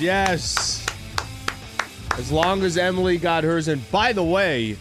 yes. 0.00 0.84
As 2.18 2.30
long 2.30 2.62
as 2.62 2.76
Emily 2.76 3.18
got 3.18 3.44
hers. 3.44 3.68
And 3.68 3.88
by 3.90 4.12
the 4.12 4.22
way, 4.22 4.76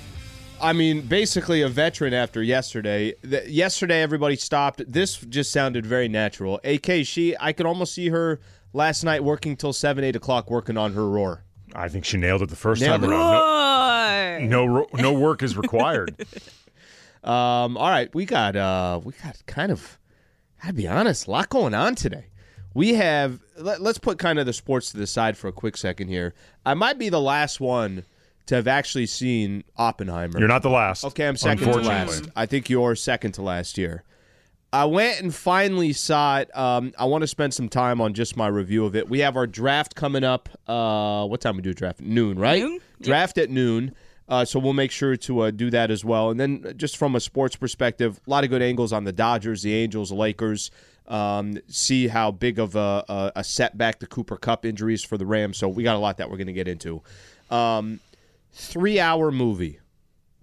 I 0.62 0.74
mean, 0.74 1.02
basically 1.02 1.62
a 1.62 1.70
veteran 1.70 2.14
after 2.14 2.42
yesterday. 2.44 3.14
The, 3.21 3.50
yesterday, 3.50 4.02
everybody 4.02 4.36
stopped. 4.36 4.82
This 4.91 5.18
just 5.18 5.52
sounded 5.52 5.86
very 5.86 6.07
natural. 6.07 6.60
AK, 6.64 7.05
she, 7.05 7.36
I 7.39 7.54
could 7.54 7.66
almost 7.66 7.94
see 7.94 8.10
her 8.10 8.39
last 8.71 9.04
night 9.04 9.23
working 9.23 9.55
till 9.57 9.73
7, 9.73 10.04
8 10.04 10.16
o'clock 10.16 10.50
working 10.52 10.78
on 10.78 10.94
her 10.94 11.07
roar. 11.10 11.43
I 11.75 11.89
think 11.89 12.05
she 12.05 12.18
nailed 12.18 12.43
it 12.43 12.50
the 12.50 12.55
first 12.55 12.82
Nailed 12.82 13.02
time 13.02 13.11
it. 13.11 13.16
around. 13.16 14.39
Roar. 14.39 14.39
No, 14.41 14.66
no, 14.68 14.88
no 14.93 15.14
work 15.14 15.43
is 15.43 15.57
required. 15.57 16.16
Um, 17.23 17.77
all 17.77 17.89
right, 17.89 18.14
we 18.14 18.25
got 18.25 18.57
uh 18.57 19.00
we 19.02 19.14
got 19.23 19.41
kind 19.45 19.71
of 19.71 19.98
I'd 20.61 20.75
be 20.75 20.89
honest, 20.89 21.25
a 21.27 21.32
lot 21.32 21.48
going 21.48 21.73
on 21.73 21.95
today. 21.95 22.25
We 22.74 22.96
have 22.96 23.40
let, 23.57 23.82
let's 23.82 24.00
put 24.00 24.18
kind 24.20 24.39
of 24.39 24.46
the 24.46 24.54
sports 24.54 24.92
to 24.92 24.97
the 24.97 25.07
side 25.07 25.38
for 25.38 25.47
a 25.47 25.52
quick 25.52 25.78
second 25.78 26.07
here. 26.07 26.34
I 26.66 26.74
might 26.74 26.97
be 26.97 27.10
the 27.10 27.21
last 27.21 27.60
one 27.60 28.06
to 28.47 28.56
have 28.56 28.68
actually 28.68 29.06
seen 29.06 29.64
Oppenheimer. 29.78 30.39
You're 30.39 30.47
not 30.47 30.64
the 30.64 30.70
last. 30.70 31.06
Okay, 31.06 31.28
I'm 31.28 31.38
second 31.38 31.71
to 31.71 31.80
last. 31.80 32.30
I 32.36 32.45
think 32.45 32.70
you're 32.70 32.95
second 32.95 33.33
to 33.33 33.42
last 33.42 33.78
year. 33.78 34.03
I 34.73 34.86
went 34.86 35.22
and 35.22 35.33
finally 35.33 35.94
saw 35.94 36.39
it. 36.39 36.58
Um, 36.58 36.94
I 36.97 37.06
want 37.06 37.22
to 37.22 37.28
spend 37.28 37.53
some 37.53 37.70
time 37.70 38.02
on 38.02 38.16
just 38.16 38.36
my 38.36 38.47
review 38.47 38.86
of 38.86 38.95
it. 38.95 39.08
We 39.08 39.19
have 39.19 39.38
our 39.38 39.45
draft 39.45 39.94
coming 39.94 40.23
up. 40.23 40.50
Uh, 40.67 41.28
what 41.28 41.42
time 41.42 41.58
we 41.58 41.61
do 41.61 41.69
a 41.69 41.73
draft? 41.75 42.02
Noon, 42.02 42.39
right? 42.39 42.64
Noon? 42.64 42.80
Draft 43.00 43.38
at 43.38 43.52
noon. 43.52 43.94
Uh, 44.28 44.44
so 44.44 44.58
we'll 44.58 44.73
make 44.73 44.89
sure 44.89 45.16
to 45.16 45.42
uh, 45.42 45.52
do 45.52 45.69
that 45.69 45.92
as 45.92 46.03
well. 46.03 46.31
And 46.31 46.39
then 46.39 46.73
just 46.75 46.97
from 46.97 47.16
a 47.16 47.19
sports 47.19 47.55
perspective, 47.55 48.19
a 48.25 48.30
lot 48.30 48.44
of 48.44 48.50
good 48.50 48.64
angles 48.64 48.92
on 48.92 49.03
the 49.03 49.11
Dodgers, 49.11 49.61
the 49.61 49.75
Angels, 49.75 50.09
the 50.09 50.16
Lakers. 50.16 50.72
Um, 51.08 51.58
see 51.67 52.08
how 52.08 52.31
big 52.31 52.59
of 52.59 52.75
a, 52.75 53.03
a, 53.09 53.31
a 53.38 53.44
setback 53.44 54.00
the 54.00 54.08
Cooper 54.08 54.38
Kupp 54.38 54.66
injuries 54.66 55.03
for 55.03 55.17
the 55.17 55.25
Rams. 55.25 55.58
So 55.58 55.67
we 55.67 55.83
got 55.83 55.95
a 55.95 56.00
lot 56.00 56.17
that 56.17 56.30
we're 56.30 56.38
going 56.38 56.47
to 56.47 56.53
get 56.53 56.67
into. 56.67 57.02
Um, 57.52 58.00
three 58.53 59.00
hour 59.00 59.31
movie. 59.31 59.80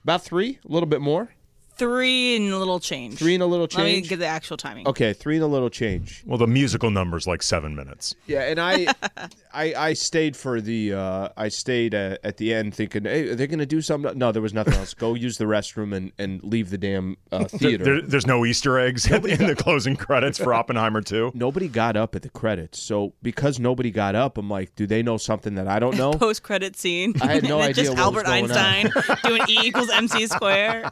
About 0.03 0.23
three, 0.23 0.59
a 0.65 0.73
little 0.73 0.89
bit 0.89 1.01
more. 1.01 1.31
Three 1.77 2.37
and 2.37 2.53
a 2.53 2.59
little 2.59 2.79
change. 2.79 3.19
Three 3.19 3.33
and 3.33 3.43
a 3.43 3.47
little 3.47 3.67
change. 3.67 3.79
Let 3.79 4.03
me 4.03 4.09
get 4.09 4.19
the 4.19 4.27
actual 4.27 4.59
timing. 4.59 4.87
Okay, 4.87 5.15
three 5.15 5.37
and 5.37 5.45
a 5.45 5.47
little 5.47 5.71
change. 5.71 6.23
Well, 6.27 6.37
the 6.37 6.47
musical 6.47 6.91
number's 6.91 7.27
like 7.27 7.43
seven 7.43 7.75
minutes. 7.75 8.15
Yeah, 8.27 8.43
and 8.43 8.61
I, 8.61 8.87
I, 9.53 9.75
I 9.75 9.93
stayed 9.95 10.37
for 10.37 10.61
the. 10.61 10.95
Uh, 10.95 11.29
I 11.37 11.48
stayed 11.48 11.95
uh, 11.95 12.17
at 12.23 12.37
the 12.37 12.55
end 12.55 12.75
thinking, 12.75 13.05
hey, 13.05 13.29
are 13.31 13.34
they 13.34 13.47
going 13.47 13.59
to 13.59 13.67
do 13.67 13.81
something? 13.81 14.17
No, 14.17 14.31
there 14.33 14.43
was 14.43 14.55
nothing 14.55 14.75
else. 14.75 14.95
Go 14.95 15.15
use 15.15 15.39
the 15.39 15.45
restroom 15.47 15.95
and, 15.95 16.12
and 16.19 16.43
leave 16.45 16.70
the 16.70 16.79
damn 16.79 17.17
uh, 17.33 17.45
theater. 17.45 17.84
There, 17.84 18.03
there's 18.03 18.27
no 18.27 18.45
Easter 18.47 18.78
eggs 18.78 19.11
in 19.11 19.23
the 19.23 19.56
closing 19.56 19.97
credits 19.97 20.39
for 20.39 20.55
Oppenheimer 20.55 21.01
2. 21.03 21.33
nobody 21.34 21.69
got 21.69 21.97
up 21.97 22.15
at 22.15 22.23
the 22.23 22.28
credits, 22.31 22.78
so 22.81 23.12
because 23.23 23.59
nobody 23.59 23.91
got 23.91 24.15
up, 24.15 24.39
I'm 24.39 24.48
like, 24.48 24.75
do 24.77 24.87
they 24.87 25.03
know 25.03 25.17
something 25.17 25.56
that 25.56 25.67
I 25.69 25.78
don't 25.78 25.97
know? 25.97 26.12
Post 26.21 26.43
credit 26.43 26.77
scene. 26.77 27.15
I 27.21 27.27
had 27.34 27.43
no 27.45 27.61
And 27.61 27.71
idea 27.71 27.84
Just 27.84 27.91
what 27.98 28.15
was 28.15 28.25
Albert 28.25 28.27
going 28.27 28.51
on. 28.51 28.56
Einstein 28.56 29.17
doing 29.25 29.43
E 29.48 29.59
equals 29.67 29.91
MC 29.91 30.27
square. 30.27 30.89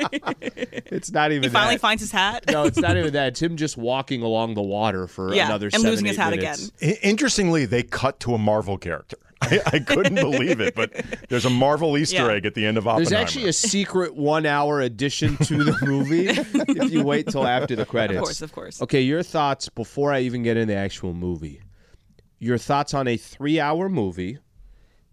it's 0.00 1.10
not 1.10 1.32
even. 1.32 1.44
he 1.44 1.48
finally 1.48 1.74
that. 1.76 1.80
finds 1.80 2.02
his 2.02 2.12
hat. 2.12 2.44
no, 2.50 2.64
it's 2.64 2.78
not 2.78 2.96
even 2.96 3.12
that. 3.14 3.28
It's 3.28 3.42
him 3.42 3.56
just 3.56 3.76
walking 3.76 4.22
along 4.22 4.54
the 4.54 4.62
water 4.62 5.06
for 5.06 5.34
Yeah, 5.34 5.46
another 5.46 5.66
and 5.66 5.74
seven, 5.74 5.90
losing 5.90 6.06
his 6.06 6.16
hat 6.16 6.30
minutes. 6.30 6.72
again. 6.80 6.90
I- 7.02 7.06
Interestingly, 7.08 7.64
they 7.66 7.77
cut 7.82 8.20
to 8.20 8.34
a 8.34 8.38
Marvel 8.38 8.78
character. 8.78 9.16
I, 9.40 9.60
I 9.66 9.78
couldn't 9.78 10.16
believe 10.16 10.60
it, 10.60 10.74
but 10.74 10.92
there's 11.28 11.44
a 11.44 11.50
Marvel 11.50 11.96
Easter 11.96 12.16
Yeah. 12.26 12.32
egg 12.32 12.44
at 12.46 12.54
the 12.54 12.66
end 12.66 12.76
of 12.76 12.84
There's 12.84 13.12
actually 13.12 13.48
a 13.48 13.52
secret 13.52 14.16
one-hour 14.16 14.80
addition 14.80 15.36
to 15.36 15.62
the 15.62 15.78
movie 15.86 16.26
if 16.28 16.90
you 16.90 17.04
wait 17.04 17.28
till 17.28 17.46
after 17.46 17.76
the 17.76 17.86
credits. 17.86 18.18
Of 18.18 18.24
course, 18.24 18.42
of 18.42 18.52
course. 18.52 18.82
Okay, 18.82 19.00
your 19.00 19.22
thoughts 19.22 19.68
before 19.68 20.12
I 20.12 20.20
even 20.20 20.42
get 20.42 20.56
in 20.56 20.66
the 20.66 20.74
actual 20.74 21.14
movie. 21.14 21.60
Your 22.40 22.58
thoughts 22.58 22.94
on 22.94 23.06
a 23.06 23.16
three-hour 23.16 23.88
movie, 23.88 24.38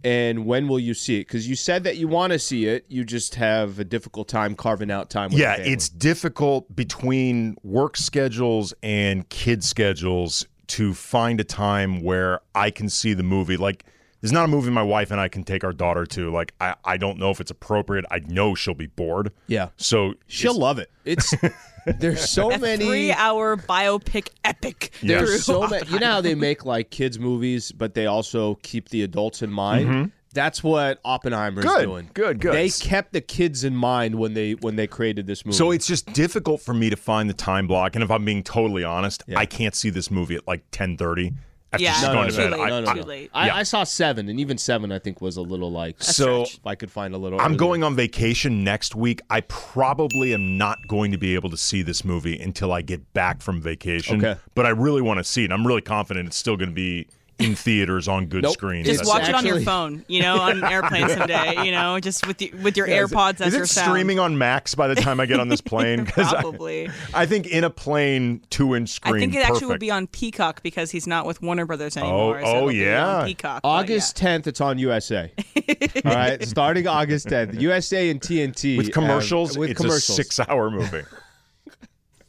and 0.03 0.45
when 0.45 0.67
will 0.67 0.79
you 0.79 0.95
see 0.95 1.17
it? 1.17 1.27
Because 1.27 1.47
you 1.47 1.55
said 1.55 1.83
that 1.83 1.97
you 1.97 2.07
want 2.07 2.33
to 2.33 2.39
see 2.39 2.65
it, 2.65 2.85
you 2.87 3.03
just 3.03 3.35
have 3.35 3.77
a 3.79 3.83
difficult 3.83 4.27
time 4.27 4.55
carving 4.55 4.89
out 4.89 5.09
time. 5.11 5.29
With 5.29 5.39
yeah, 5.39 5.55
it's 5.55 5.87
difficult 5.89 6.75
between 6.75 7.57
work 7.63 7.95
schedules 7.95 8.73
and 8.81 9.27
kid 9.29 9.63
schedules 9.63 10.47
to 10.67 10.93
find 10.93 11.39
a 11.39 11.43
time 11.43 12.01
where 12.01 12.41
I 12.53 12.71
can 12.71 12.89
see 12.89 13.13
the 13.13 13.23
movie. 13.23 13.57
Like, 13.57 13.85
there's 14.21 14.31
not 14.31 14.45
a 14.45 14.47
movie 14.47 14.71
my 14.71 14.81
wife 14.81 15.11
and 15.11 15.19
I 15.19 15.27
can 15.27 15.43
take 15.43 15.63
our 15.63 15.73
daughter 15.73 16.05
to. 16.07 16.31
Like, 16.31 16.53
I, 16.59 16.75
I 16.83 16.97
don't 16.97 17.19
know 17.19 17.29
if 17.29 17.39
it's 17.39 17.51
appropriate. 17.51 18.05
I 18.09 18.19
know 18.25 18.55
she'll 18.55 18.73
be 18.73 18.87
bored. 18.87 19.31
yeah. 19.47 19.69
So 19.77 20.13
She'll 20.27 20.57
love 20.57 20.79
it. 20.79 20.89
It's 21.03 21.33
there's 21.85 22.27
so 22.29 22.51
A 22.51 22.57
many 22.57 22.85
three-hour 22.85 23.57
biopic 23.57 24.29
epic. 24.43 24.91
Yeah. 25.01 25.19
through 25.19 25.27
There's 25.27 25.45
so 25.45 25.67
many. 25.67 25.87
You 25.91 25.99
know 25.99 26.11
how 26.13 26.21
they 26.21 26.33
make 26.33 26.65
like 26.65 26.89
kids 26.89 27.19
movies, 27.19 27.71
but 27.71 27.93
they 27.93 28.07
also 28.07 28.55
keep 28.63 28.89
the 28.89 29.03
adults 29.03 29.43
in 29.43 29.51
mind. 29.51 29.87
Mm-hmm. 29.89 30.05
That's 30.35 30.63
what 30.63 30.99
Oppenheimer 31.03 31.61
is. 31.61 31.65
Good, 31.65 31.85
doing. 31.85 32.09
good, 32.13 32.39
good. 32.39 32.53
They 32.53 32.69
kept 32.69 33.13
the 33.13 33.21
kids 33.21 33.63
in 33.63 33.75
mind 33.75 34.15
when 34.15 34.35
they 34.35 34.51
when 34.53 34.75
they 34.75 34.85
created 34.85 35.25
this 35.25 35.43
movie. 35.45 35.57
So 35.57 35.71
it's 35.71 35.87
just 35.87 36.13
difficult 36.13 36.61
for 36.61 36.73
me 36.75 36.91
to 36.91 36.95
find 36.95 37.27
the 37.27 37.33
time 37.33 37.65
block. 37.65 37.95
And 37.95 38.03
if 38.03 38.11
I'm 38.11 38.23
being 38.25 38.43
totally 38.43 38.83
honest, 38.83 39.23
I 39.35 39.47
can't 39.47 39.73
see 39.73 39.89
this 39.89 40.11
movie 40.11 40.35
at 40.35 40.45
like 40.47 40.69
10:30 40.71 41.33
after 41.73 41.83
Yeah, 41.83 41.93
she's 41.93 42.03
no, 42.07 42.13
going 42.13 42.29
to 42.29 42.31
too 42.35 42.37
bed. 42.37 42.51
late, 42.51 42.59
I- 42.61 42.69
no, 42.69 42.81
no, 42.81 42.87
I- 42.89 42.93
no. 42.93 43.01
too 43.01 43.07
late. 43.07 43.31
I, 43.33 43.45
Yeah. 43.47 43.55
I 43.55 43.63
saw 43.63 43.83
seven, 43.83 44.29
and 44.29 44.39
even 44.39 44.57
seven 44.57 44.91
I 44.91 44.99
think 44.99 45.19
was 45.21 45.35
a 45.37 45.41
little 45.41 45.71
like. 45.71 46.01
So 46.03 46.43
if 46.43 46.59
I 46.65 46.75
could 46.75 46.91
find 46.91 47.13
a 47.13 47.17
little. 47.17 47.39
I'm 47.39 47.47
earlier. 47.47 47.57
going 47.57 47.83
on 47.83 47.95
vacation 47.95 48.63
next 48.63 48.93
week. 48.95 49.21
I 49.29 49.41
probably 49.41 50.33
am 50.33 50.57
not 50.57 50.77
going 50.87 51.11
to 51.11 51.17
be 51.17 51.33
able 51.35 51.49
to 51.49 51.57
see 51.57 51.81
this 51.81 52.05
movie 52.05 52.39
until 52.39 52.71
I 52.71 52.81
get 52.81 53.13
back 53.13 53.41
from 53.41 53.61
vacation. 53.61 54.23
Okay. 54.23 54.39
But 54.53 54.65
I 54.65 54.69
really 54.69 55.01
want 55.01 55.17
to 55.17 55.23
see 55.23 55.43
it. 55.43 55.51
I'm 55.51 55.65
really 55.65 55.81
confident 55.81 56.27
it's 56.27 56.37
still 56.37 56.55
going 56.57 56.69
to 56.69 56.75
be 56.75 57.07
in 57.37 57.53
theaters 57.55 58.07
on 58.07 58.27
good 58.27 58.43
Nope. 58.43 58.53
screens. 58.53 58.87
Just 58.87 59.01
It's 59.01 59.09
watch 59.09 59.27
it 59.27 59.35
on 59.35 59.45
your 59.45 59.59
phone, 59.59 60.05
you 60.07 60.21
know, 60.21 60.37
on 60.39 60.63
an 60.63 60.63
airplane 60.71 61.09
someday, 61.09 61.65
you 61.65 61.71
know, 61.71 61.99
just 61.99 62.25
with 62.27 62.37
the, 62.37 62.51
with 62.63 62.77
your 62.77 62.85
Is 62.87 63.11
it- 63.11 63.13
AirPods 63.13 63.41
as 63.41 63.47
Is 63.47 63.53
your 63.55 63.63
it 63.63 63.67
sound. 63.67 63.89
streaming 63.91 64.19
on 64.19 64.37
Max 64.37 64.73
by 64.73 64.87
the 64.87 64.95
time 64.95 65.19
I 65.19 65.25
get 65.25 65.39
on 65.39 65.49
this 65.49 65.59
plane? 65.61 66.05
Probably. 66.05 66.89
I, 67.13 67.25
think 67.25 67.47
in 67.47 67.63
a 67.65 67.69
plane, 67.69 68.41
two 68.49 68.73
inch 68.75 68.89
screen. 68.89 69.15
I 69.15 69.19
think 69.19 69.35
it 69.35 69.39
actually 69.47 69.67
would 69.67 69.79
be 69.81 69.91
on 69.91 70.07
Peacock 70.07 70.63
because 70.63 70.91
he's 70.91 71.07
not 71.07 71.25
with 71.25 71.41
Warner 71.41 71.65
Brothers 71.65 71.97
oh, 71.97 72.01
anymore. 72.01 72.41
so 72.41 72.47
oh, 72.47 72.69
yeah. 72.69 73.17
on 73.19 73.25
Peacock. 73.25 73.61
but 73.63 73.67
August 73.67 74.17
10th. 74.17 74.47
It's 74.47 74.61
on 74.61 74.77
USA. 74.77 75.31
All 76.05 76.11
right, 76.13 76.41
starting 76.47 76.87
August 76.87 77.27
10th. 77.27 77.59
USA 77.59 78.09
and 78.09 78.21
TNT 78.21 78.77
with 78.77 78.85
have- 78.87 78.93
commercials. 78.93 79.57
with 79.57 79.71
it's 79.71 79.81
commercials. 79.81 80.09
a 80.19 80.23
six-hour 80.23 80.71
movie. 80.71 81.03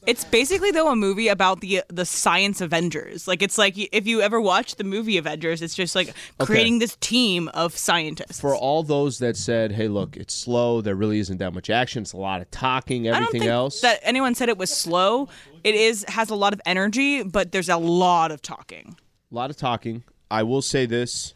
It's 0.07 0.25
basically 0.25 0.71
though 0.71 0.91
a 0.91 0.97
movie 0.97 1.29
about 1.29 1.61
the 1.61 1.83
the 1.89 2.07
science 2.07 2.61
Avengers. 2.61 3.27
Like 3.27 3.43
it's 3.43 3.59
like 3.59 3.75
if 3.77 4.07
you 4.07 4.23
ever 4.23 4.41
watch 4.41 4.77
the 4.77 4.85
movie 4.85 5.19
Avengers, 5.19 5.63
it's 5.63 5.75
just 5.75 5.95
like 5.97 6.15
creating 6.39 6.79
this 6.79 6.97
team 7.01 7.49
of 7.49 7.77
scientists. 7.77 8.41
For 8.41 8.55
all 8.55 8.83
those 8.85 9.19
that 9.19 9.37
said, 9.37 9.73
"Hey, 9.73 9.89
look, 9.89 10.17
it's 10.17 10.35
slow. 10.35 10.81
There 10.81 10.95
really 10.95 11.19
isn't 11.19 11.39
that 11.39 11.53
much 11.53 11.71
action. 11.71 12.03
It's 12.03 12.13
a 12.13 12.19
lot 12.19 12.41
of 12.41 12.51
talking. 12.53 13.09
I 13.09 13.13
don't 13.13 13.23
Everything 13.23 13.41
think 13.43 13.51
else." 13.51 13.81
that 13.81 13.99
anyone 14.03 14.35
said 14.35 14.49
it 14.49 14.59
was 14.59 14.71
slow. 14.71 15.29
It 15.65 15.75
is 15.75 16.05
has 16.09 16.31
a 16.31 16.37
lot 16.37 16.53
of 16.53 16.61
energy, 16.65 17.25
but 17.25 17.51
there's 17.51 17.69
a 17.69 17.77
lot 17.77 18.31
of 18.31 18.41
talking. 18.43 18.97
A 19.33 19.35
lot 19.35 19.51
of 19.51 19.57
talking. 19.57 20.05
I 20.31 20.45
will 20.45 20.63
say 20.63 20.87
this 20.87 21.35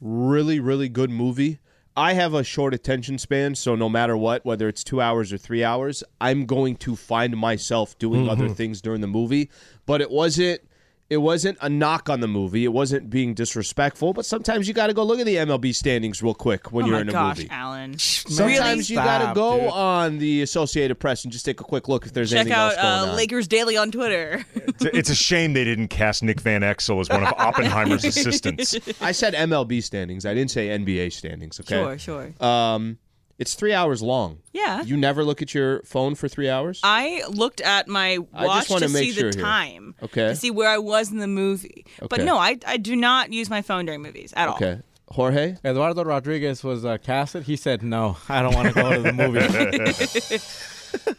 really, 0.00 0.60
really 0.60 0.88
good 0.88 1.10
movie. 1.10 1.58
I 1.96 2.12
have 2.12 2.34
a 2.34 2.44
short 2.44 2.74
attention 2.74 3.16
span, 3.18 3.54
so 3.54 3.74
no 3.74 3.88
matter 3.88 4.16
what, 4.16 4.44
whether 4.44 4.68
it's 4.68 4.84
two 4.84 5.00
hours 5.00 5.32
or 5.32 5.38
three 5.38 5.64
hours, 5.64 6.04
I'm 6.20 6.44
going 6.44 6.76
to 6.76 6.94
find 6.94 7.34
myself 7.36 7.98
doing 7.98 8.22
mm-hmm. 8.22 8.30
other 8.30 8.48
things 8.50 8.82
during 8.82 9.00
the 9.00 9.06
movie. 9.06 9.48
But 9.86 10.02
it 10.02 10.10
wasn't. 10.10 10.60
It 11.08 11.18
wasn't 11.18 11.56
a 11.60 11.68
knock 11.68 12.10
on 12.10 12.20
the 12.20 12.26
movie. 12.26 12.64
It 12.64 12.72
wasn't 12.72 13.08
being 13.10 13.32
disrespectful. 13.32 14.12
But 14.12 14.26
sometimes 14.26 14.66
you 14.66 14.74
got 14.74 14.88
to 14.88 14.94
go 14.94 15.04
look 15.04 15.20
at 15.20 15.26
the 15.26 15.36
MLB 15.36 15.74
standings 15.74 16.20
real 16.20 16.34
quick 16.34 16.72
when 16.72 16.84
oh 16.84 16.88
you're 16.88 17.00
in 17.00 17.08
a 17.08 17.12
gosh, 17.12 17.38
movie. 17.38 17.48
Allen! 17.50 17.98
Sometimes 17.98 18.90
you 18.90 18.96
got 18.96 19.28
to 19.28 19.34
go 19.34 19.60
dude. 19.60 19.70
on 19.70 20.18
the 20.18 20.42
Associated 20.42 20.96
Press 20.96 21.24
and 21.24 21.32
just 21.32 21.44
take 21.44 21.60
a 21.60 21.64
quick 21.64 21.88
look 21.88 22.06
if 22.06 22.12
there's 22.12 22.30
Check 22.30 22.40
anything 22.40 22.54
out 22.54 22.72
else 22.72 22.82
going 22.82 23.08
uh, 23.08 23.12
on. 23.12 23.16
Lakers 23.16 23.46
Daily 23.46 23.76
on 23.76 23.92
Twitter. 23.92 24.44
It's 24.54 24.84
a, 24.84 24.96
it's 24.96 25.10
a 25.10 25.14
shame 25.14 25.52
they 25.52 25.64
didn't 25.64 25.88
cast 25.88 26.22
Nick 26.22 26.40
Van 26.40 26.62
Exel 26.62 27.00
as 27.00 27.08
one 27.08 27.22
of 27.22 27.32
Oppenheimer's 27.38 28.04
assistants. 28.04 28.76
I 29.00 29.12
said 29.12 29.34
MLB 29.34 29.82
standings. 29.82 30.26
I 30.26 30.34
didn't 30.34 30.50
say 30.50 30.68
NBA 30.68 31.12
standings. 31.12 31.60
Okay. 31.60 31.98
Sure, 31.98 31.98
sure. 31.98 32.44
Um, 32.44 32.98
it's 33.38 33.54
three 33.54 33.72
hours 33.72 34.02
long. 34.02 34.38
Yeah. 34.52 34.82
You 34.82 34.96
never 34.96 35.24
look 35.24 35.42
at 35.42 35.52
your 35.54 35.82
phone 35.82 36.14
for 36.14 36.28
three 36.28 36.48
hours. 36.48 36.80
I 36.82 37.22
looked 37.28 37.60
at 37.60 37.86
my 37.88 38.18
I 38.32 38.46
watch 38.46 38.58
just 38.60 38.70
wanna 38.70 38.86
to 38.88 38.92
make 38.92 39.10
see 39.10 39.12
sure 39.12 39.30
the 39.30 39.36
here. 39.38 39.44
time. 39.44 39.94
Okay. 40.02 40.28
To 40.28 40.36
see 40.36 40.50
where 40.50 40.68
I 40.70 40.78
was 40.78 41.10
in 41.12 41.18
the 41.18 41.26
movie. 41.26 41.84
Okay. 41.98 42.06
But 42.08 42.22
no, 42.24 42.36
I, 42.38 42.58
I 42.66 42.76
do 42.78 42.96
not 42.96 43.32
use 43.32 43.50
my 43.50 43.62
phone 43.62 43.84
during 43.86 44.02
movies 44.02 44.32
at 44.36 44.48
all. 44.48 44.54
okay. 44.56 44.80
Jorge. 45.08 45.54
Eduardo 45.64 46.02
Rodriguez 46.04 46.64
was 46.64 46.84
uh, 46.84 46.98
casted. 46.98 47.44
He 47.44 47.54
said, 47.54 47.82
"No, 47.84 48.16
I 48.28 48.42
don't 48.42 48.54
want 48.56 48.68
to 48.68 48.74
go 48.74 48.92
to 48.92 49.00
the 49.02 49.12
movie." 49.12 49.38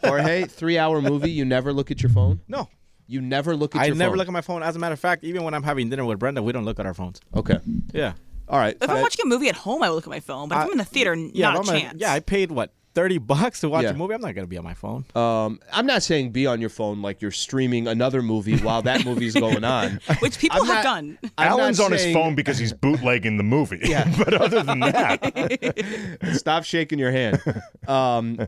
Jorge. 0.06 0.44
Three 0.46 0.76
hour 0.78 1.00
movie. 1.00 1.30
You 1.30 1.44
never 1.44 1.72
look 1.72 1.90
at 1.90 2.02
your 2.02 2.10
phone. 2.10 2.40
no, 2.48 2.68
You 3.06 3.20
never 3.22 3.56
look 3.56 3.74
at 3.74 3.80
I 3.82 3.86
your 3.86 3.96
never 3.96 4.10
phone. 4.10 4.18
look 4.18 4.28
at 4.28 4.32
my 4.32 4.40
phone. 4.42 4.62
As 4.62 4.76
a 4.76 4.78
matter 4.78 4.92
of 4.92 5.00
fact, 5.00 5.24
even 5.24 5.42
when 5.42 5.54
I'm 5.54 5.62
having 5.62 5.88
dinner 5.88 6.04
with 6.04 6.18
Brenda, 6.18 6.42
we 6.42 6.52
don't 6.52 6.64
look 6.66 6.78
at 6.78 6.84
our 6.86 6.92
phones. 6.94 7.20
Okay. 7.34 7.58
Yeah, 7.92 8.12
All 8.48 8.58
right. 8.58 8.76
If 8.80 8.88
I'm 8.88 9.00
watching 9.02 9.24
a 9.24 9.28
movie 9.28 9.48
at 9.48 9.56
home, 9.56 9.82
I 9.82 9.88
would 9.90 9.96
look 9.96 10.04
at 10.06 10.10
my 10.10 10.20
phone. 10.20 10.48
But 10.48 10.56
if 10.56 10.60
I- 10.60 10.64
I'm 10.64 10.72
in 10.72 10.78
the 10.78 10.84
theater, 10.84 11.14
yeah, 11.14 11.50
not 11.52 11.68
a 11.68 11.70
chance. 11.70 11.96
yeah. 12.00 12.12
I 12.12 12.20
paid 12.20 12.50
what 12.50 12.70
thirty 12.98 13.18
bucks 13.18 13.60
to 13.60 13.68
watch 13.68 13.84
Yeah. 13.84 13.90
a 13.90 13.94
movie, 13.94 14.14
I'm 14.14 14.20
not 14.20 14.34
gonna 14.34 14.48
be 14.48 14.58
on 14.58 14.64
my 14.64 14.74
phone. 14.74 15.04
Um, 15.14 15.60
I'm 15.72 15.86
not 15.86 16.02
saying 16.02 16.32
be 16.32 16.46
on 16.46 16.60
your 16.60 16.68
phone 16.70 17.00
like 17.00 17.22
you're 17.22 17.30
streaming 17.30 17.86
another 17.86 18.22
movie 18.22 18.56
while 18.58 18.82
that 18.82 19.04
movie's 19.04 19.34
going 19.46 19.62
on. 19.62 20.00
which 20.18 20.38
people 20.38 20.60
I'm 20.62 20.66
have 20.66 20.74
not- 20.76 20.82
done. 20.84 21.18
I'm 21.38 21.48
not 21.50 21.60
Allen's 21.60 21.78
on 21.80 21.92
his 21.92 22.02
saying- 22.02 22.14
phone 22.14 22.34
because 22.34 22.58
he's 22.58 22.72
bootlegging 22.72 23.36
the 23.36 23.44
movie. 23.44 23.78
Yeah. 23.84 24.12
but 24.18 24.34
other 24.34 24.62
than 24.64 24.80
that, 24.80 26.18
Stop 26.34 26.64
shaking 26.64 26.98
your 26.98 27.12
hand. 27.12 27.40
Um, 27.86 28.38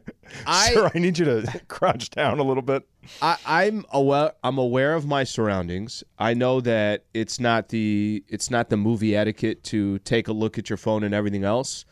I, 0.46 0.72
sir, 0.72 0.90
I 0.94 0.98
need 0.98 1.18
you 1.18 1.24
to 1.26 1.60
crouch 1.68 2.10
down 2.10 2.38
a 2.38 2.42
little 2.42 2.62
bit. 2.62 2.82
I 3.22 3.36
I'm 3.46 3.84
aware 3.92 4.32
I'm 4.42 4.58
aware 4.58 4.94
of 4.94 5.06
my 5.06 5.24
surroundings. 5.24 6.02
I 6.18 6.34
know 6.34 6.60
that 6.62 7.04
it's 7.14 7.38
not 7.40 7.68
the 7.68 8.24
it's 8.28 8.50
not 8.50 8.68
the 8.68 8.76
movie 8.76 9.14
etiquette 9.16 9.62
to 9.64 9.98
take 10.00 10.28
a 10.28 10.32
look 10.32 10.58
at 10.58 10.68
your 10.68 10.76
phone 10.76 11.04
and 11.04 11.14
everything 11.14 11.44
else. 11.44 11.84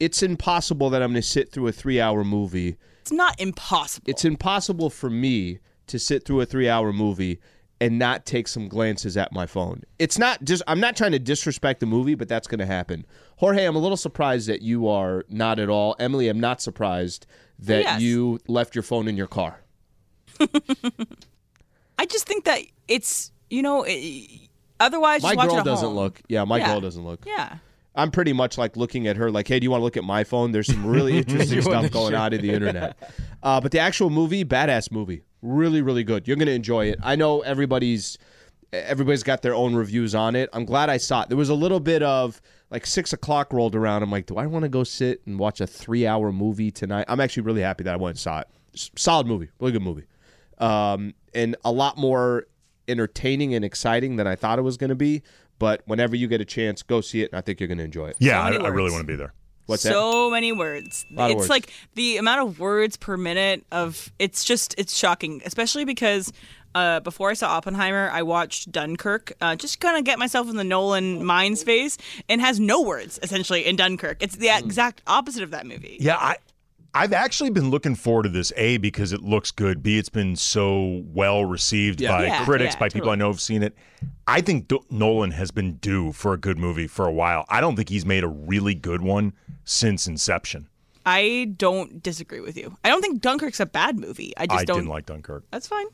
It's 0.00 0.22
impossible 0.22 0.90
that 0.90 1.02
I'm 1.02 1.10
going 1.12 1.22
to 1.22 1.26
sit 1.28 1.50
through 1.52 1.68
a 1.68 1.72
3-hour 1.72 2.24
movie. 2.24 2.76
It's 3.02 3.12
not 3.12 3.40
impossible. 3.40 4.04
It's 4.08 4.24
impossible 4.24 4.90
for 4.90 5.10
me 5.10 5.58
to 5.88 5.98
sit 5.98 6.24
through 6.24 6.40
a 6.42 6.46
3-hour 6.46 6.92
movie 6.92 7.40
and 7.80 7.98
not 7.98 8.26
take 8.26 8.48
some 8.48 8.68
glances 8.68 9.16
at 9.16 9.32
my 9.32 9.46
phone. 9.46 9.82
It's 9.98 10.18
not 10.18 10.42
just 10.44 10.62
I'm 10.66 10.80
not 10.80 10.96
trying 10.96 11.12
to 11.12 11.18
disrespect 11.18 11.80
the 11.80 11.86
movie, 11.86 12.14
but 12.16 12.28
that's 12.28 12.46
going 12.48 12.58
to 12.58 12.66
happen. 12.66 13.06
Jorge, 13.36 13.64
I'm 13.64 13.76
a 13.76 13.78
little 13.78 13.96
surprised 13.96 14.48
that 14.48 14.62
you 14.62 14.88
are 14.88 15.24
not 15.28 15.58
at 15.60 15.68
all. 15.68 15.94
Emily, 16.00 16.28
I'm 16.28 16.40
not 16.40 16.60
surprised 16.60 17.26
that 17.60 17.82
Yes. 17.82 18.00
you 18.02 18.40
left 18.48 18.74
your 18.74 18.82
phone 18.82 19.06
in 19.08 19.16
your 19.16 19.28
car. 19.28 19.60
I 21.98 22.06
just 22.06 22.26
think 22.26 22.44
that 22.44 22.60
it's 22.86 23.32
you 23.50 23.62
know. 23.62 23.84
It, 23.86 24.28
otherwise, 24.80 25.22
My 25.22 25.34
girl 25.34 25.62
doesn't 25.62 25.86
home. 25.88 25.96
look. 25.96 26.20
Yeah, 26.28 26.44
my 26.44 26.58
Yeah. 26.58 26.72
girl 26.72 26.80
doesn't 26.80 27.04
look. 27.04 27.24
Yeah. 27.26 27.58
I'm 27.98 28.12
pretty 28.12 28.32
much 28.32 28.56
like 28.56 28.76
looking 28.76 29.08
at 29.08 29.16
her 29.16 29.28
like, 29.30 29.48
hey, 29.48 29.58
do 29.58 29.64
you 29.64 29.72
want 29.72 29.80
to 29.80 29.84
look 29.84 29.96
at 29.96 30.04
my 30.04 30.22
phone? 30.22 30.52
There's 30.52 30.68
some 30.68 30.86
really 30.86 31.18
interesting 31.18 31.60
stuff 31.60 31.90
going 31.90 32.14
on 32.14 32.32
in 32.32 32.40
the 32.40 32.52
internet. 32.52 32.96
Uh, 33.42 33.60
but 33.60 33.72
the 33.72 33.80
actual 33.80 34.08
movie, 34.08 34.44
badass 34.44 34.92
movie, 34.92 35.22
really, 35.42 35.82
really 35.82 36.04
good. 36.04 36.26
You're 36.28 36.36
gonna 36.36 36.52
enjoy 36.52 36.86
it. 36.86 36.98
I 37.02 37.16
know 37.16 37.40
everybody's 37.40 38.16
everybody's 38.72 39.22
got 39.22 39.42
their 39.42 39.54
own 39.54 39.74
reviews 39.74 40.14
on 40.14 40.36
it. 40.36 40.48
I'm 40.52 40.64
glad 40.64 40.90
I 40.90 40.98
saw 40.98 41.22
it. 41.22 41.28
There 41.28 41.38
was 41.38 41.48
a 41.48 41.54
little 41.54 41.80
bit 41.80 42.02
of 42.02 42.40
like 42.70 42.86
six 42.86 43.12
o'clock 43.12 43.52
rolled 43.52 43.74
around. 43.74 44.02
I'm 44.02 44.10
like, 44.10 44.26
do 44.26 44.36
I 44.36 44.46
want 44.46 44.62
to 44.62 44.68
go 44.68 44.84
sit 44.84 45.22
and 45.26 45.38
watch 45.38 45.60
a 45.60 45.66
three 45.66 46.06
hour 46.06 46.32
movie 46.32 46.70
tonight? 46.70 47.06
I'm 47.08 47.20
actually 47.20 47.42
really 47.42 47.62
happy 47.62 47.82
that 47.84 47.94
I 47.94 47.96
went 47.96 48.12
and 48.12 48.20
saw 48.20 48.40
it. 48.40 48.48
Solid 48.96 49.26
movie, 49.26 49.48
really 49.58 49.72
good 49.72 49.82
movie, 49.82 50.04
um, 50.58 51.14
and 51.34 51.56
a 51.64 51.72
lot 51.72 51.96
more 51.96 52.46
entertaining 52.86 53.54
and 53.54 53.64
exciting 53.64 54.16
than 54.16 54.26
I 54.26 54.36
thought 54.36 54.58
it 54.58 54.62
was 54.62 54.76
going 54.76 54.90
to 54.90 54.96
be. 54.96 55.22
But 55.58 55.82
whenever 55.86 56.14
you 56.16 56.28
get 56.28 56.40
a 56.40 56.44
chance, 56.44 56.82
go 56.82 57.00
see 57.00 57.22
it, 57.22 57.30
and 57.32 57.38
I 57.38 57.40
think 57.40 57.60
you're 57.60 57.66
going 57.68 57.78
to 57.78 57.84
enjoy 57.84 58.08
it. 58.08 58.16
Yeah, 58.18 58.40
I, 58.40 58.50
I 58.52 58.68
really 58.68 58.90
want 58.90 59.02
to 59.02 59.06
be 59.06 59.16
there. 59.16 59.32
What's 59.66 59.82
that? 59.82 59.92
so 59.92 60.30
many 60.30 60.52
words. 60.52 61.04
It's 61.10 61.34
words. 61.34 61.48
like 61.50 61.72
the 61.94 62.16
amount 62.16 62.40
of 62.48 62.58
words 62.58 62.96
per 62.96 63.16
minute 63.18 63.66
of 63.70 64.10
it's 64.18 64.44
just 64.44 64.74
it's 64.78 64.96
shocking, 64.96 65.42
especially 65.44 65.84
because 65.84 66.32
uh, 66.74 67.00
before 67.00 67.28
I 67.30 67.34
saw 67.34 67.48
Oppenheimer, 67.50 68.08
I 68.10 68.22
watched 68.22 68.70
Dunkirk, 68.72 69.32
uh, 69.42 69.56
just 69.56 69.80
kind 69.80 69.98
of 69.98 70.04
get 70.04 70.18
myself 70.18 70.48
in 70.48 70.56
the 70.56 70.64
Nolan 70.64 71.22
mind 71.24 71.58
space, 71.58 71.98
and 72.30 72.40
has 72.40 72.58
no 72.60 72.80
words 72.82 73.18
essentially 73.22 73.66
in 73.66 73.76
Dunkirk. 73.76 74.22
It's 74.22 74.36
Hmm. 74.36 74.40
the 74.42 74.56
exact 74.56 75.02
opposite 75.06 75.42
of 75.42 75.50
that 75.50 75.66
movie. 75.66 75.98
Yeah, 76.00 76.16
I 76.16 76.36
I've 76.98 77.12
actually 77.12 77.50
been 77.50 77.70
looking 77.70 77.94
forward 77.94 78.24
to 78.24 78.28
this. 78.28 78.52
A 78.56 78.76
because 78.78 79.12
it 79.12 79.22
looks 79.22 79.50
good. 79.50 79.82
B 79.82 79.98
it's 79.98 80.08
been 80.08 80.34
so 80.36 81.02
well 81.14 81.44
received 81.44 82.00
Yeah. 82.00 82.10
by 82.10 82.24
Yeah, 82.26 82.44
critics, 82.44 82.74
yeah, 82.74 82.80
by 82.80 82.88
people 82.88 83.10
I 83.10 83.14
know 83.14 83.28
have 83.30 83.40
seen 83.40 83.62
it. 83.62 83.74
I 84.26 84.40
think 84.40 84.68
D- 84.68 84.80
Nolan 84.90 85.30
has 85.30 85.50
been 85.50 85.74
due 85.76 86.12
for 86.12 86.32
a 86.32 86.36
good 86.38 86.58
movie 86.58 86.86
for 86.86 87.06
a 87.06 87.12
while. 87.12 87.44
I 87.48 87.60
don't 87.60 87.76
think 87.76 87.88
he's 87.88 88.04
made 88.04 88.24
a 88.24 88.28
really 88.28 88.74
good 88.74 89.00
one 89.02 89.32
since 89.64 90.06
Inception. 90.06 90.68
I 91.06 91.54
don't 91.56 92.02
disagree 92.02 92.40
with 92.40 92.56
you. 92.56 92.76
I 92.84 92.88
don't 92.90 93.00
think 93.00 93.20
Dunkirk's 93.20 93.60
a 93.60 93.66
bad 93.66 93.96
movie. 93.98 94.34
I 94.36 94.46
just 94.46 94.60
I 94.60 94.64
don't. 94.64 94.78
didn't 94.78 94.90
like 94.90 95.06
Dunkirk. 95.06 95.44
That's 95.50 95.66
fine. 95.68 95.86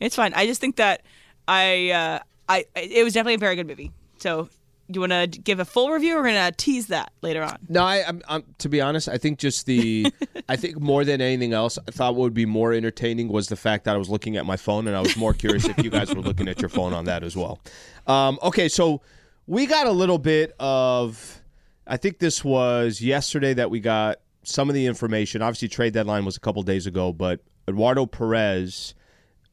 It's 0.00 0.16
fine. 0.16 0.32
I 0.34 0.46
just 0.46 0.60
think 0.60 0.76
that 0.76 1.02
I, 1.48 1.90
uh, 1.90 2.18
I, 2.48 2.64
it 2.76 3.04
was 3.04 3.12
definitely 3.12 3.34
a 3.34 3.38
very 3.38 3.56
good 3.56 3.66
movie. 3.66 3.90
So, 4.18 4.48
you 4.88 5.00
want 5.00 5.12
to 5.12 5.26
give 5.26 5.60
a 5.60 5.64
full 5.64 5.90
review? 5.90 6.16
or 6.16 6.22
We're 6.22 6.28
gonna 6.28 6.52
tease 6.52 6.88
that 6.88 7.12
later 7.22 7.42
on. 7.42 7.58
No, 7.68 7.82
I, 7.82 8.06
I'm, 8.06 8.22
I'm 8.28 8.44
to 8.58 8.68
be 8.68 8.80
honest. 8.80 9.08
I 9.08 9.18
think 9.18 9.38
just 9.38 9.66
the, 9.66 10.06
I 10.48 10.56
think 10.56 10.78
more 10.80 11.04
than 11.04 11.20
anything 11.20 11.52
else, 11.52 11.78
I 11.88 11.90
thought 11.90 12.14
what 12.14 12.22
would 12.22 12.34
be 12.34 12.46
more 12.46 12.72
entertaining 12.72 13.28
was 13.28 13.48
the 13.48 13.56
fact 13.56 13.84
that 13.84 13.94
I 13.94 13.98
was 13.98 14.10
looking 14.10 14.36
at 14.36 14.46
my 14.46 14.56
phone, 14.56 14.86
and 14.86 14.96
I 14.96 15.00
was 15.00 15.16
more 15.16 15.32
curious 15.32 15.64
if 15.64 15.78
you 15.78 15.90
guys 15.90 16.14
were 16.14 16.20
looking 16.22 16.48
at 16.48 16.60
your 16.60 16.68
phone 16.68 16.92
on 16.92 17.06
that 17.06 17.22
as 17.22 17.36
well. 17.36 17.60
Um, 18.06 18.38
okay, 18.42 18.68
so 18.68 19.00
we 19.46 19.66
got 19.66 19.86
a 19.86 19.92
little 19.92 20.18
bit 20.18 20.54
of, 20.58 21.42
I 21.86 21.96
think 21.96 22.18
this 22.18 22.44
was 22.44 23.00
yesterday 23.00 23.54
that 23.54 23.70
we 23.70 23.80
got 23.80 24.18
some 24.42 24.68
of 24.68 24.74
the 24.74 24.86
information. 24.86 25.42
Obviously, 25.42 25.68
trade 25.68 25.94
deadline 25.94 26.24
was 26.24 26.36
a 26.36 26.40
couple 26.40 26.62
days 26.62 26.86
ago, 26.86 27.12
but 27.12 27.40
Eduardo 27.68 28.06
Perez 28.06 28.94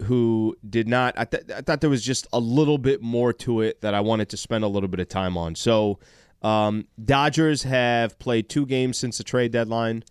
who 0.04 0.56
did 0.68 0.88
not. 0.88 1.14
I, 1.18 1.26
th- 1.26 1.44
I 1.56 1.62
thought 1.62 1.82
there 1.82 1.90
was 1.90 2.04
just 2.04 2.28
a 2.34 2.40
little 2.40 2.78
bit 2.78 3.02
more 3.02 3.34
to 3.34 3.62
it 3.62 3.82
that 3.82 3.94
I 3.94 4.02
wanted 4.02 4.30
to 4.30 4.38
spend 4.38 4.64
a 4.64 4.68
little 4.68 4.90
bit 4.90 5.00
of 5.00 5.10
time 5.10 5.38
on. 5.38 5.56
So, 5.56 6.00
um, 6.42 6.88
Dodgers 7.04 7.64
have 7.64 8.18
played 8.18 8.50
two 8.50 8.66
games 8.66 8.98
since 8.98 9.18
the 9.18 9.24
trade 9.24 9.52
deadline, 9.52 10.04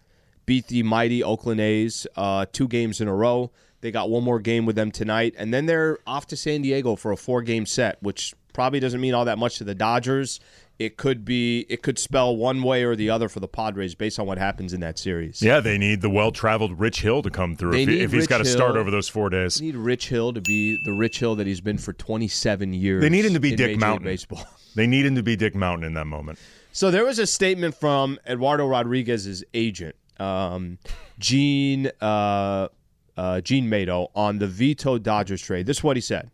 beat 0.47 0.69
the 0.69 0.83
mighty 0.83 1.23
Oakland 1.23 1.61
A's 1.61 2.07
uh, 2.17 2.47
two 2.53 2.69
games 2.69 3.01
in 3.01 3.09
a 3.09 3.15
row. 3.15 3.51
They 3.81 3.91
got 3.91 4.11
one 4.11 4.23
more 4.23 4.41
game 4.41 4.67
with 4.67 4.77
them 4.77 4.91
tonight, 4.91 5.35
and 5.39 5.53
then 5.53 5.67
they're 5.67 5.99
off 6.07 6.27
to 6.29 6.37
San 6.37 6.63
Diego 6.63 6.97
for 6.97 7.13
a 7.13 7.17
four-game 7.17 7.67
set, 7.67 8.03
which 8.03 8.35
probably 8.53 8.79
doesn't 8.79 9.01
mean 9.01 9.15
all 9.15 9.25
that 9.25 9.39
much 9.39 9.59
to 9.59 9.65
the 9.65 9.75
Dodgers. 9.75 10.39
It 10.81 10.97
could 10.97 11.27
be, 11.27 11.67
it 11.69 11.83
could 11.83 11.99
spell 11.99 12.35
one 12.35 12.63
way 12.63 12.85
or 12.85 12.97
the 12.97 13.11
other 13.11 13.29
for 13.29 13.39
the 13.39 13.47
Padres 13.47 13.95
based 13.95 14.19
on 14.19 14.25
what 14.25 14.39
happens 14.39 14.73
in 14.73 14.81
that 14.81 14.99
series. 14.99 15.43
Yeah, 15.43 15.61
they 15.61 15.77
need 15.77 16.01
the 16.01 16.09
well-traveled 16.09 16.81
Rich 16.81 17.03
Hill 17.03 17.21
to 17.21 17.29
come 17.29 17.55
through 17.55 17.73
They 17.73 17.83
if, 17.83 17.89
he, 17.91 18.01
if 18.01 18.13
he's 18.13 18.27
got 18.27 18.39
to 18.39 18.47
start 18.47 18.77
over 18.77 18.91
those 18.91 19.07
four 19.07 19.29
days. 19.29 19.57
They 19.57 19.67
need 19.67 19.77
Rich 19.77 20.09
Hill 20.09 20.33
to 20.33 20.41
be 20.41 20.83
the 20.87 20.93
Rich 20.95 21.19
Hill 21.19 21.37
that 21.37 21.47
he's 21.47 21.61
been 21.61 21.77
for 21.77 21.93
27 21.93 22.73
years. 22.73 23.03
They 23.03 23.11
need 23.11 23.27
him 23.27 23.35
to 23.35 23.41
be 23.41 23.55
Dick 23.55 23.73
Major 23.73 23.79
Mountain. 23.79 24.05
Baseball. 24.05 24.43
They 24.77 24.87
need 24.87 25.05
him 25.05 25.17
to 25.17 25.23
be 25.25 25.35
Dick 25.35 25.57
Mountain 25.57 25.85
in 25.85 25.95
that 25.95 26.07
moment. 26.07 26.39
So 26.71 26.93
there 26.93 27.05
was 27.05 27.19
a 27.19 27.27
statement 27.27 27.75
from 27.75 28.21
Eduardo 28.25 28.69
Rodriguez's 28.69 29.43
agent, 29.53 29.97
um, 30.21 30.79
Gene 31.19 31.91
uh, 32.01 32.69
uh, 33.17 33.41
Gene 33.41 33.69
Mato, 33.69 34.13
on 34.15 34.39
the 34.39 34.47
veto 34.47 34.97
Dodgers 34.97 35.43
trade. 35.43 35.67
This 35.67 35.79
is 35.79 35.83
what 35.83 35.97
he 35.97 36.01
said: 36.01 36.31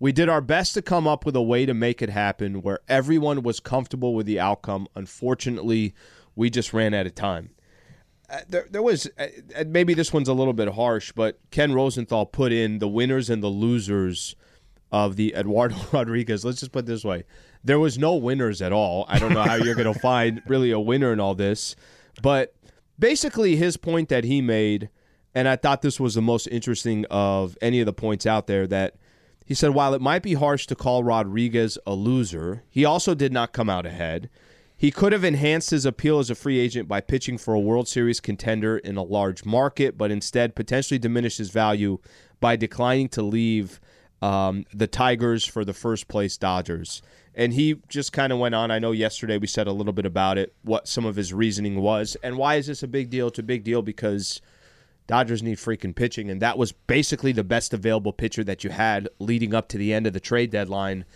"We 0.00 0.12
did 0.12 0.28
our 0.28 0.40
best 0.40 0.74
to 0.74 0.82
come 0.82 1.06
up 1.06 1.26
with 1.26 1.36
a 1.36 1.42
way 1.42 1.66
to 1.66 1.74
make 1.74 2.02
it 2.02 2.10
happen 2.10 2.62
where 2.62 2.80
everyone 2.88 3.42
was 3.42 3.60
comfortable 3.60 4.14
with 4.14 4.26
the 4.26 4.40
outcome. 4.40 4.88
Unfortunately, 4.94 5.94
we 6.36 6.50
just 6.50 6.72
ran 6.72 6.94
out 6.94 7.06
of 7.06 7.14
time." 7.14 7.50
Uh, 8.30 8.40
there, 8.46 8.66
there 8.70 8.82
was 8.82 9.08
uh, 9.18 9.26
uh, 9.56 9.64
maybe 9.66 9.94
this 9.94 10.12
one's 10.12 10.28
a 10.28 10.34
little 10.34 10.52
bit 10.52 10.68
harsh, 10.68 11.12
but 11.12 11.38
Ken 11.50 11.72
Rosenthal 11.72 12.26
put 12.26 12.52
in 12.52 12.78
the 12.78 12.88
winners 12.88 13.30
and 13.30 13.42
the 13.42 13.48
losers 13.48 14.36
of 14.92 15.16
the 15.16 15.34
Eduardo 15.34 15.76
Rodriguez. 15.92 16.44
Let's 16.44 16.60
just 16.60 16.72
put 16.72 16.80
it 16.80 16.86
this 16.86 17.04
way: 17.04 17.24
there 17.64 17.78
was 17.78 17.96
no 17.96 18.16
winners 18.16 18.60
at 18.60 18.72
all. 18.72 19.06
I 19.08 19.18
don't 19.18 19.32
know 19.32 19.42
how 19.42 19.54
you're 19.54 19.74
going 19.74 19.92
to 19.94 19.98
find 19.98 20.42
really 20.46 20.70
a 20.70 20.80
winner 20.80 21.10
in 21.12 21.20
all 21.20 21.34
this, 21.34 21.74
but 22.22 22.54
basically 22.98 23.56
his 23.56 23.78
point 23.78 24.10
that 24.10 24.24
he 24.24 24.42
made, 24.42 24.90
and 25.34 25.48
I 25.48 25.56
thought 25.56 25.80
this 25.80 25.98
was 25.98 26.14
the 26.14 26.22
most 26.22 26.48
interesting 26.48 27.06
of 27.08 27.56
any 27.62 27.80
of 27.80 27.86
the 27.86 27.92
points 27.94 28.26
out 28.26 28.46
there 28.46 28.66
that. 28.66 28.96
He 29.48 29.54
said, 29.54 29.70
while 29.70 29.94
it 29.94 30.02
might 30.02 30.22
be 30.22 30.34
harsh 30.34 30.66
to 30.66 30.74
call 30.74 31.02
Rodriguez 31.02 31.78
a 31.86 31.94
loser, 31.94 32.64
he 32.68 32.84
also 32.84 33.14
did 33.14 33.32
not 33.32 33.54
come 33.54 33.70
out 33.70 33.86
ahead. 33.86 34.28
He 34.76 34.90
could 34.90 35.12
have 35.12 35.24
enhanced 35.24 35.70
his 35.70 35.86
appeal 35.86 36.18
as 36.18 36.28
a 36.28 36.34
free 36.34 36.58
agent 36.58 36.86
by 36.86 37.00
pitching 37.00 37.38
for 37.38 37.54
a 37.54 37.58
World 37.58 37.88
Series 37.88 38.20
contender 38.20 38.76
in 38.76 38.98
a 38.98 39.02
large 39.02 39.46
market, 39.46 39.96
but 39.96 40.10
instead 40.10 40.54
potentially 40.54 40.98
diminished 40.98 41.38
his 41.38 41.48
value 41.48 41.98
by 42.40 42.56
declining 42.56 43.08
to 43.08 43.22
leave 43.22 43.80
um, 44.20 44.66
the 44.74 44.86
Tigers 44.86 45.46
for 45.46 45.64
the 45.64 45.72
first 45.72 46.08
place 46.08 46.36
Dodgers. 46.36 47.00
And 47.34 47.54
he 47.54 47.80
just 47.88 48.12
kind 48.12 48.34
of 48.34 48.38
went 48.38 48.54
on. 48.54 48.70
I 48.70 48.78
know 48.78 48.92
yesterday 48.92 49.38
we 49.38 49.46
said 49.46 49.66
a 49.66 49.72
little 49.72 49.94
bit 49.94 50.04
about 50.04 50.36
it, 50.36 50.52
what 50.60 50.86
some 50.86 51.06
of 51.06 51.16
his 51.16 51.32
reasoning 51.32 51.80
was. 51.80 52.18
And 52.22 52.36
why 52.36 52.56
is 52.56 52.66
this 52.66 52.82
a 52.82 52.86
big 52.86 53.08
deal? 53.08 53.28
It's 53.28 53.38
a 53.38 53.42
big 53.42 53.64
deal 53.64 53.80
because 53.80 54.42
Dodgers 55.08 55.42
need 55.42 55.56
freaking 55.56 55.96
pitching, 55.96 56.30
and 56.30 56.40
that 56.42 56.58
was 56.58 56.70
basically 56.70 57.32
the 57.32 57.42
best 57.42 57.72
available 57.72 58.12
pitcher 58.12 58.44
that 58.44 58.62
you 58.62 58.70
had 58.70 59.08
leading 59.18 59.54
up 59.54 59.66
to 59.68 59.78
the 59.78 59.92
end 59.92 60.06
of 60.06 60.12
the 60.12 60.20
trade 60.20 60.50
deadline. 60.50 61.06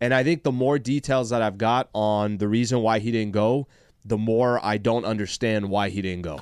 And 0.00 0.14
I 0.14 0.22
think 0.22 0.44
the 0.44 0.52
more 0.52 0.78
details 0.78 1.30
that 1.30 1.42
I've 1.42 1.58
got 1.58 1.90
on 1.92 2.38
the 2.38 2.48
reason 2.48 2.80
why 2.80 3.00
he 3.00 3.10
didn't 3.10 3.32
go, 3.32 3.66
the 4.04 4.16
more 4.16 4.64
I 4.64 4.78
don't 4.78 5.04
understand 5.04 5.68
why 5.68 5.90
he 5.90 6.00
didn't 6.00 6.22
go. 6.22 6.40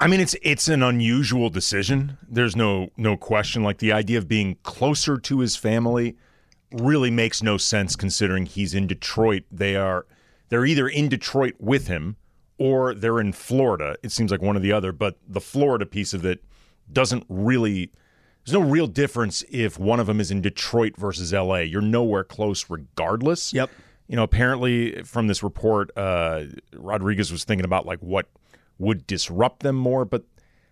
I 0.00 0.08
mean, 0.08 0.18
it's 0.18 0.34
it's 0.42 0.66
an 0.66 0.82
unusual 0.82 1.50
decision. 1.50 2.16
There's 2.28 2.56
no 2.56 2.88
no 2.96 3.16
question. 3.18 3.62
Like 3.62 3.78
the 3.78 3.92
idea 3.92 4.16
of 4.18 4.26
being 4.26 4.56
closer 4.62 5.18
to 5.18 5.40
his 5.40 5.56
family 5.56 6.16
really 6.72 7.10
makes 7.10 7.42
no 7.42 7.58
sense 7.58 7.94
considering 7.96 8.46
he's 8.46 8.74
in 8.74 8.86
Detroit. 8.86 9.44
They 9.52 9.76
are 9.76 10.06
they're 10.48 10.64
either 10.64 10.88
in 10.88 11.10
Detroit 11.10 11.54
with 11.60 11.86
him 11.86 12.16
or 12.58 12.94
they're 12.94 13.20
in 13.20 13.32
Florida. 13.32 13.96
It 14.02 14.12
seems 14.12 14.30
like 14.30 14.42
one 14.42 14.56
or 14.56 14.60
the 14.60 14.72
other, 14.72 14.92
but 14.92 15.18
the 15.26 15.40
Florida 15.40 15.86
piece 15.86 16.14
of 16.14 16.24
it 16.24 16.42
doesn't 16.92 17.24
really 17.28 17.90
there's 18.44 18.60
no 18.60 18.68
real 18.68 18.86
difference 18.86 19.42
if 19.50 19.78
one 19.78 20.00
of 20.00 20.06
them 20.06 20.20
is 20.20 20.30
in 20.30 20.42
Detroit 20.42 20.96
versus 20.96 21.32
LA. 21.32 21.60
You're 21.60 21.80
nowhere 21.80 22.24
close 22.24 22.68
regardless. 22.68 23.54
Yep. 23.54 23.70
You 24.06 24.16
know, 24.16 24.22
apparently 24.22 25.02
from 25.02 25.28
this 25.28 25.42
report, 25.42 25.90
uh, 25.96 26.44
Rodriguez 26.74 27.32
was 27.32 27.44
thinking 27.44 27.64
about 27.64 27.86
like 27.86 28.00
what 28.00 28.26
would 28.78 29.06
disrupt 29.06 29.62
them 29.62 29.76
more. 29.76 30.04
But 30.04 30.24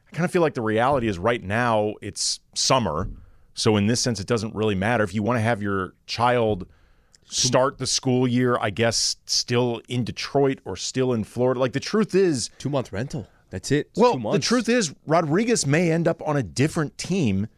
I 0.07 0.15
kind 0.15 0.27
of 0.27 0.31
feel 0.31 0.43
like 0.43 0.53
the 0.53 0.61
reality 0.61 1.09
is 1.09 1.19
right 1.19 1.43
now 1.43 1.95
it's 2.03 2.41
summer. 2.55 3.09
So 3.55 3.77
in 3.77 3.87
this 3.87 4.03
sense, 4.03 4.21
it 4.21 4.27
doesn't 4.27 4.55
really 4.55 4.75
matter. 4.75 5.03
If 5.03 5.15
you 5.15 5.23
want 5.23 5.39
to 5.39 5.43
have 5.43 5.63
your 5.63 5.95
child 6.05 6.69
start 7.33 7.79
the 7.79 7.87
school 7.87 8.29
year, 8.29 8.57
I 8.61 8.71
guess, 8.71 9.17
still 9.27 9.81
in 9.89 10.05
Detroit 10.05 10.59
or 10.65 10.77
still 10.77 11.13
in 11.13 11.25
Florida, 11.25 11.59
like 11.61 11.73
the 11.73 11.81
truth 11.81 12.15
is, 12.15 12.51
Two 12.59 12.69
month 12.71 12.93
rental. 12.93 13.27
That's 13.51 13.71
it. 13.71 13.89
It's 13.91 13.99
well, 14.01 14.17
the 14.33 14.39
truth 14.39 14.69
is, 14.69 14.95
Rodriguez 15.07 15.67
may 15.67 15.91
end 15.93 16.09
up 16.09 16.23
on 16.27 16.37
a 16.37 16.43
different 16.43 16.97
team 16.97 17.49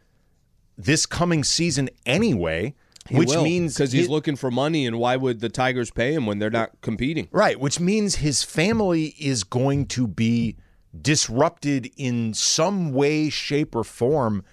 this 0.77 1.05
coming 1.05 1.43
season 1.43 1.89
anyway, 2.05 2.73
which 3.11 3.33
means 3.35 3.75
because 3.75 3.91
he's 3.93 4.09
looking 4.09 4.35
for 4.35 4.51
money, 4.51 4.85
and 4.85 4.97
why 4.99 5.15
would 5.15 5.39
the 5.39 5.47
Tigers 5.49 5.91
pay 5.91 6.13
him 6.13 6.25
when 6.25 6.39
they're 6.39 6.49
not 6.49 6.71
competing? 6.81 7.29
right, 7.31 7.57
which 7.59 7.79
means 7.79 8.15
his 8.15 8.43
family 8.43 9.15
is 9.19 9.43
going 9.45 9.85
to 9.87 10.05
be 10.07 10.57
disrupted 11.01 11.91
in 11.97 12.33
some 12.33 12.91
way, 12.91 13.29
shape, 13.29 13.75
or 13.75 13.83
form. 13.83 14.43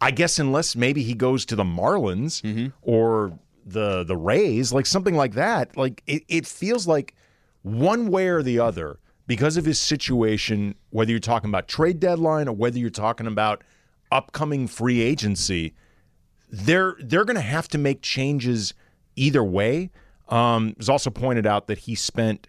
I 0.00 0.10
guess 0.10 0.38
unless 0.38 0.74
maybe 0.76 1.02
he 1.02 1.14
goes 1.14 1.44
to 1.46 1.56
the 1.56 1.64
Marlins 1.64 2.42
Mm-hmm. 2.42 2.66
or 2.82 3.38
the 3.64 4.04
the 4.04 4.16
Rays, 4.16 4.72
like 4.72 4.86
something 4.86 5.16
like 5.16 5.34
that. 5.34 5.76
Like 5.76 6.02
it, 6.06 6.24
it 6.28 6.46
feels 6.46 6.86
like 6.86 7.14
one 7.62 8.08
way 8.10 8.28
or 8.28 8.42
the 8.42 8.58
other, 8.58 8.98
because 9.26 9.56
of 9.56 9.64
his 9.64 9.80
situation, 9.80 10.74
whether 10.90 11.10
you're 11.10 11.20
talking 11.20 11.48
about 11.48 11.68
trade 11.68 12.00
deadline 12.00 12.48
or 12.48 12.54
whether 12.54 12.78
you're 12.78 12.90
talking 12.90 13.26
about 13.26 13.62
upcoming 14.10 14.66
free 14.66 15.00
agency, 15.00 15.74
they're 16.50 16.96
they're 17.00 17.24
going 17.24 17.36
to 17.36 17.40
have 17.40 17.68
to 17.68 17.78
make 17.78 18.02
changes 18.02 18.74
either 19.16 19.44
way. 19.44 19.90
Um, 20.28 20.68
it 20.68 20.78
was 20.78 20.88
also 20.88 21.10
pointed 21.10 21.46
out 21.46 21.66
that 21.66 21.78
he 21.78 21.94
spent 21.94 22.48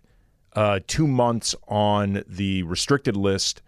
uh, 0.55 0.79
two 0.87 1.07
months 1.07 1.55
on 1.67 2.23
the 2.27 2.63
restricted 2.63 3.17
list 3.17 3.61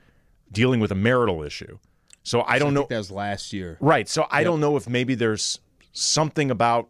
dealing 0.52 0.80
with 0.80 0.92
a 0.92 0.96
marital 0.96 1.44
issue. 1.44 1.80
So 2.24 2.42
I 2.44 2.58
don't 2.58 2.72
I 2.72 2.82
know. 2.82 2.88
that 2.90 2.98
was 2.98 3.12
last 3.12 3.54
year. 3.54 3.78
Right. 3.80 4.10
So 4.10 4.26
I 4.32 4.44
don't 4.44 4.60
know 4.60 4.78
if 4.78 4.90
maybe 4.90 5.16
there's 5.16 5.60
something 5.92 6.50
about 6.50 6.90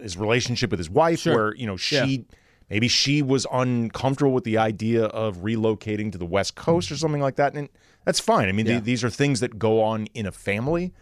his 0.00 0.16
relationship 0.16 0.70
with 0.70 0.78
his 0.80 0.90
wife 0.90 1.20
Sure. 1.20 1.34
where, 1.34 1.54
you 1.54 1.66
know, 1.66 1.76
she 1.76 2.24
maybe 2.70 2.88
she 2.88 3.22
was 3.22 3.46
uncomfortable 3.52 4.32
with 4.32 4.44
the 4.44 4.58
idea 4.58 5.04
of 5.06 5.38
relocating 5.38 6.12
to 6.12 6.18
the 6.18 6.26
West 6.26 6.54
Coast 6.54 6.90
or 6.92 6.96
something 6.96 7.22
like 7.22 7.36
that. 7.36 7.54
And 7.54 7.68
that's 8.04 8.20
fine. 8.20 8.48
I 8.48 8.52
mean, 8.52 8.66
Yeah. 8.66 8.74
the- 8.76 8.80
these 8.82 9.02
are 9.04 9.10
things 9.10 9.40
that 9.40 9.58
go 9.58 9.82
on 9.82 10.06
in 10.14 10.26
a 10.26 10.32
family. 10.32 10.92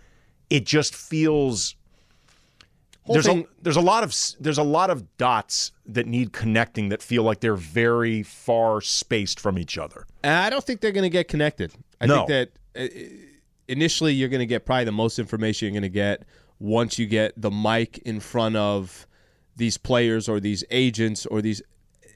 It 0.49 0.65
just 0.65 0.95
feels 0.95 1.75
there's 3.09 3.27
thing- 3.27 3.43
a 3.43 3.63
there's 3.63 3.77
a 3.77 3.81
lot 3.81 4.03
of 4.03 4.15
there's 4.41 4.59
a 4.59 4.63
lot 4.65 4.91
of 4.91 5.17
dots 5.17 5.71
that 5.87 6.07
need 6.07 6.33
connecting 6.33 6.89
that 6.89 7.01
feel 7.03 7.23
like 7.23 7.41
they're 7.41 7.55
very 7.55 8.23
far 8.23 8.81
spaced 8.81 9.39
from 9.39 9.59
each 9.59 9.79
other. 9.79 10.07
And 10.25 10.35
I 10.35 10.51
don't 10.51 10.65
think 10.65 10.81
they're 10.81 10.93
going 10.93 11.05
to 11.05 11.11
get 11.11 11.29
connected. 11.29 11.73
I 12.01 12.07
No. 12.07 12.27
think 12.27 12.29
that 12.29 12.51
uh, 12.77 12.89
initially 13.69 14.13
you're 14.13 14.29
going 14.29 14.41
to 14.41 14.47
get 14.47 14.67
probably 14.67 14.85
the 14.85 14.93
most 14.93 15.19
information 15.19 15.67
you're 15.67 15.81
going 15.81 15.91
to 15.91 15.95
get 15.95 16.25
once 16.59 16.99
you 16.99 17.07
get 17.07 17.33
the 17.41 17.51
mic 17.51 17.99
in 17.99 18.21
front 18.21 18.57
of 18.57 19.07
these 19.57 19.79
players 19.79 20.29
or 20.29 20.41
these 20.41 20.65
agents 20.71 21.27
or 21.27 21.41
these. 21.43 21.63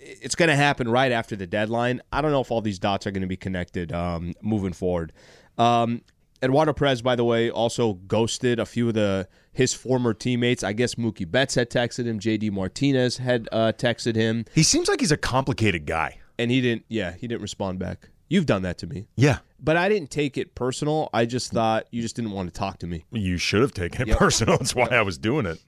It's 0.03 0.35
going 0.35 0.49
to 0.49 0.57
happen 0.57 0.89
right 0.89 1.13
after 1.13 1.37
the 1.37 1.47
deadline. 1.47 2.01
I 2.13 2.21
don't 2.23 2.33
know 2.33 2.41
if 2.41 2.51
all 2.51 2.63
these 2.63 2.79
dots 2.79 3.07
are 3.07 3.11
going 3.11 3.21
to 3.23 3.27
be 3.29 3.37
connected 3.37 3.93
um, 3.93 4.33
moving 4.43 4.73
forward. 4.73 5.13
Um, 5.59 6.03
Eduardo 6.43 6.73
Perez, 6.73 7.03
by 7.03 7.17
the 7.17 7.25
way, 7.25 7.51
also 7.51 7.95
ghosted 7.95 8.59
a 8.59 8.65
few 8.67 8.89
of 8.89 8.95
the 8.95 9.29
his 9.53 9.75
former 9.75 10.15
teammates. 10.15 10.65
I 10.65 10.73
guess 10.73 10.95
Mookie 10.95 11.31
Betts 11.31 11.55
had 11.55 11.69
texted 11.69 12.07
him. 12.07 12.19
JD 12.19 12.51
Martinez 12.51 13.19
had 13.19 13.47
uh, 13.53 13.73
texted 13.77 14.15
him, 14.17 14.47
He 14.55 14.63
seems 14.63 14.89
like 14.89 15.01
he's 15.01 15.13
a 15.13 15.19
complicated 15.19 15.85
guy. 15.85 16.19
and 16.39 16.51
he 16.51 16.63
didn't. 16.63 16.85
Yeah, 16.89 17.13
he 17.13 17.29
didn't 17.29 17.43
respond 17.43 17.79
back. 17.79 18.09
You've 18.31 18.47
done 18.47 18.63
that 18.63 18.79
to 18.79 18.87
me. 18.87 19.09
Yeah. 19.17 19.39
But 19.59 19.77
I 19.77 19.89
didn't 19.89 20.11
take 20.11 20.39
it 20.39 20.55
personal. 20.55 21.11
I 21.13 21.27
just 21.27 21.51
thought 21.53 21.87
you 21.91 22.01
just 22.01 22.15
didn't 22.15 22.31
want 22.31 22.49
to 22.49 22.59
talk 22.59 22.79
to 22.79 22.87
me. 22.87 23.05
You 23.11 23.37
should 23.37 23.61
have 23.61 23.75
taken 23.75 24.09
it 24.09 24.17
personal. 24.17 24.57
That's 24.57 24.75
why 24.75 24.87
I 24.87 25.03
was 25.03 25.19
doing 25.19 25.47
it. 25.47 25.59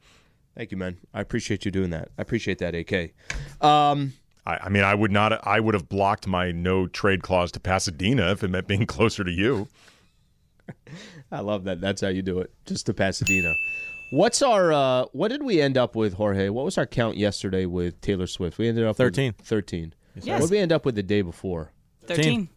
Thank 0.57 0.71
you, 0.71 0.77
man. 0.77 0.99
I 1.13 1.21
appreciate 1.21 1.65
you 1.65 1.73
doing 1.73 1.91
that. 1.91 2.11
I 2.17 2.23
appreciate 2.23 2.59
that, 2.59 2.75
AK. 2.75 3.15
Um, 3.61 4.13
I, 4.47 4.59
I 4.63 4.69
mean, 4.69 4.85
I 4.85 4.95
would 4.95 5.11
not. 5.11 5.45
I 5.47 5.59
would 5.59 5.75
have 5.75 5.89
blocked 5.89 6.29
my 6.29 6.53
no 6.53 6.87
trade 6.87 7.23
clause 7.23 7.51
to 7.53 7.61
Pasadena 7.61 8.31
if 8.31 8.45
it 8.45 8.49
meant 8.49 8.69
being 8.69 8.87
closer 8.87 9.25
to 9.25 9.31
you. 9.31 9.67
I 11.33 11.41
love 11.41 11.65
that. 11.65 11.81
That's 11.81 12.01
how 12.01 12.09
you 12.09 12.23
do 12.23 12.39
it. 12.39 12.53
Just 12.65 12.87
to 12.87 12.95
Pasadena. 12.95 13.57
What's 14.13 14.41
our? 14.41 14.73
Uh, 14.73 15.07
what 15.13 15.29
did 15.29 15.43
we 15.43 15.61
end 15.61 15.77
up 15.77 15.97
with, 15.97 16.15
Jorge? 16.15 16.49
What 16.49 16.65
was 16.65 16.79
our 16.79 16.87
count 16.87 17.17
yesterday 17.17 17.67
with 17.67 18.01
Taylor 18.01 18.29
Swift? 18.29 18.59
We 18.59 18.69
ended 18.69 18.85
up 18.85 18.91
with 18.91 18.99
13. 18.99 19.33
Thirteen. 19.43 19.95
Yes. 20.17 20.41
What 20.41 20.49
did 20.49 20.55
we 20.55 20.59
end 20.59 20.71
up 20.71 20.85
with 20.85 20.95
the 20.95 21.03
day 21.03 21.23
before? 21.23 21.73
13. 22.07 22.49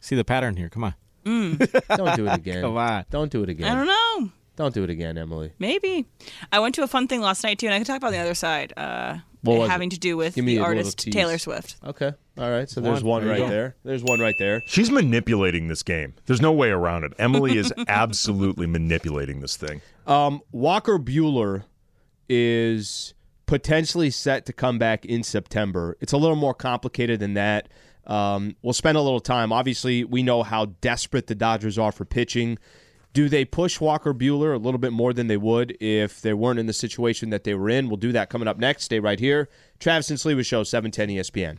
See 0.00 0.16
the 0.16 0.24
pattern 0.24 0.56
here. 0.56 0.68
Come 0.68 0.84
on. 0.84 0.94
Don't 1.24 2.16
do 2.16 2.26
it 2.26 2.34
again. 2.34 2.62
Come 2.62 2.76
on. 2.76 3.04
Don't 3.10 3.30
do 3.30 3.42
it 3.42 3.48
again. 3.50 3.70
I 3.70 3.74
don't 3.74 3.86
know. 3.86 4.30
Don't 4.56 4.74
do 4.74 4.82
it 4.82 4.90
again, 4.90 5.18
Emily. 5.18 5.52
Maybe. 5.58 6.06
I 6.50 6.58
went 6.58 6.74
to 6.76 6.82
a 6.82 6.86
fun 6.88 7.06
thing 7.06 7.20
last 7.20 7.44
night 7.44 7.58
too, 7.58 7.66
and 7.66 7.74
I 7.74 7.78
can 7.78 7.84
talk 7.86 7.98
about 7.98 8.10
the 8.12 8.18
other 8.18 8.34
side, 8.34 8.72
uh, 8.76 9.18
What 9.42 9.58
was 9.58 9.68
having 9.70 9.88
it? 9.88 9.94
to 9.94 10.00
do 10.00 10.16
with 10.16 10.34
Give 10.34 10.46
the 10.46 10.58
artist. 10.60 10.98
Taylor 10.98 11.38
Swift. 11.38 11.76
Okay. 11.84 12.12
All 12.38 12.50
right. 12.50 12.68
So 12.68 12.80
there's 12.80 13.04
One. 13.04 13.20
one 13.20 13.22
There 13.24 13.30
right 13.32 13.38
go. 13.40 13.48
there. 13.48 13.76
There's 13.84 14.02
one 14.02 14.18
right 14.20 14.34
there. 14.38 14.62
She's 14.66 14.90
manipulating 14.90 15.68
this 15.68 15.82
game. 15.82 16.14
There's 16.26 16.40
no 16.40 16.50
way 16.52 16.70
around 16.70 17.04
it. 17.04 17.12
Emily 17.18 17.56
is 17.58 17.72
absolutely 17.88 18.66
manipulating 18.66 19.40
this 19.42 19.56
thing. 19.56 19.80
Um, 20.06 20.40
Walker 20.50 20.98
Buehler 20.98 21.64
is 22.28 23.14
potentially 23.46 24.10
set 24.10 24.46
to 24.46 24.52
come 24.52 24.78
back 24.78 25.04
in 25.04 25.22
September. 25.22 25.96
It's 26.00 26.12
a 26.12 26.16
little 26.16 26.36
more 26.36 26.54
complicated 26.54 27.20
than 27.20 27.34
that. 27.34 27.68
Um, 28.08 28.56
we'll 28.62 28.72
spend 28.72 28.96
a 28.96 29.02
little 29.02 29.20
time. 29.20 29.52
Obviously, 29.52 30.02
we 30.04 30.22
know 30.22 30.42
how 30.42 30.66
desperate 30.80 31.26
the 31.26 31.34
Dodgers 31.34 31.78
are 31.78 31.92
for 31.92 32.04
pitching. 32.04 32.58
Do 33.12 33.28
they 33.28 33.44
push 33.44 33.80
Walker 33.80 34.12
Buehler 34.14 34.54
a 34.54 34.58
little 34.58 34.78
bit 34.78 34.92
more 34.92 35.12
than 35.12 35.26
they 35.26 35.36
would 35.36 35.76
if 35.80 36.20
they 36.20 36.34
weren't 36.34 36.58
in 36.58 36.66
the 36.66 36.72
situation 36.72 37.30
that 37.30 37.44
they 37.44 37.54
were 37.54 37.68
in? 37.68 37.88
We'll 37.88 37.96
do 37.96 38.12
that 38.12 38.30
coming 38.30 38.48
up 38.48 38.58
next. 38.58 38.84
Stay 38.84 39.00
right 39.00 39.18
here. 39.18 39.48
Travis 39.78 40.10
and 40.10 40.18
Sliwa 40.18 40.44
Show, 40.44 40.62
E 40.62 40.64
710 40.64 41.08
ESPN. 41.16 41.58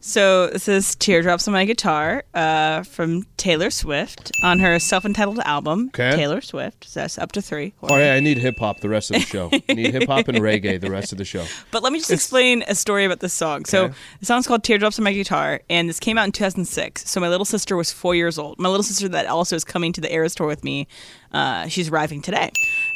So 0.00 0.46
this 0.46 0.68
is 0.68 0.94
"Teardrops 0.94 1.48
on 1.48 1.54
My 1.54 1.64
Guitar" 1.64 2.22
uh, 2.32 2.84
from 2.84 3.24
Taylor 3.36 3.68
Swift 3.68 4.30
on 4.44 4.60
her 4.60 4.78
self-entitled 4.78 5.40
album. 5.40 5.88
Okay. 5.88 6.12
Taylor 6.14 6.40
Swift. 6.40 6.84
So 6.84 7.00
that's 7.00 7.18
up 7.18 7.32
to 7.32 7.42
three. 7.42 7.74
Oh, 7.82 7.96
yeah, 7.96 8.14
I 8.14 8.20
need 8.20 8.38
hip 8.38 8.58
hop 8.58 8.78
the 8.80 8.88
rest 8.88 9.10
of 9.10 9.16
the 9.16 9.26
show. 9.26 9.50
I 9.52 9.72
need 9.74 9.92
hip 9.92 10.06
hop 10.08 10.28
and 10.28 10.38
reggae 10.38 10.80
the 10.80 10.90
rest 10.90 11.10
of 11.10 11.18
the 11.18 11.24
show. 11.24 11.44
But 11.72 11.82
let 11.82 11.92
me 11.92 11.98
just 11.98 12.12
explain 12.12 12.62
a 12.68 12.76
story 12.76 13.04
about 13.04 13.18
this 13.18 13.32
song. 13.32 13.64
So 13.64 13.90
the 14.20 14.26
song's 14.26 14.46
called 14.46 14.62
"Teardrops 14.62 15.00
on 15.00 15.04
My 15.04 15.12
Guitar," 15.12 15.62
and 15.68 15.88
this 15.88 15.98
came 15.98 16.16
out 16.16 16.26
in 16.26 16.32
2006. 16.32 17.10
So 17.10 17.20
my 17.20 17.28
little 17.28 17.44
sister 17.44 17.76
was 17.76 17.90
four 17.90 18.14
years 18.14 18.38
old. 18.38 18.58
My 18.60 18.68
little 18.68 18.84
sister 18.84 19.08
that 19.08 19.26
also 19.26 19.56
is 19.56 19.64
coming 19.64 19.92
to 19.94 20.00
the 20.00 20.12
Eras 20.12 20.36
tour 20.36 20.46
with 20.46 20.62
me. 20.62 20.86
Uh, 21.32 21.66
she's 21.66 21.88
arriving 21.88 22.22
today, 22.22 22.52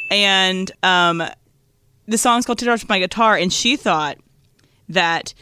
and 0.09 0.71
um, 0.83 1.21
the 2.07 2.17
song's 2.17 2.45
called 2.45 2.59
"Teardrops 2.59 2.83
on 2.83 2.87
My 2.87 2.99
Guitar," 2.99 3.35
and 3.35 3.51
she 3.51 3.75
thought 3.75 4.17
that 4.87 5.33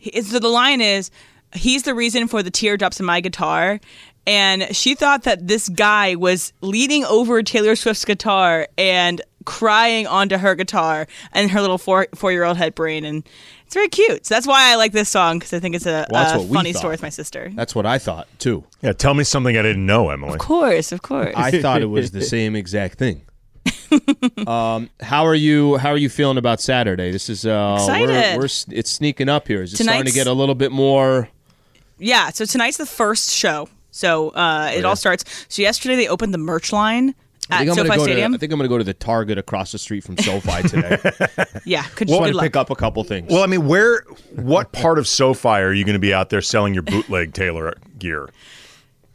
it's, 0.00 0.30
so 0.30 0.38
the 0.38 0.48
line 0.48 0.80
is, 0.80 1.10
"He's 1.54 1.82
the 1.84 1.94
reason 1.94 2.28
for 2.28 2.42
the 2.42 2.50
teardrops 2.50 3.00
in 3.00 3.06
my 3.06 3.20
guitar." 3.20 3.80
and 4.26 4.74
she 4.74 4.94
thought 4.94 5.22
that 5.22 5.46
this 5.46 5.68
guy 5.68 6.16
was 6.16 6.52
leaning 6.60 7.04
over 7.04 7.42
Taylor 7.42 7.76
Swift's 7.76 8.04
guitar 8.04 8.66
and 8.76 9.22
crying 9.44 10.06
onto 10.08 10.36
her 10.36 10.54
guitar, 10.56 11.06
and 11.32 11.50
her 11.50 11.60
little 11.60 11.78
four 11.78 12.08
four 12.14 12.32
year 12.32 12.44
old 12.44 12.56
head 12.56 12.74
brain, 12.74 13.04
and 13.04 13.26
it's 13.64 13.74
very 13.74 13.88
cute. 13.88 14.26
So 14.26 14.34
that's 14.34 14.46
why 14.46 14.72
I 14.72 14.74
like 14.74 14.92
this 14.92 15.08
song 15.08 15.38
because 15.38 15.52
I 15.52 15.60
think 15.60 15.76
it's 15.76 15.86
a, 15.86 16.06
Well, 16.10 16.40
a 16.40 16.52
funny 16.52 16.72
story 16.72 16.92
with 16.92 17.02
my 17.02 17.08
sister. 17.08 17.50
That's 17.54 17.74
what 17.74 17.86
I 17.86 17.98
thought 17.98 18.28
too. 18.38 18.64
Yeah, 18.82 18.92
tell 18.92 19.14
me 19.14 19.24
something 19.24 19.56
I 19.56 19.62
didn't 19.62 19.86
know, 19.86 20.10
Emily. 20.10 20.34
Of 20.34 20.38
course, 20.40 20.92
of 20.92 21.02
course. 21.02 21.34
I 21.36 21.62
thought 21.62 21.80
it 21.80 21.86
was 21.86 22.10
the 22.12 22.22
same 22.22 22.56
exact 22.56 22.98
thing. 22.98 23.22
um, 24.46 24.90
how 25.00 25.24
are 25.26 25.34
you? 25.34 25.76
How 25.76 25.90
are 25.90 25.96
you 25.96 26.08
feeling 26.08 26.38
about 26.38 26.60
Saturday? 26.60 27.10
This 27.10 27.28
is 27.28 27.46
uh, 27.46 27.76
Excited. 27.78 28.08
We're, 28.08 28.38
we're 28.38 28.44
it's 28.78 28.90
sneaking 28.90 29.28
up 29.28 29.48
here. 29.48 29.62
Is 29.62 29.72
it 29.72 29.82
starting 29.82 30.04
to 30.04 30.12
get 30.12 30.26
a 30.26 30.32
little 30.32 30.54
bit 30.54 30.72
more? 30.72 31.28
Yeah, 31.98 32.30
so 32.30 32.44
tonight's 32.44 32.76
the 32.76 32.86
first 32.86 33.30
show. 33.30 33.68
So 33.90 34.30
uh, 34.30 34.70
Oh, 34.72 34.78
it 34.78 34.84
all 34.84 34.96
starts. 34.96 35.24
So 35.48 35.62
yesterday 35.62 35.96
they 35.96 36.08
opened 36.08 36.34
the 36.34 36.38
merch 36.38 36.72
line 36.72 37.14
I 37.50 37.54
at 37.54 37.58
think 37.58 37.70
I'm 37.70 37.76
SoFi 37.76 37.88
gonna 37.88 37.98
go 37.98 38.04
Stadium. 38.04 38.32
to. 38.32 38.36
I 38.36 38.38
think 38.38 38.52
I'm 38.52 38.58
gonna 38.58 38.68
go 38.68 38.78
to 38.78 38.84
the 38.84 38.94
Target 38.94 39.38
across 39.38 39.72
the 39.72 39.78
street 39.78 40.02
from 40.04 40.18
SoFi 40.18 40.62
today. 40.68 40.98
yeah, 41.64 41.84
could 41.84 42.10
I'm 42.10 42.16
good 42.16 42.20
gonna 42.24 42.32
luck. 42.32 42.42
pick 42.44 42.56
up 42.56 42.70
a 42.70 42.74
couple 42.74 43.02
things. 43.04 43.30
Well, 43.30 43.42
I 43.42 43.46
mean, 43.46 43.66
where, 43.68 44.02
what 44.34 44.72
part 44.72 44.98
of 44.98 45.06
SoFi 45.06 45.48
are 45.48 45.72
you 45.72 45.84
going 45.84 45.94
to 45.94 46.00
be 46.00 46.12
out 46.12 46.30
there 46.30 46.42
selling 46.42 46.74
your 46.74 46.82
bootleg 46.82 47.34
Taylor 47.34 47.74
gear? 47.98 48.28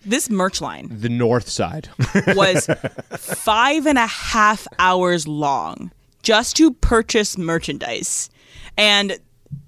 This 0.05 0.29
merch 0.29 0.61
line 0.61 0.89
the 0.91 1.09
north 1.09 1.49
side. 1.49 1.89
was 2.27 2.67
five 3.11 3.85
and 3.85 3.97
a 3.97 4.07
half 4.07 4.67
hours 4.79 5.27
long 5.27 5.91
just 6.23 6.55
to 6.57 6.71
purchase 6.71 7.37
merchandise, 7.37 8.29
and 8.77 9.17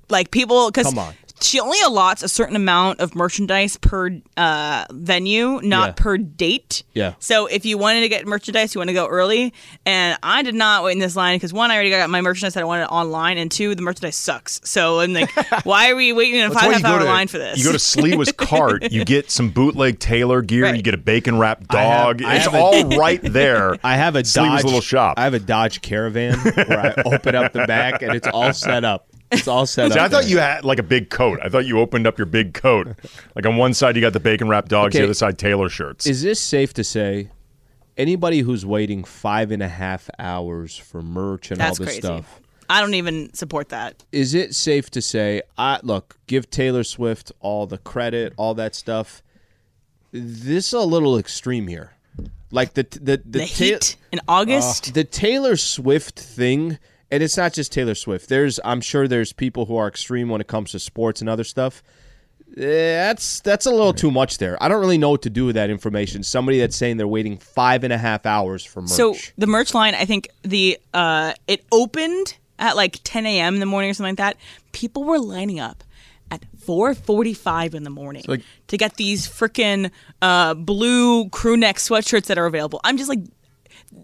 like 0.09 0.31
people 0.31 0.69
because 0.69 0.87
Come 0.87 0.99
on. 0.99 1.13
She 1.43 1.59
only 1.59 1.77
allots 1.83 2.23
a 2.23 2.29
certain 2.29 2.55
amount 2.55 2.99
of 2.99 3.15
merchandise 3.15 3.77
per 3.77 4.19
uh, 4.37 4.85
venue, 4.91 5.59
not 5.61 5.87
Yeah. 5.89 5.93
per 5.95 6.17
date. 6.17 6.83
Yeah. 6.93 7.13
So 7.19 7.45
if 7.47 7.65
you 7.65 7.77
wanted 7.77 8.01
to 8.01 8.09
get 8.09 8.25
merchandise, 8.25 8.73
you 8.73 8.79
want 8.79 8.89
to 8.89 8.93
go 8.93 9.07
early. 9.07 9.53
And 9.85 10.17
I 10.23 10.41
did 10.43 10.55
not 10.55 10.83
wait 10.83 10.93
in 10.93 10.99
this 10.99 11.15
line 11.15 11.35
because 11.35 11.53
one, 11.53 11.71
I 11.71 11.75
already 11.75 11.89
got 11.89 12.09
my 12.09 12.21
merchandise 12.21 12.53
that 12.55 12.61
I 12.61 12.65
wanted 12.65 12.85
online, 12.85 13.37
and 13.37 13.51
two, 13.51 13.75
the 13.75 13.81
merchandise 13.81 14.15
sucks. 14.15 14.61
So 14.63 14.99
I'm 14.99 15.13
like, 15.13 15.31
why 15.65 15.89
are 15.91 15.95
we 15.95 16.13
waiting 16.13 16.39
in 16.39 16.45
a 16.45 16.49
That's 16.49 16.61
five 16.61 16.69
why 16.71 16.75
and 16.75 16.85
a 16.85 16.87
you 16.87 16.93
half 16.93 16.93
hour 16.93 16.99
to- 17.05 17.11
line 17.11 17.27
for 17.27 17.37
this? 17.37 17.57
You 17.57 17.65
go 17.65 17.71
to 17.71 17.77
Sliwa's 17.77 18.31
cart, 18.37 18.91
you 18.91 19.03
get 19.05 19.29
some 19.31 19.49
bootleg 19.49 19.99
Taylor 19.99 20.41
gear, 20.41 20.63
Right. 20.63 20.75
you 20.75 20.81
get 20.81 20.93
a 20.93 20.97
bacon 20.97 21.37
wrapped 21.37 21.73
I 21.73 21.81
have- 21.83 22.17
dog. 22.17 22.23
I 22.23 22.35
it's 22.35 22.45
have 22.45 22.53
a- 22.53 22.57
all 22.57 22.83
right 22.97 23.21
there. 23.21 23.77
I 23.83 23.95
have 23.95 24.15
a 24.15 24.19
Sliwa's 24.23 24.33
Dodge 24.33 24.63
little 24.65 24.81
shop. 24.81 25.15
I 25.17 25.23
have 25.23 25.33
a 25.33 25.39
Dodge 25.39 25.81
Caravan 25.81 26.37
where 26.39 26.79
I 26.79 27.01
open 27.05 27.35
up 27.35 27.53
the 27.53 27.65
back 27.67 28.01
and 28.01 28.13
it's 28.15 28.27
all 28.27 28.53
set 28.53 28.83
up. 28.85 29.07
It's 29.33 29.47
all 29.47 29.65
set 29.65 29.91
See, 29.91 29.99
up. 29.99 30.05
I 30.05 30.09
thought 30.09 30.21
there. 30.23 30.29
you 30.31 30.37
had 30.39 30.63
like 30.65 30.79
a 30.79 30.83
big 30.83 31.09
coat. 31.09 31.39
I 31.43 31.49
thought 31.49 31.65
you 31.65 31.79
opened 31.79 32.07
up 32.07 32.17
your 32.17 32.25
big 32.25 32.53
coat. 32.53 32.87
Like 33.35 33.45
on 33.45 33.57
one 33.57 33.73
side 33.73 33.95
you 33.95 34.01
got 34.01 34.13
the 34.13 34.19
bacon 34.19 34.47
wrapped 34.47 34.69
dogs, 34.69 34.93
the 34.95 35.03
other 35.03 35.13
side 35.13 35.37
Taylor 35.37 35.69
shirts. 35.69 36.05
Is 36.05 36.21
this 36.23 36.39
safe 36.39 36.73
to 36.75 36.83
say? 36.83 37.29
Anybody 37.97 38.39
who's 38.39 38.65
waiting 38.65 39.03
five 39.03 39.51
and 39.51 39.61
a 39.61 39.67
half 39.67 40.09
hours 40.17 40.75
for 40.77 41.01
merch 41.03 41.51
and 41.51 41.59
That's 41.59 41.79
all 41.79 41.85
this 41.85 41.95
crazy. 41.95 42.01
stuff, 42.07 42.41
I 42.69 42.81
don't 42.81 42.95
even 42.95 43.31
support 43.35 43.69
that. 43.69 44.03
is 44.11 44.33
it 44.33 44.55
safe 44.55 44.89
to 44.91 45.01
say? 45.01 45.43
I 45.57 45.79
look, 45.83 46.17
give 46.25 46.49
Taylor 46.49 46.83
Swift 46.83 47.31
all 47.39 47.67
the 47.67 47.77
credit, 47.77 48.33
all 48.35 48.55
that 48.55 48.73
stuff. 48.73 49.21
This 50.11 50.67
is 50.67 50.73
a 50.73 50.79
little 50.81 51.17
extreme 51.17 51.67
here. 51.67 51.91
Like 52.51 52.73
the 52.75 52.83
the 52.83 53.17
the, 53.17 53.17
The 53.25 53.39
Ta- 53.39 53.45
heat 53.45 53.95
in 54.11 54.19
August. 54.27 54.89
Uh, 54.89 54.91
the 54.93 55.03
Taylor 55.03 55.55
Swift 55.55 56.19
thing, 56.19 56.77
and 57.13 57.23
it's 57.23 57.37
not 57.37 57.53
just 57.53 57.71
Taylor 57.71 57.95
Swift. 57.95 58.27
There's, 58.27 58.59
I'm 58.65 58.81
sure, 58.81 59.07
there's 59.07 59.31
people 59.33 59.65
who 59.65 59.75
are 59.77 59.87
extreme 59.87 60.29
when 60.29 60.41
it 60.41 60.47
comes 60.47 60.71
to 60.71 60.79
sports 60.79 61.21
and 61.21 61.29
other 61.29 61.43
stuff. 61.43 61.83
Eh, 62.57 62.61
That's 62.61 63.39
that's 63.41 63.65
a 63.65 63.71
little 63.71 63.93
too 63.93 64.11
much 64.11 64.37
there. 64.37 64.61
I 64.61 64.67
don't 64.67 64.79
really 64.79 64.97
know 64.97 65.09
what 65.11 65.21
to 65.23 65.29
do 65.29 65.45
with 65.45 65.55
that 65.55 65.69
information. 65.69 66.23
Somebody 66.23 66.59
that's 66.59 66.75
saying 66.75 66.97
they're 66.97 67.07
waiting 67.07 67.37
five 67.37 67.83
and 67.83 67.91
a 67.93 67.97
half 67.97 68.25
hours 68.25 68.63
for 68.65 68.81
merch. 68.81 68.91
So 68.91 69.15
the 69.37 69.47
merch 69.47 69.73
line, 69.73 69.95
I 69.95 70.05
think 70.05 70.27
the 70.43 70.77
uh, 70.93 71.33
it 71.47 71.65
opened 71.71 72.37
at 72.59 72.75
like 72.75 72.99
10 73.03 73.25
a.m. 73.25 73.55
in 73.55 73.59
the 73.59 73.65
morning 73.65 73.89
or 73.89 73.93
something 73.95 74.11
like 74.11 74.17
that. 74.17 74.37
People 74.71 75.03
were 75.03 75.19
lining 75.19 75.59
up 75.59 75.83
at 76.31 76.41
4:45 76.65 77.73
in 77.73 77.83
the 77.83 77.89
morning 77.89 78.23
like- 78.27 78.43
to 78.67 78.77
get 78.77 78.95
these 78.97 79.27
freaking 79.27 79.89
uh, 80.21 80.53
blue 80.53 81.29
crew 81.29 81.57
neck 81.57 81.77
sweatshirts 81.77 82.25
that 82.25 82.37
are 82.37 82.45
available. 82.45 82.79
I'm 82.83 82.97
just 82.97 83.09
like, 83.09 83.19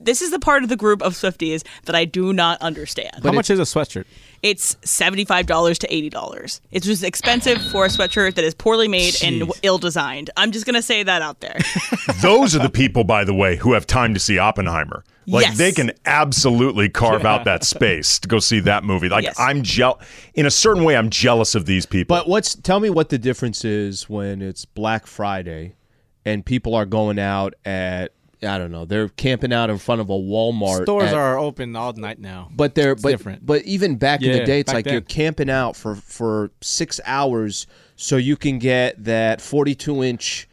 this 0.02 0.22
is 0.22 0.32
the 0.32 0.40
part 0.40 0.64
of 0.64 0.70
the 0.70 0.76
group 0.76 1.02
of 1.02 1.14
Swifties 1.14 1.64
that 1.86 1.96
I 1.96 2.06
do 2.06 2.34
not 2.34 2.62
understand. 2.62 3.22
How 3.24 3.32
much 3.32 3.50
is 3.50 3.60
a 3.60 3.64
sweatshirt? 3.64 4.06
it's 4.42 4.76
$75 4.76 5.80
to 5.80 5.88
$80. 5.88 6.62
It's 6.72 6.86
just 6.86 7.04
expensive 7.04 7.62
for 7.72 7.86
a 7.86 7.90
sweatshirt 7.90 8.36
that 8.36 8.46
is 8.46 8.54
poorly 8.54 8.88
made 8.88 9.16
and 9.22 9.52
ill 9.64 9.78
designed. 9.78 10.30
I'm 10.38 10.52
just 10.52 10.66
gonna 10.66 10.82
say 10.82 11.04
that 11.04 11.22
out 11.22 11.42
there. 11.42 11.58
Those 12.22 12.56
are 12.56 12.60
the 12.60 12.70
people, 12.70 13.04
by 13.04 13.24
the 13.26 13.34
way, 13.34 13.58
who 13.58 13.74
have 13.74 13.86
time 13.86 14.14
to 14.14 14.20
see 14.20 14.38
Oppenheimer. 14.38 15.04
Like 15.28 15.46
Yes. 15.46 15.58
they 15.58 15.72
can 15.74 15.92
absolutely 16.06 16.90
carve 16.90 17.26
out 17.26 17.44
that 17.44 17.64
space 17.64 18.18
to 18.20 18.28
go 18.28 18.40
see 18.40 18.62
that 18.62 18.84
movie. 18.84 19.10
Like 19.10 19.26
Yes. 19.26 19.38
I'm 19.40 19.62
jealous. 19.62 20.06
In 20.34 20.46
a 20.46 20.52
certain 20.52 20.84
way, 20.86 20.96
I'm 20.96 21.10
jealous 21.10 21.54
of 21.54 21.66
these 21.66 21.86
people. 21.86 22.16
But 22.16 22.28
what's 22.30 22.56
tell 22.56 22.80
me 22.80 22.90
what 22.90 23.10
the 23.10 23.18
difference 23.18 23.66
is 23.66 24.10
when 24.10 24.42
it's 24.42 24.64
Black 24.66 25.06
Friday 25.06 25.76
and 26.26 26.46
people 26.46 26.76
are 26.76 26.86
going 26.86 27.20
out 27.20 27.56
at 27.66 28.14
I 28.42 28.58
don't 28.58 28.72
know 28.72 28.86
they're 28.86 29.10
camping 29.10 29.52
out 29.52 29.70
in 29.70 29.78
front 29.78 30.02
of 30.02 30.10
a 30.10 30.14
Walmart. 30.14 30.84
Stores 30.84 31.10
at- 31.10 31.16
are 31.16 31.38
open 31.38 31.76
all 31.76 31.94
night 31.94 32.20
now. 32.20 32.50
But 32.56 32.76
they're 32.76 32.96
but 32.96 33.10
different. 33.10 33.46
but 33.46 33.64
even 33.64 33.98
back 33.98 34.22
in 34.22 34.32
the 34.32 34.46
day, 34.46 34.62
it's 34.62 34.68
back 34.68 34.86
like 34.86 34.92
you're 34.94 35.02
camping 35.02 35.50
out 35.50 35.76
for 35.76 35.96
for 35.96 36.52
six 36.62 37.02
hours 37.06 37.68
so 37.96 38.16
you 38.16 38.38
can 38.38 38.60
get 38.60 39.04
that 39.04 39.42
42 39.42 40.04
inch. 40.04 40.48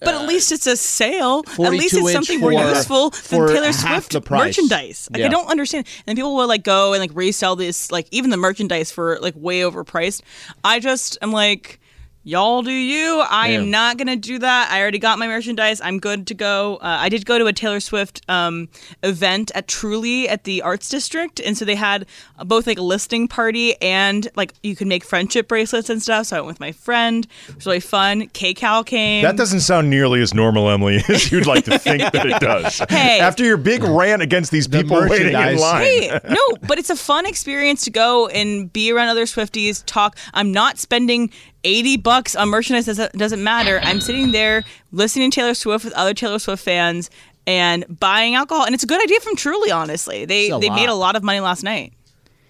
But 0.00 0.14
at 0.14 0.20
uh, 0.20 0.26
least 0.26 0.52
it's 0.52 0.66
a 0.66 0.76
sale. 0.76 1.42
At 1.52 1.58
least 1.70 1.94
it's 1.94 2.06
inch 2.06 2.12
something 2.12 2.38
more 2.38 2.52
useful 2.52 3.10
for 3.12 3.46
than 3.46 3.56
Taylor 3.56 3.72
Swift 3.72 4.12
the 4.12 4.22
merchandise. 4.30 5.08
Like 5.10 5.20
Yeah. 5.20 5.26
I 5.26 5.28
don't 5.30 5.48
understand. 5.48 5.86
And 6.06 6.16
people 6.16 6.36
will 6.36 6.46
like 6.46 6.64
go 6.64 6.92
and 6.92 7.00
like 7.00 7.12
resell 7.14 7.56
this, 7.56 7.90
like 7.90 8.06
even 8.10 8.28
the 8.28 8.36
merchandise 8.36 8.92
for 8.92 9.18
like 9.20 9.32
way 9.36 9.60
overpriced. 9.60 10.20
I 10.62 10.80
just 10.80 11.16
am 11.22 11.32
like, 11.32 11.80
y'all 12.26 12.60
do 12.62 12.72
you. 12.72 13.22
I 13.30 13.50
Yeah. 13.50 13.58
am 13.60 13.70
not 13.70 13.96
gonna 13.98 14.16
do 14.16 14.38
that. 14.40 14.68
I 14.72 14.80
already 14.80 14.98
got 14.98 15.18
my 15.18 15.28
merchandise. 15.28 15.80
I'm 15.80 16.00
good 16.00 16.26
to 16.26 16.34
go. 16.34 16.76
Uh, 16.82 16.98
I 17.00 17.08
did 17.08 17.24
go 17.24 17.38
to 17.38 17.46
a 17.46 17.52
Taylor 17.52 17.78
Swift 17.78 18.20
um, 18.28 18.68
event 19.04 19.52
at 19.54 19.68
Truly 19.68 20.28
at 20.28 20.42
the 20.42 20.60
Arts 20.62 20.88
District, 20.88 21.38
and 21.40 21.56
so 21.56 21.64
they 21.64 21.76
had 21.76 22.04
both 22.44 22.66
like 22.66 22.78
a 22.78 22.82
listing 22.82 23.28
party 23.28 23.80
and 23.80 24.28
like 24.34 24.54
you 24.64 24.74
could 24.74 24.88
make 24.88 25.04
friendship 25.04 25.46
bracelets 25.46 25.88
and 25.88 26.02
stuff. 26.02 26.26
So 26.26 26.36
I 26.36 26.40
went 26.40 26.48
with 26.48 26.60
my 26.60 26.72
friend. 26.72 27.26
It 27.48 27.54
was 27.54 27.66
really 27.66 27.80
fun. 27.80 28.26
K 28.32 28.52
Cal 28.54 28.82
came. 28.82 29.22
that 29.22 29.36
doesn't 29.36 29.60
sound 29.60 29.88
nearly 29.88 30.20
as 30.20 30.34
normal, 30.34 30.68
Emily, 30.68 30.96
as 31.08 31.30
you'd 31.30 31.46
like 31.46 31.64
to 31.66 31.78
think 31.78 32.02
that 32.12 32.26
it 32.26 32.40
does. 32.40 32.82
Hey. 32.96 33.20
After 33.20 33.44
your 33.44 33.56
big 33.56 33.82
rant 33.84 34.22
against 34.22 34.50
these 34.50 34.66
people 34.66 34.96
waiting 35.08 35.28
in 35.28 35.32
merchandise. 35.34 35.60
line. 35.60 35.82
Hey, 35.84 36.20
no, 36.28 36.40
but 36.66 36.78
it's 36.78 36.90
a 36.90 36.96
fun 36.96 37.26
experience 37.26 37.84
to 37.84 37.90
go 37.90 38.26
and 38.28 38.72
be 38.72 38.90
around 38.90 39.08
other 39.08 39.24
Swifties, 39.26 39.82
talk. 39.86 40.16
I'm 40.34 40.50
not 40.50 40.78
spending 40.78 41.30
80 41.66 41.96
bucks 41.98 42.36
on 42.36 42.48
merchandise 42.48 42.86
doesn't, 42.86 43.12
doesn't 43.14 43.42
matter. 43.42 43.80
I'm 43.82 44.00
sitting 44.00 44.30
there 44.32 44.64
listening 44.92 45.30
to 45.30 45.34
Taylor 45.34 45.54
Swift 45.54 45.84
with 45.84 45.92
other 45.94 46.14
Taylor 46.14 46.38
Swift 46.38 46.62
fans 46.62 47.10
and 47.46 47.84
buying 48.00 48.34
alcohol. 48.36 48.64
And 48.64 48.74
it's 48.74 48.84
a 48.84 48.86
good 48.86 49.02
idea 49.02 49.20
from 49.20 49.36
Truly, 49.36 49.70
honestly. 49.70 50.24
They 50.24 50.46
It's 50.46 50.54
a 50.56 50.58
they 50.60 50.70
made 50.70 50.88
a 50.88 50.94
lot 50.94 51.16
of 51.16 51.22
money 51.22 51.40
last 51.40 51.62
night. 51.64 51.92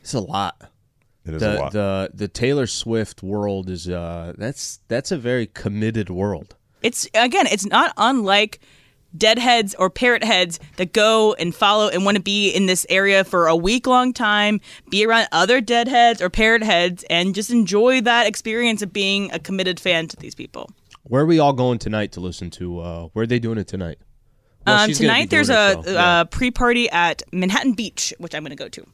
It's 0.02 0.14
a 0.14 0.20
lot. 0.20 0.70
It 1.24 1.34
is 1.34 1.42
a 1.42 1.46
The 1.46 1.54
lot. 1.58 1.72
the 1.72 2.10
the 2.14 2.28
Taylor 2.28 2.66
Swift 2.66 3.22
world 3.22 3.68
is 3.70 3.88
uh 3.88 4.34
that's 4.38 4.80
that's 4.88 5.10
a 5.10 5.16
very 5.18 5.46
committed 5.46 6.10
world. 6.10 6.54
It's 6.82 7.08
again, 7.14 7.46
it's 7.46 7.66
not 7.66 7.92
unlike 7.96 8.60
deadheads 9.16 9.74
or 9.74 9.90
parrot 9.90 10.24
heads 10.24 10.58
that 10.76 10.92
go 10.92 11.34
and 11.34 11.54
follow 11.54 11.88
and 11.88 12.04
want 12.04 12.16
to 12.16 12.22
be 12.22 12.50
in 12.50 12.66
this 12.66 12.86
area 12.88 13.24
for 13.24 13.46
a 13.46 13.56
week 13.56 13.86
long 13.86 14.12
time, 14.12 14.60
be 14.90 15.04
around 15.04 15.28
other 15.32 15.60
deadheads 15.60 16.20
or 16.22 16.30
parrot 16.30 16.62
heads, 16.62 17.04
and 17.10 17.34
just 17.34 17.50
enjoy 17.50 18.00
that 18.02 18.26
experience 18.26 18.82
of 18.82 18.92
being 18.92 19.30
a 19.32 19.38
committed 19.38 19.80
fan 19.80 20.06
to 20.08 20.16
these 20.16 20.34
people. 20.34 20.70
Where 21.04 21.22
are 21.22 21.26
we 21.26 21.38
all 21.38 21.52
going 21.52 21.78
tonight 21.78 22.12
to 22.12 22.20
listen 22.20 22.50
to? 22.52 22.80
Uh, 22.80 23.02
where 23.12 23.22
are 23.24 23.26
they 23.26 23.38
doing 23.38 23.58
it 23.58 23.68
tonight? 23.68 23.98
Well, 24.66 24.80
um, 24.80 24.88
she's 24.88 24.98
gonna 24.98 25.12
be 25.12 25.14
tonight 25.14 25.30
there's 25.30 25.46
doing 25.46 25.58
a, 25.58 25.82
so, 25.84 25.90
yeah. 25.92 26.04
uh 26.20 26.24
pre-party 26.24 26.90
at 26.90 27.22
Manhattan 27.32 27.74
Beach, 27.74 28.12
which 28.18 28.34
I'm 28.34 28.42
going 28.42 28.50
to 28.50 28.56
go 28.56 28.68
to. 28.68 28.84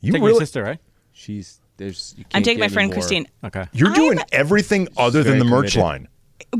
you 0.00 0.12
Take 0.12 0.20
really, 0.22 0.32
your 0.32 0.40
sister, 0.40 0.62
right? 0.62 0.78
she's 1.12 1.60
there's. 1.76 2.14
You 2.16 2.24
I'm 2.32 2.42
taking 2.42 2.60
my 2.60 2.68
friend 2.68 2.88
more- 2.88 2.94
Christine. 2.94 3.26
Okay. 3.44 3.66
you're 3.72 3.92
doing 3.92 4.18
I'm- 4.18 4.26
everything 4.32 4.88
other 4.96 5.22
than 5.22 5.32
very 5.34 5.38
the 5.40 5.44
merch 5.44 5.72
committed. 5.72 5.80
line. 5.82 6.08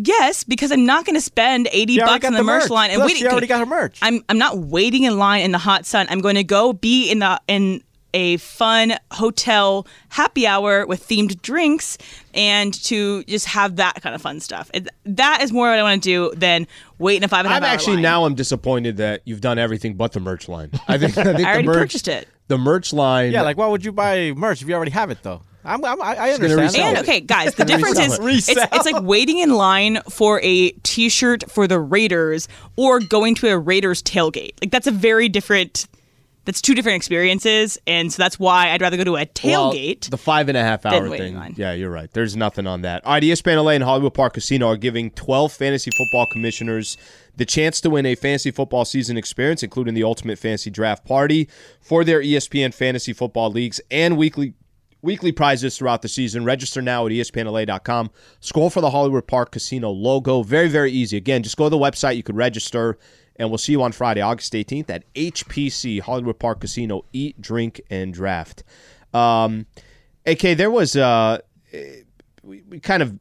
Yes, 0.02 0.44
because 0.44 0.70
I'm 0.72 0.86
not 0.86 1.04
going 1.04 1.14
to 1.16 1.20
spend 1.20 1.68
80 1.72 1.92
You 1.94 2.00
bucks 2.00 2.24
on 2.26 2.32
the, 2.32 2.38
the 2.38 2.44
merch 2.44 2.62
merch. 2.62 2.70
line 2.70 2.90
and 2.90 2.98
Plus, 3.00 3.10
wait. 3.12 3.16
she 3.18 3.26
already 3.26 3.46
got 3.46 3.60
her 3.60 3.66
merch. 3.66 3.98
I'm 4.02 4.24
I'm 4.28 4.38
not 4.38 4.58
waiting 4.58 5.04
in 5.04 5.18
line 5.18 5.42
in 5.42 5.52
the 5.52 5.58
hot 5.58 5.86
sun. 5.86 6.06
I'm 6.10 6.20
going 6.20 6.36
to 6.36 6.44
go 6.44 6.72
be 6.72 7.10
in 7.10 7.18
the 7.20 7.40
in 7.48 7.82
a 8.16 8.36
fun 8.36 8.94
hotel 9.10 9.86
happy 10.08 10.46
hour 10.46 10.86
with 10.86 11.04
themed 11.08 11.42
drinks 11.42 11.98
and 12.32 12.72
to 12.84 13.24
just 13.24 13.44
have 13.46 13.74
that 13.76 14.00
kind 14.02 14.14
of 14.14 14.22
fun 14.22 14.38
stuff. 14.38 14.70
It, 14.72 14.86
that 15.04 15.42
is 15.42 15.52
more 15.52 15.68
what 15.68 15.78
I 15.78 15.82
want 15.82 16.00
to 16.00 16.08
do 16.08 16.32
than 16.38 16.68
wait 17.00 17.16
in 17.16 17.24
a 17.24 17.28
five 17.28 17.40
and 17.40 17.48
a 17.48 17.50
half 17.54 17.56
I'm 17.62 17.64
hour 17.64 17.74
actually 17.74 17.94
line. 17.94 18.02
now 18.02 18.24
I'm 18.24 18.36
disappointed 18.36 18.98
that 18.98 19.22
you've 19.24 19.40
done 19.40 19.58
everything 19.58 19.94
but 19.94 20.12
the 20.12 20.20
merch 20.20 20.48
line. 20.48 20.70
I 20.86 20.96
think 20.96 21.18
I 21.18 21.24
think 21.24 21.38
I 21.40 21.54
already 21.54 21.66
the 21.66 21.72
merch, 21.72 21.78
purchased 21.78 22.06
it. 22.06 22.28
The 22.46 22.56
merch 22.58 22.92
line. 22.92 23.32
Yeah, 23.32 23.42
like 23.42 23.56
why 23.56 23.66
would 23.66 23.84
you 23.84 23.90
buy 23.90 24.30
merch 24.36 24.62
if 24.62 24.68
you 24.68 24.74
already 24.74 24.92
have 24.92 25.10
it 25.10 25.18
though? 25.24 25.42
I'm, 25.64 25.84
I'm, 25.84 26.00
I, 26.02 26.14
I 26.16 26.30
understand. 26.32 26.76
And 26.76 26.98
okay, 26.98 27.20
guys, 27.20 27.54
the 27.54 27.64
difference 27.72 27.98
is 27.98 28.18
it's, 28.20 28.48
it's 28.48 28.84
like 28.92 29.02
waiting 29.02 29.38
in 29.38 29.54
line 29.54 30.00
for 30.10 30.40
a 30.42 30.70
T-shirt 30.82 31.50
for 31.50 31.66
the 31.66 31.80
Raiders 31.80 32.48
or 32.76 33.00
going 33.00 33.34
to 33.36 33.48
a 33.48 33.58
Raiders 33.58 34.02
tailgate. 34.02 34.52
Like 34.60 34.70
that's 34.70 34.86
a 34.86 34.90
very 34.92 35.28
different. 35.28 35.86
That's 36.46 36.60
two 36.60 36.74
different 36.74 36.96
experiences, 36.96 37.78
and 37.86 38.12
so 38.12 38.22
that's 38.22 38.38
why 38.38 38.68
I'd 38.68 38.82
rather 38.82 38.98
go 38.98 39.04
to 39.04 39.12
a 39.16 39.26
Well, 39.42 39.72
tailgate. 39.72 40.10
the 40.10 40.18
five 40.18 40.50
and 40.50 40.58
a 40.58 40.62
half 40.62 40.84
hour 40.84 41.08
waiting 41.08 41.28
thing. 41.28 41.36
line. 41.36 41.54
Yeah, 41.56 41.72
you're 41.72 41.88
right. 41.88 42.10
There's 42.12 42.36
nothing 42.36 42.66
on 42.66 42.82
that. 42.82 43.02
All 43.06 43.14
right, 43.14 43.22
ESPN 43.22 43.64
LA 43.64 43.70
and 43.70 43.82
Hollywood 43.82 44.12
Park 44.12 44.34
Casino 44.34 44.66
are 44.66 44.76
giving 44.76 45.10
12 45.12 45.54
fantasy 45.54 45.90
football 45.96 46.26
commissioners 46.26 46.98
the 47.34 47.46
chance 47.46 47.80
to 47.80 47.88
win 47.88 48.04
a 48.04 48.14
fantasy 48.14 48.50
football 48.50 48.84
season 48.84 49.16
experience, 49.16 49.62
including 49.62 49.94
the 49.94 50.04
ultimate 50.04 50.38
fantasy 50.38 50.68
draft 50.68 51.06
party 51.06 51.48
for 51.80 52.04
their 52.04 52.20
ESPN 52.20 52.74
fantasy 52.74 53.14
football 53.14 53.50
leagues 53.50 53.80
and 53.90 54.18
weekly 54.18 54.52
weekly 55.04 55.30
prizes 55.30 55.76
throughout 55.76 56.02
the 56.02 56.08
season. 56.08 56.44
Register 56.44 56.80
now 56.80 57.06
at 57.06 57.12
ESPNLA.com. 57.12 58.10
Scroll 58.40 58.70
for 58.70 58.80
the 58.80 58.90
Hollywood 58.90 59.26
Park 59.26 59.52
Casino 59.52 59.90
logo. 59.90 60.42
Very, 60.42 60.68
very 60.68 60.90
easy. 60.90 61.16
Again, 61.16 61.42
just 61.42 61.56
go 61.56 61.64
to 61.64 61.70
the 61.70 61.76
website. 61.76 62.16
You 62.16 62.22
could 62.22 62.36
register, 62.36 62.98
and 63.36 63.50
we'll 63.50 63.58
see 63.58 63.72
you 63.72 63.82
on 63.82 63.92
Friday, 63.92 64.22
August 64.22 64.52
18th 64.54 64.90
at 64.90 65.12
HPC, 65.14 66.00
Hollywood 66.00 66.38
Park 66.38 66.60
Casino. 66.60 67.04
Eat, 67.12 67.40
drink, 67.40 67.80
and 67.90 68.12
draft. 68.12 68.64
Um, 69.12 69.66
AK, 70.26 70.56
there 70.56 70.70
was, 70.70 70.96
uh, 70.96 71.38
we, 72.42 72.62
we 72.62 72.80
kind 72.80 73.02
of 73.02 73.18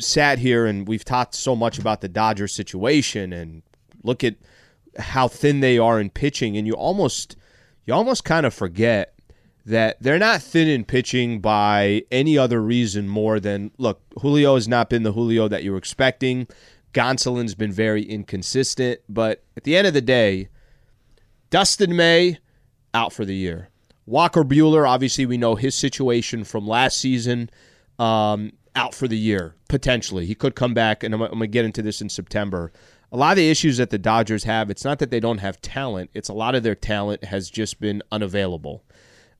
sat 0.00 0.38
here 0.38 0.66
and 0.66 0.88
we've 0.88 1.04
talked 1.04 1.34
so 1.34 1.54
much 1.54 1.78
about 1.78 2.00
the 2.00 2.08
Dodgers 2.08 2.54
situation 2.54 3.32
and 3.32 3.62
look 4.02 4.24
at 4.24 4.36
how 4.98 5.28
thin 5.28 5.60
they 5.60 5.78
are 5.78 6.00
in 6.00 6.08
pitching, 6.10 6.56
and 6.56 6.66
you 6.66 6.72
almost, 6.72 7.36
you 7.84 7.92
almost 7.92 8.24
kind 8.24 8.46
of 8.46 8.54
forget 8.54 9.17
that 9.68 9.96
they're 10.00 10.18
not 10.18 10.42
thin 10.42 10.66
in 10.66 10.84
pitching 10.84 11.40
by 11.40 12.02
any 12.10 12.38
other 12.38 12.60
reason 12.60 13.08
more 13.08 13.38
than 13.38 13.70
look, 13.78 14.00
Julio 14.20 14.54
has 14.54 14.66
not 14.66 14.88
been 14.88 15.02
the 15.02 15.12
Julio 15.12 15.46
that 15.48 15.62
you 15.62 15.72
were 15.72 15.78
expecting. 15.78 16.46
Gonsolin's 16.94 17.54
been 17.54 17.72
very 17.72 18.02
inconsistent, 18.02 19.00
but 19.08 19.44
at 19.56 19.64
the 19.64 19.76
end 19.76 19.86
of 19.86 19.92
the 19.92 20.00
day, 20.00 20.48
Dustin 21.50 21.94
May 21.94 22.38
out 22.94 23.12
for 23.12 23.24
the 23.24 23.34
year. 23.34 23.68
Walker 24.06 24.42
Buehler, 24.42 24.88
obviously, 24.88 25.26
we 25.26 25.36
know 25.36 25.54
his 25.54 25.74
situation 25.74 26.44
from 26.44 26.66
last 26.66 26.98
season, 26.98 27.50
um, 27.98 28.52
out 28.74 28.94
for 28.94 29.06
the 29.06 29.18
year 29.18 29.54
potentially. 29.68 30.24
He 30.24 30.34
could 30.34 30.54
come 30.54 30.72
back, 30.72 31.02
and 31.02 31.14
I'm, 31.14 31.20
I'm 31.20 31.28
going 31.28 31.40
to 31.40 31.46
get 31.46 31.66
into 31.66 31.82
this 31.82 32.00
in 32.00 32.08
September. 32.08 32.72
A 33.12 33.16
lot 33.18 33.32
of 33.32 33.36
the 33.36 33.50
issues 33.50 33.76
that 33.76 33.90
the 33.90 33.98
Dodgers 33.98 34.44
have, 34.44 34.70
it's 34.70 34.84
not 34.84 34.98
that 34.98 35.10
they 35.10 35.20
don't 35.20 35.38
have 35.38 35.60
talent; 35.60 36.10
it's 36.14 36.30
a 36.30 36.34
lot 36.34 36.54
of 36.54 36.62
their 36.62 36.74
talent 36.74 37.24
has 37.24 37.50
just 37.50 37.80
been 37.80 38.02
unavailable. 38.10 38.82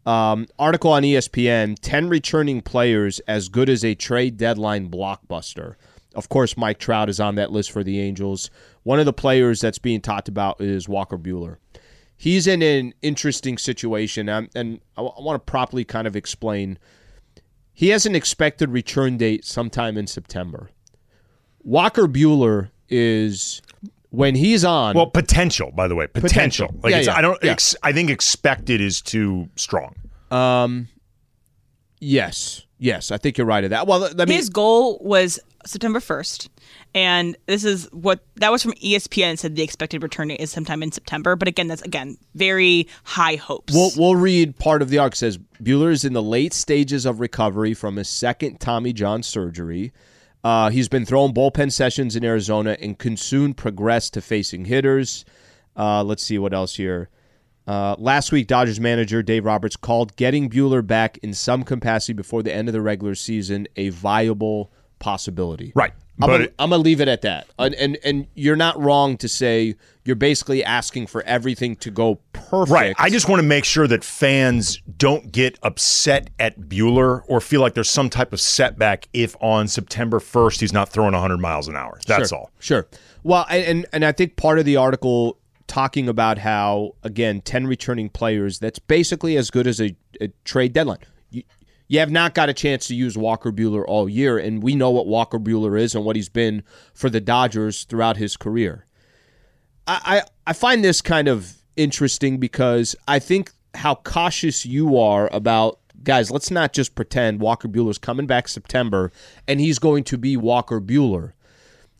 Um, 0.08 0.46
article 0.58 0.90
on 0.90 1.02
ESPN 1.02 1.76
10 1.82 2.08
returning 2.08 2.62
players 2.62 3.20
as 3.28 3.50
good 3.50 3.68
as 3.68 3.84
a 3.84 3.94
trade 3.94 4.38
deadline 4.38 4.90
blockbuster. 4.90 5.74
Of 6.14 6.30
course, 6.30 6.56
Mike 6.56 6.78
Trout 6.78 7.10
is 7.10 7.20
on 7.20 7.34
that 7.34 7.52
list 7.52 7.70
for 7.70 7.84
the 7.84 8.00
Angels. 8.00 8.48
One 8.84 8.98
of 8.98 9.04
the 9.04 9.12
players 9.12 9.60
that's 9.60 9.78
being 9.78 10.00
talked 10.00 10.26
about 10.26 10.62
is 10.62 10.88
Walker 10.88 11.18
Buehler. 11.18 11.58
He's 12.16 12.46
in 12.46 12.62
an 12.62 12.94
interesting 13.02 13.58
situation, 13.58 14.30
um, 14.30 14.48
and 14.54 14.80
I, 14.96 15.02
I 15.02 15.20
want 15.20 15.34
to 15.36 15.50
properly 15.50 15.84
kind 15.84 16.06
of 16.06 16.16
explain. 16.16 16.78
He 17.74 17.90
has 17.90 18.06
an 18.06 18.14
expected 18.14 18.70
return 18.70 19.18
date 19.18 19.44
sometime 19.44 19.98
in 19.98 20.06
September. 20.06 20.70
Walker 21.62 22.08
Buehler 22.08 22.70
is 22.88 23.60
when 24.10 24.34
he's 24.34 24.64
on. 24.64 24.94
Well, 24.96 25.06
potential, 25.06 25.70
by 25.72 25.88
the 25.88 25.94
way, 25.94 26.06
potential. 26.06 26.68
Potential. 26.68 26.80
Like 26.82 26.90
Yeah, 26.92 26.98
it's, 26.98 27.06
yeah, 27.08 27.16
I 27.16 27.20
don't. 27.20 27.38
yeah. 27.42 27.52
Ex, 27.52 27.74
I 27.82 27.92
think 27.92 28.10
expected 28.10 28.80
is 28.80 29.00
too 29.02 29.48
strong. 29.56 29.94
um, 30.30 30.88
yes, 32.00 32.66
yes, 32.78 33.10
I 33.10 33.18
think 33.18 33.38
you're 33.38 33.46
right 33.46 33.64
of 33.64 33.70
that. 33.70 33.86
Well, 33.86 34.00
let 34.00 34.28
me. 34.28 34.34
His 34.34 34.48
goal 34.50 34.98
was 35.02 35.38
September 35.66 36.00
1st. 36.00 36.48
And 36.94 37.36
this 37.46 37.64
is 37.64 37.86
what 37.92 38.24
that 38.36 38.50
was 38.50 38.62
from 38.62 38.72
ESPN. 38.74 39.34
It 39.34 39.38
said 39.38 39.56
the 39.56 39.62
expected 39.62 40.02
return 40.02 40.30
is 40.30 40.50
sometime 40.50 40.82
in 40.82 40.90
September. 40.90 41.36
But 41.36 41.46
again, 41.46 41.68
that's 41.68 41.82
again 41.82 42.16
very 42.34 42.88
high 43.04 43.36
hopes. 43.36 43.74
We'll, 43.74 43.90
we'll 43.96 44.16
read 44.16 44.58
part 44.58 44.80
of 44.80 44.88
the 44.88 44.96
arc. 44.98 45.12
It 45.12 45.16
says 45.16 45.38
Buehler 45.62 45.90
is 45.92 46.06
in 46.06 46.14
the 46.14 46.22
late 46.22 46.54
stages 46.54 47.04
of 47.04 47.20
recovery 47.20 47.74
from 47.74 47.96
his 47.96 48.08
second 48.08 48.58
Tommy 48.58 48.94
John 48.94 49.22
surgery. 49.22 49.92
Uh, 50.44 50.70
he's 50.70 50.88
been 50.88 51.04
throwing 51.04 51.34
bullpen 51.34 51.72
sessions 51.72 52.16
in 52.16 52.24
Arizona 52.24 52.76
and 52.80 52.98
can 52.98 53.16
soon 53.16 53.54
progress 53.54 54.10
to 54.10 54.20
facing 54.20 54.64
hitters. 54.64 55.24
Uh, 55.76 56.02
let's 56.02 56.22
see 56.22 56.38
what 56.38 56.54
else 56.54 56.76
here. 56.76 57.08
Uh, 57.66 57.94
last 57.98 58.32
week, 58.32 58.46
Dodgers 58.46 58.80
manager 58.80 59.22
Dave 59.22 59.44
Roberts 59.44 59.76
called 59.76 60.16
getting 60.16 60.48
Buehler 60.48 60.86
back 60.86 61.18
in 61.18 61.34
some 61.34 61.64
capacity 61.64 62.14
before 62.14 62.42
the 62.42 62.52
end 62.52 62.68
of 62.68 62.72
the 62.72 62.80
regular 62.80 63.14
season 63.14 63.68
a 63.76 63.90
viable 63.90 64.72
possibility. 64.98 65.72
Right. 65.74 65.92
I'm 66.20 66.28
But 66.28 66.38
gonna, 66.38 66.50
I'm 66.58 66.70
gonna 66.70 66.82
leave 66.82 67.00
it 67.00 67.08
at 67.08 67.22
that. 67.22 67.46
And, 67.58 67.74
and 67.74 67.98
and 68.04 68.26
you're 68.34 68.56
not 68.56 68.80
wrong 68.80 69.16
to 69.18 69.28
say 69.28 69.74
you're 70.04 70.16
basically 70.16 70.64
asking 70.64 71.06
for 71.06 71.22
everything 71.22 71.76
to 71.76 71.90
go 71.90 72.16
perfect. 72.32 72.72
Right. 72.72 72.96
I 72.98 73.10
just 73.10 73.28
want 73.28 73.40
to 73.40 73.46
make 73.46 73.64
sure 73.64 73.86
that 73.86 74.02
fans 74.02 74.80
don't 74.96 75.30
get 75.30 75.58
upset 75.62 76.30
at 76.38 76.58
Buehler 76.60 77.22
or 77.28 77.40
feel 77.40 77.60
like 77.60 77.74
there's 77.74 77.90
some 77.90 78.08
type 78.08 78.32
of 78.32 78.40
setback 78.40 79.06
if 79.12 79.36
on 79.40 79.68
September 79.68 80.18
1st 80.18 80.60
he's 80.60 80.72
not 80.72 80.88
throwing 80.88 81.12
100 81.12 81.38
miles 81.38 81.68
an 81.68 81.76
hour. 81.76 82.00
That's 82.06 82.30
sure, 82.30 82.38
all. 82.38 82.50
Sure. 82.58 82.88
Well, 83.22 83.44
and, 83.50 83.86
and 83.92 84.04
I 84.04 84.12
think 84.12 84.36
part 84.36 84.58
of 84.58 84.64
the 84.64 84.76
article 84.76 85.38
talking 85.66 86.08
about 86.08 86.38
how 86.38 86.94
again 87.04 87.42
ten 87.42 87.66
returning 87.66 88.08
players 88.08 88.58
that's 88.58 88.78
basically 88.78 89.36
as 89.36 89.50
good 89.50 89.66
as 89.66 89.80
a, 89.80 89.94
a 90.20 90.28
trade 90.44 90.72
deadline. 90.72 90.98
You, 91.88 91.98
have 92.00 92.10
not 92.10 92.34
got 92.34 92.48
a 92.48 92.54
chance 92.54 92.86
to 92.88 92.94
use 92.94 93.16
Walker 93.16 93.50
Buehler 93.50 93.84
all 93.86 94.08
year, 94.08 94.38
and 94.38 94.62
we 94.62 94.74
know 94.74 94.90
what 94.90 95.06
Walker 95.06 95.38
Buehler 95.38 95.80
is 95.80 95.94
and 95.94 96.04
what 96.04 96.16
he's 96.16 96.28
been 96.28 96.62
for 96.94 97.10
the 97.10 97.20
Dodgers 97.20 97.84
throughout 97.84 98.18
his 98.18 98.36
career. 98.36 98.86
I, 99.86 100.00
I, 100.04 100.22
I 100.48 100.52
find 100.52 100.84
this 100.84 101.00
kind 101.00 101.28
of 101.28 101.54
interesting 101.76 102.38
because 102.38 102.94
I 103.06 103.18
think 103.18 103.52
how 103.74 103.94
cautious 103.96 104.66
you 104.66 104.98
are 104.98 105.28
about 105.32 105.78
guys. 106.02 106.30
Let's 106.30 106.50
not 106.50 106.72
just 106.72 106.94
pretend 106.94 107.40
Walker 107.40 107.68
Buehler's 107.68 107.98
coming 107.98 108.26
back 108.26 108.48
September 108.48 109.12
and 109.46 109.60
he's 109.60 109.78
going 109.78 110.04
to 110.04 110.18
be 110.18 110.36
Walker 110.36 110.80
Buehler. 110.80 111.32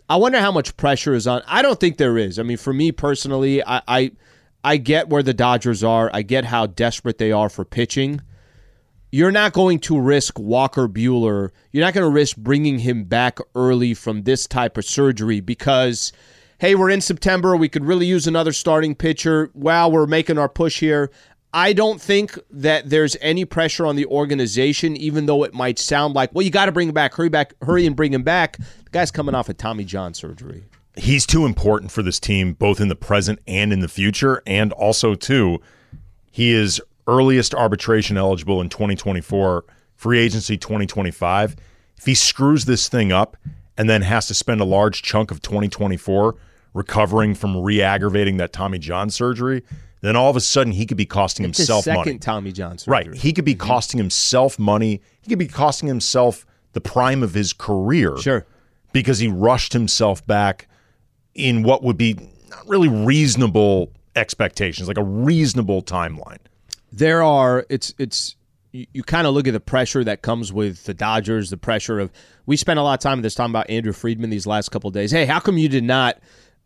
I 0.09 0.17
wonder 0.17 0.41
how 0.41 0.53
much 0.53 0.77
pressure 0.77 1.15
is 1.15 1.27
on. 1.27 1.43
I 1.47 1.63
don't 1.63 1.79
think 1.79 1.99
there 1.99 2.17
is. 2.17 2.39
I 2.39 2.43
mean, 2.43 2.57
for 2.57 2.73
me 2.73 2.93
personally, 2.93 3.63
I, 3.65 3.83
I 3.87 4.13
I 4.65 4.77
get 4.79 5.09
where 5.09 5.23
the 5.23 5.35
Dodgers 5.35 5.85
are. 5.85 6.11
I 6.13 6.23
get 6.23 6.47
how 6.47 6.67
desperate 6.67 7.19
they 7.19 7.31
are 7.31 7.49
for 7.49 7.65
pitching. 7.65 8.23
You're 9.11 9.33
not 9.33 9.55
going 9.55 9.79
to 9.81 9.99
risk 9.99 10.39
Walker 10.39 10.87
Buehler. 10.87 11.51
You're 11.73 11.85
not 11.85 11.95
going 11.95 12.05
to 12.05 12.11
risk 12.11 12.37
bringing 12.37 12.79
him 12.79 13.05
back 13.05 13.39
early 13.55 13.95
from 13.95 14.25
this 14.25 14.47
type 14.47 14.77
of 14.77 14.85
surgery 14.85 15.41
because, 15.41 16.13
hey, 16.59 16.75
we're 16.75 16.91
in 16.91 17.01
September. 17.01 17.57
We 17.57 17.71
could 17.71 17.85
really 17.85 18.05
use 18.05 18.27
another 18.27 18.53
starting 18.53 18.95
pitcher. 18.95 19.51
Wow, 19.55 19.89
we're 19.89 20.07
making 20.07 20.37
our 20.37 20.49
push 20.49 20.81
here. 20.81 21.11
I 21.55 21.73
don't 21.73 21.99
think 21.99 22.39
that 22.51 22.91
there's 22.91 23.17
any 23.23 23.47
pressure 23.47 23.87
on 23.87 23.97
the 23.97 24.05
organization, 24.07 24.95
even 24.99 25.25
though 25.25 25.43
it 25.45 25.55
might 25.55 25.79
sound 25.79 26.15
like, 26.15 26.35
well, 26.35 26.43
you 26.43 26.51
got 26.51 26.67
to 26.67 26.73
bring 26.73 26.89
him 26.89 26.95
back. 26.95 27.15
Hurry 27.15 27.31
back, 27.31 27.55
hurry 27.63 27.87
and 27.87 27.97
bring 27.97 28.13
him 28.13 28.23
back. 28.23 28.59
The 28.59 28.91
guy's 28.93 29.11
coming 29.11 29.35
off 29.35 29.49
a 29.49 29.55
Tommy 29.55 29.85
John 29.85 30.13
surgery. 30.13 30.65
He's 30.97 31.25
too 31.25 31.47
important 31.47 31.93
for 31.93 32.03
this 32.03 32.21
team, 32.21 32.53
both 32.53 32.81
in 32.81 32.89
the 32.89 32.97
present 32.97 33.39
and 33.47 33.73
in 33.73 33.81
the 33.81 33.89
future. 33.89 34.43
And 34.47 34.73
also, 34.73 35.15
too, 35.15 35.63
he 36.31 36.53
is 36.53 36.83
earliest 37.09 37.55
arbitration 37.55 38.17
eligible 38.17 38.61
in 38.61 38.69
2024, 38.69 39.65
free 39.97 40.19
agency 40.21 40.57
2025. 40.57 41.57
If 41.97 42.05
he 42.05 42.15
screws 42.15 42.67
this 42.67 42.89
thing 42.89 43.11
up 43.11 43.37
and 43.77 43.91
then 43.91 44.03
has 44.03 44.29
to 44.29 44.35
spend 44.35 44.61
a 44.61 44.65
large 44.65 45.03
chunk 45.03 45.33
of 45.33 45.43
2024 45.43 46.37
recovering 46.75 47.35
from 47.35 47.57
re 47.57 47.83
aggravating 47.83 48.37
that 48.37 48.53
Tommy 48.53 48.79
John 48.79 49.11
surgery, 49.11 49.65
then 50.03 50.15
all 50.15 50.31
of 50.31 50.37
a 50.37 50.41
sudden 50.41 50.73
he 50.73 50.87
could 50.87 50.97
be 50.97 51.07
costing 51.07 51.47
It's 51.47 51.59
himself 51.59 51.85
second 51.85 52.05
money. 52.05 52.19
Tommy 52.19 52.53
John 52.53 52.79
surgery. 52.79 52.93
Right. 52.93 53.15
He 53.15 53.33
could 53.33 53.45
be 53.45 53.55
mm-hmm. 53.55 53.67
costing 53.67 53.99
himself 53.99 54.59
money. 54.59 55.01
He 55.23 55.29
could 55.29 55.39
be 55.39 55.49
costing 55.49 55.89
himself 55.89 56.47
the 56.75 56.81
prime 56.81 57.23
of 57.23 57.35
his 57.35 57.53
career. 57.53 58.17
Sure. 58.19 58.47
Because 58.93 59.19
he 59.19 59.29
rushed 59.29 59.73
himself 59.73 60.25
back 60.27 60.69
in 61.35 61.63
what 61.63 61.83
would 61.83 61.97
be 61.97 62.15
not 62.49 62.69
really 62.69 62.89
reasonable 62.89 63.93
expectations, 64.17 64.89
like 64.89 64.99
a 64.99 65.05
reasonable 65.05 65.83
timeline. 65.83 66.39
There 66.93 67.23
are 67.23 67.67
it's 67.69 67.95
it's 67.99 68.37
you, 68.73 68.87
you 68.93 69.03
kind 69.03 69.27
of 69.27 69.35
look 69.35 69.47
at 69.47 69.53
the 69.53 69.61
pressure 69.61 70.05
that 70.05 70.23
comes 70.23 70.53
with 70.53 70.85
the 70.85 70.95
Dodgers, 70.95 71.51
the 71.51 71.57
pressure 71.57 71.99
of 71.99 72.11
we 72.47 72.57
spent 72.57 72.79
a 72.79 72.83
lot 72.83 72.95
of 72.95 73.01
time 73.01 73.23
this 73.23 73.35
time 73.35 73.51
about 73.51 73.69
Andrew 73.71 73.93
Friedman 73.93 74.31
these 74.31 74.47
last 74.47 74.71
couple 74.71 74.91
days. 74.91 75.11
Hey, 75.11 75.27
how 75.27 75.41
come 75.41 75.59
you 75.59 75.69
did 75.69 75.85
not 75.85 76.19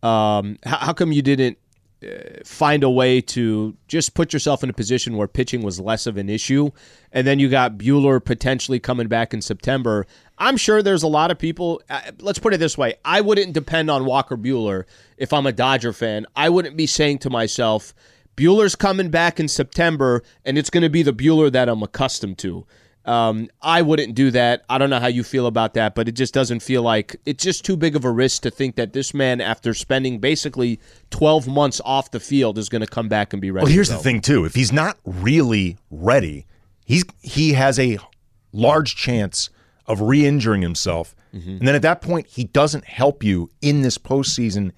um 0.02 0.58
how, 0.64 0.78
how 0.78 0.92
come 0.92 1.12
you 1.12 1.22
didn't 1.22 1.58
uh, 2.02 2.40
find 2.44 2.82
a 2.82 2.90
way 2.90 3.20
to 3.20 3.76
just 3.86 4.14
put 4.14 4.32
yourself 4.32 4.64
in 4.64 4.70
a 4.70 4.72
position 4.72 5.16
where 5.16 5.28
pitching 5.28 5.62
was 5.62 5.78
less 5.78 6.06
of 6.06 6.16
an 6.16 6.28
issue 6.28 6.70
and 7.12 7.26
then 7.26 7.38
you 7.38 7.48
got 7.48 7.78
Buehler 7.78 8.24
potentially 8.24 8.80
coming 8.80 9.06
back 9.06 9.32
in 9.32 9.40
September. 9.40 10.06
I'm 10.38 10.56
sure 10.56 10.82
there's 10.82 11.04
a 11.04 11.08
lot 11.08 11.30
of 11.30 11.38
people 11.38 11.80
uh, 11.88 12.00
let's 12.18 12.40
put 12.40 12.54
it 12.54 12.58
this 12.58 12.76
way. 12.76 12.94
I 13.04 13.20
wouldn't 13.20 13.52
depend 13.52 13.90
on 13.90 14.04
Walker 14.04 14.36
Buehler 14.36 14.84
if 15.16 15.32
I'm 15.32 15.46
a 15.46 15.52
Dodger 15.52 15.92
fan. 15.92 16.26
I 16.34 16.48
wouldn't 16.48 16.76
be 16.76 16.86
saying 16.86 17.18
to 17.20 17.30
myself 17.30 17.94
Buehler's 18.36 18.74
coming 18.74 19.10
back 19.10 19.38
in 19.38 19.48
September, 19.48 20.22
and 20.44 20.56
it's 20.56 20.70
going 20.70 20.82
to 20.82 20.90
be 20.90 21.02
the 21.02 21.12
Buehler 21.12 21.52
that 21.52 21.68
I'm 21.68 21.82
accustomed 21.82 22.38
to. 22.38 22.66
Um, 23.04 23.48
I 23.60 23.82
wouldn't 23.82 24.14
do 24.14 24.30
that. 24.30 24.64
I 24.68 24.78
don't 24.78 24.88
know 24.88 25.00
how 25.00 25.08
you 25.08 25.24
feel 25.24 25.46
about 25.46 25.74
that, 25.74 25.94
but 25.94 26.08
it 26.08 26.12
just 26.12 26.32
doesn't 26.32 26.60
feel 26.60 26.82
like 26.82 27.16
it's 27.26 27.42
just 27.42 27.64
too 27.64 27.76
big 27.76 27.96
of 27.96 28.04
a 28.04 28.10
risk 28.10 28.42
to 28.42 28.50
think 28.50 28.76
that 28.76 28.92
this 28.92 29.12
man, 29.12 29.40
after 29.40 29.74
spending 29.74 30.20
basically 30.20 30.78
12 31.10 31.48
months 31.48 31.80
off 31.84 32.12
the 32.12 32.20
field, 32.20 32.58
is 32.58 32.68
going 32.68 32.80
to 32.80 32.86
come 32.86 33.08
back 33.08 33.32
and 33.32 33.42
be 33.42 33.50
ready. 33.50 33.64
Well, 33.64 33.72
here's 33.72 33.88
the 33.88 33.98
thing 33.98 34.20
too. 34.20 34.44
If 34.44 34.54
he's 34.54 34.72
not 34.72 34.98
really 35.04 35.78
ready, 35.90 36.46
he's 36.84 37.04
he 37.22 37.54
has 37.54 37.78
a 37.80 37.98
large 38.52 38.94
chance 38.94 39.50
of 39.86 40.00
re-injuring 40.00 40.62
himself, 40.62 41.16
and 41.32 41.66
then 41.66 41.74
at 41.74 41.82
that 41.82 42.02
point, 42.02 42.26
he 42.28 42.44
doesn't 42.44 42.84
help 42.84 43.24
you 43.24 43.50
in 43.62 43.82
this 43.82 43.98
postseason, 43.98 44.70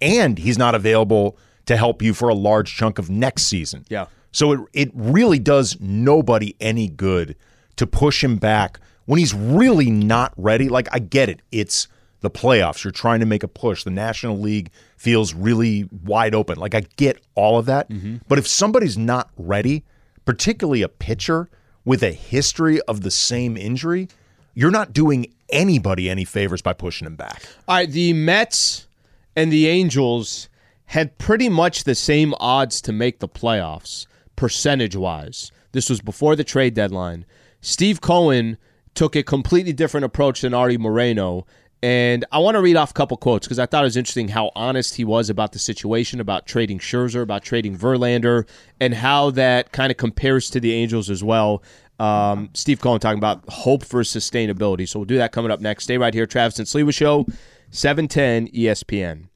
and 0.00 0.38
he's 0.38 0.58
not 0.58 0.74
available 0.76 1.36
to 1.72 1.76
help 1.76 2.02
you 2.02 2.14
for 2.14 2.28
a 2.28 2.34
large 2.34 2.74
chunk 2.74 2.98
of 2.98 3.10
next 3.10 3.44
season. 3.44 3.84
Yeah. 3.88 4.06
So 4.30 4.52
it 4.52 4.60
it 4.72 4.90
really 4.94 5.38
does 5.38 5.78
nobody 5.80 6.54
any 6.60 6.88
good 6.88 7.36
to 7.76 7.86
push 7.86 8.22
him 8.22 8.36
back 8.36 8.78
when 9.06 9.18
he's 9.18 9.34
really 9.34 9.90
not 9.90 10.32
ready. 10.36 10.68
Like 10.68 10.88
I 10.92 10.98
get 10.98 11.28
it. 11.28 11.40
It's 11.50 11.88
the 12.20 12.30
playoffs. 12.30 12.84
You're 12.84 12.92
trying 12.92 13.20
to 13.20 13.26
make 13.26 13.42
a 13.42 13.48
push. 13.48 13.84
The 13.84 13.90
National 13.90 14.38
League 14.38 14.70
feels 14.96 15.34
really 15.34 15.88
wide 16.04 16.34
open. 16.34 16.58
Like 16.58 16.74
I 16.74 16.82
get 16.96 17.20
all 17.34 17.58
of 17.58 17.66
that. 17.66 17.88
Mm-hmm. 17.90 18.18
But 18.28 18.38
if 18.38 18.46
somebody's 18.46 18.96
not 18.96 19.30
ready, 19.36 19.84
particularly 20.24 20.82
a 20.82 20.88
pitcher 20.88 21.48
with 21.84 22.02
a 22.02 22.12
history 22.12 22.80
of 22.82 23.00
the 23.00 23.10
same 23.10 23.56
injury, 23.56 24.08
you're 24.54 24.70
not 24.70 24.92
doing 24.92 25.26
anybody 25.50 26.08
any 26.08 26.24
favors 26.24 26.62
by 26.62 26.72
pushing 26.72 27.06
him 27.06 27.16
back. 27.16 27.42
All 27.66 27.76
right, 27.76 27.90
the 27.90 28.12
Mets 28.12 28.86
and 29.34 29.52
the 29.52 29.66
Angels 29.66 30.48
had 30.92 31.16
pretty 31.16 31.48
much 31.48 31.84
the 31.84 31.94
same 31.94 32.34
odds 32.38 32.82
to 32.82 32.92
make 32.92 33.18
the 33.18 33.28
playoffs, 33.28 34.06
percentage 34.36 34.94
wise. 34.94 35.50
This 35.72 35.88
was 35.88 36.02
before 36.02 36.36
the 36.36 36.44
trade 36.44 36.74
deadline. 36.74 37.24
Steve 37.62 38.02
Cohen 38.02 38.58
took 38.92 39.16
a 39.16 39.22
completely 39.22 39.72
different 39.72 40.04
approach 40.04 40.42
than 40.42 40.52
Arte 40.52 40.76
Moreno. 40.76 41.46
And 41.82 42.26
I 42.30 42.40
want 42.40 42.56
to 42.56 42.60
read 42.60 42.76
off 42.76 42.90
a 42.90 42.92
couple 42.92 43.16
quotes 43.16 43.46
because 43.46 43.58
I 43.58 43.64
thought 43.64 43.84
it 43.84 43.86
was 43.86 43.96
interesting 43.96 44.28
how 44.28 44.52
honest 44.54 44.96
he 44.96 45.04
was 45.04 45.30
about 45.30 45.52
the 45.52 45.58
situation, 45.58 46.20
about 46.20 46.46
trading 46.46 46.78
Scherzer, 46.78 47.22
about 47.22 47.42
trading 47.42 47.74
Verlander, 47.74 48.46
and 48.78 48.92
how 48.92 49.30
that 49.30 49.72
kind 49.72 49.90
of 49.90 49.96
compares 49.96 50.50
to 50.50 50.60
the 50.60 50.74
Angels 50.74 51.08
as 51.08 51.24
well. 51.24 51.62
Um, 52.00 52.50
Steve 52.52 52.80
Cohen 52.82 53.00
talking 53.00 53.16
about 53.16 53.48
hope 53.48 53.82
for 53.82 54.02
sustainability. 54.02 54.86
So 54.86 54.98
we'll 54.98 55.06
do 55.06 55.16
that 55.16 55.32
coming 55.32 55.50
up 55.50 55.60
next. 55.60 55.84
Stay 55.84 55.96
right 55.96 56.12
here, 56.12 56.26
Travis 56.26 56.58
and 56.58 56.68
Sliwa 56.68 56.92
Show, 56.92 57.24
710 57.70 58.48
ESPN. 58.48 59.28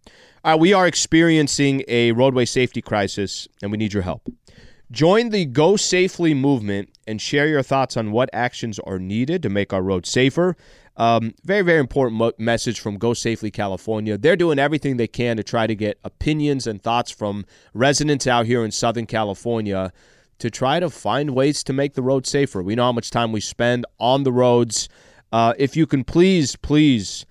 Right, 0.46 0.60
we 0.60 0.72
are 0.72 0.86
experiencing 0.86 1.82
a 1.88 2.12
roadway 2.12 2.44
safety 2.44 2.80
crisis, 2.80 3.48
and 3.62 3.72
we 3.72 3.78
need 3.78 3.92
your 3.92 4.04
help. 4.04 4.28
Join 4.92 5.30
the 5.30 5.44
Go 5.44 5.74
Safely 5.74 6.34
movement 6.34 6.96
and 7.04 7.20
share 7.20 7.48
your 7.48 7.64
thoughts 7.64 7.96
on 7.96 8.12
what 8.12 8.30
actions 8.32 8.78
are 8.78 9.00
needed 9.00 9.42
to 9.42 9.48
make 9.48 9.72
our 9.72 9.82
roads 9.82 10.08
safer. 10.08 10.56
Um, 10.96 11.34
very, 11.42 11.62
very 11.62 11.80
important 11.80 12.16
mo- 12.16 12.32
message 12.38 12.78
from 12.78 12.96
Go 12.96 13.12
Safely 13.12 13.50
California. 13.50 14.16
They're 14.16 14.36
doing 14.36 14.60
everything 14.60 14.98
they 14.98 15.08
can 15.08 15.36
to 15.36 15.42
try 15.42 15.66
to 15.66 15.74
get 15.74 15.98
opinions 16.04 16.68
and 16.68 16.80
thoughts 16.80 17.10
from 17.10 17.44
residents 17.74 18.28
out 18.28 18.46
here 18.46 18.64
in 18.64 18.70
Southern 18.70 19.06
California 19.06 19.92
to 20.38 20.48
try 20.48 20.78
to 20.78 20.88
find 20.88 21.30
ways 21.30 21.64
to 21.64 21.72
make 21.72 21.94
the 21.94 22.02
road 22.02 22.24
safer. 22.24 22.62
We 22.62 22.76
know 22.76 22.84
how 22.84 22.92
much 22.92 23.10
time 23.10 23.32
we 23.32 23.40
spend 23.40 23.84
on 23.98 24.22
the 24.22 24.30
roads. 24.30 24.88
Uh, 25.32 25.54
if 25.58 25.76
you 25.76 25.88
can 25.88 26.04
please, 26.04 26.54
please 26.54 27.26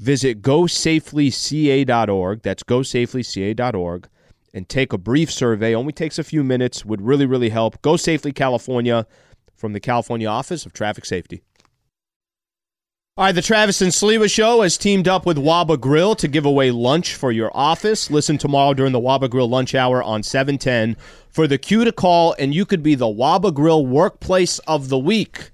visit 0.00 0.42
gosafelyca.org. 0.42 2.42
That's 2.42 2.64
gosafelyca.org 2.64 4.08
and 4.52 4.68
take 4.68 4.92
a 4.92 4.98
brief 4.98 5.30
survey. 5.30 5.74
Only 5.74 5.92
takes 5.92 6.18
a 6.18 6.24
few 6.24 6.42
minutes. 6.42 6.84
Would 6.84 7.02
really, 7.02 7.26
really 7.26 7.50
help. 7.50 7.80
Go 7.82 7.96
Safely 7.96 8.32
California 8.32 9.06
from 9.54 9.74
the 9.74 9.80
California 9.80 10.26
Office 10.26 10.66
of 10.66 10.72
Traffic 10.72 11.04
Safety. 11.04 11.42
All 13.16 13.26
right, 13.26 13.34
the 13.34 13.42
Travis 13.42 13.82
and 13.82 13.92
Sliwa 13.92 14.32
Show 14.32 14.62
has 14.62 14.78
teamed 14.78 15.06
up 15.06 15.26
with 15.26 15.36
Waba 15.36 15.78
Grill 15.78 16.14
to 16.14 16.26
give 16.26 16.46
away 16.46 16.70
lunch 16.70 17.14
for 17.14 17.30
your 17.30 17.54
office. 17.54 18.10
Listen 18.10 18.38
tomorrow 18.38 18.72
during 18.72 18.92
the 18.92 19.00
Waba 19.00 19.28
Grill 19.28 19.48
lunch 19.48 19.74
hour 19.74 20.02
on 20.02 20.22
710 20.22 20.96
for 21.28 21.46
the 21.46 21.58
cue 21.58 21.84
to 21.84 21.92
call, 21.92 22.34
and 22.38 22.54
you 22.54 22.64
could 22.64 22.82
be 22.82 22.94
the 22.94 23.04
Waba 23.04 23.52
Grill 23.52 23.84
Workplace 23.84 24.58
of 24.60 24.88
the 24.88 24.98
Week. 24.98 25.50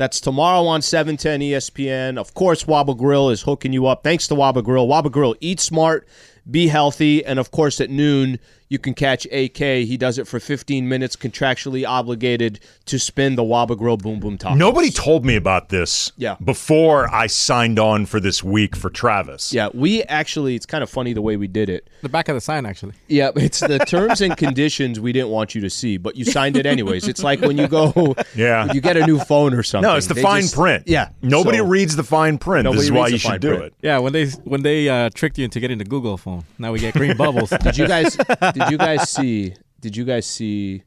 That's 0.00 0.18
tomorrow 0.18 0.64
on 0.64 0.80
710 0.80 1.40
ESPN. 1.40 2.16
Of 2.16 2.32
course, 2.32 2.64
Waba 2.64 2.96
Grill 2.96 3.28
is 3.28 3.42
hooking 3.42 3.74
you 3.74 3.86
up. 3.86 4.02
Thanks 4.02 4.26
to 4.28 4.34
Waba 4.34 4.64
Grill. 4.64 4.88
Waba 4.88 5.12
Grill, 5.12 5.36
eat 5.40 5.60
smart, 5.60 6.08
be 6.50 6.68
healthy, 6.68 7.24
and 7.24 7.38
of 7.38 7.50
course, 7.50 7.80
at 7.80 7.90
noon, 7.90 8.38
you 8.68 8.78
can 8.78 8.94
catch 8.94 9.26
AK. 9.26 9.56
He 9.58 9.96
does 9.96 10.16
it 10.16 10.28
for 10.28 10.38
15 10.38 10.88
minutes, 10.88 11.16
contractually 11.16 11.84
obligated 11.86 12.60
to 12.86 13.00
spin 13.00 13.34
the 13.34 13.42
Waba 13.42 13.76
Grill 13.76 13.96
Boom 13.96 14.20
Boom 14.20 14.38
Top. 14.38 14.56
Nobody 14.56 14.90
told 14.90 15.24
me 15.24 15.34
about 15.34 15.70
this 15.70 16.12
Yeah. 16.16 16.36
before 16.44 17.12
I 17.12 17.26
signed 17.26 17.80
on 17.80 18.06
for 18.06 18.20
this 18.20 18.44
week 18.44 18.76
for 18.76 18.88
Travis. 18.88 19.52
Yeah, 19.52 19.70
we 19.74 20.04
actually, 20.04 20.54
it's 20.54 20.66
kind 20.66 20.84
of 20.84 20.90
funny 20.90 21.12
the 21.14 21.22
way 21.22 21.36
we 21.36 21.48
did 21.48 21.68
it. 21.68 21.88
The 22.02 22.08
back 22.08 22.28
of 22.28 22.36
the 22.36 22.40
sign, 22.40 22.64
actually. 22.64 22.92
Yeah, 23.08 23.30
it's 23.34 23.58
the 23.58 23.80
terms 23.80 24.20
and 24.20 24.36
conditions 24.36 25.00
we 25.00 25.12
didn't 25.12 25.30
want 25.30 25.52
you 25.56 25.60
to 25.62 25.70
see, 25.70 25.96
but 25.96 26.14
you 26.14 26.24
signed 26.24 26.56
it 26.56 26.64
anyways. 26.64 27.08
It's 27.08 27.24
like 27.24 27.40
when 27.40 27.58
you 27.58 27.66
go, 27.66 28.14
Yeah. 28.36 28.72
you 28.72 28.80
get 28.80 28.96
a 28.96 29.04
new 29.04 29.18
phone 29.18 29.52
or 29.52 29.64
something. 29.64 29.90
No, 29.90 29.96
it's 29.96 30.06
the 30.06 30.14
They 30.14 30.22
fine 30.22 30.42
just- 30.42 30.54
print. 30.54 30.84
Yeah, 30.86 31.08
Nobody 31.22 31.58
so- 31.58 31.64
reads 31.64 31.96
the 31.96 32.04
fine 32.04 32.38
print. 32.38 32.64
Nobody 32.64 32.78
This 32.82 32.84
is 32.86 32.92
why 32.92 33.06
reads 33.08 33.12
you 33.14 33.18
the 33.18 33.22
fine 33.24 33.32
should 33.34 33.40
do 33.40 33.48
print. 33.48 33.64
it. 33.64 33.74
Yeah, 33.82 33.98
when 33.98 34.12
they 34.12 34.26
when 34.44 34.62
they 34.62 34.88
uh, 34.88 35.10
tricked 35.12 35.38
you 35.38 35.44
into 35.44 35.58
getting 35.58 35.78
the 35.78 35.84
Google 35.84 36.16
phone, 36.16 36.39
now 36.58 36.72
we 36.72 36.78
get 36.80 36.94
green 36.94 37.16
bubbles. 37.16 37.50
Did 37.50 37.76
you 37.76 37.86
guys? 37.86 38.16
Did 38.16 38.70
you 38.70 38.78
guys 38.78 39.08
see? 39.10 39.54
Did 39.80 39.96
you 39.96 40.04
guys 40.04 40.26
see 40.26 40.82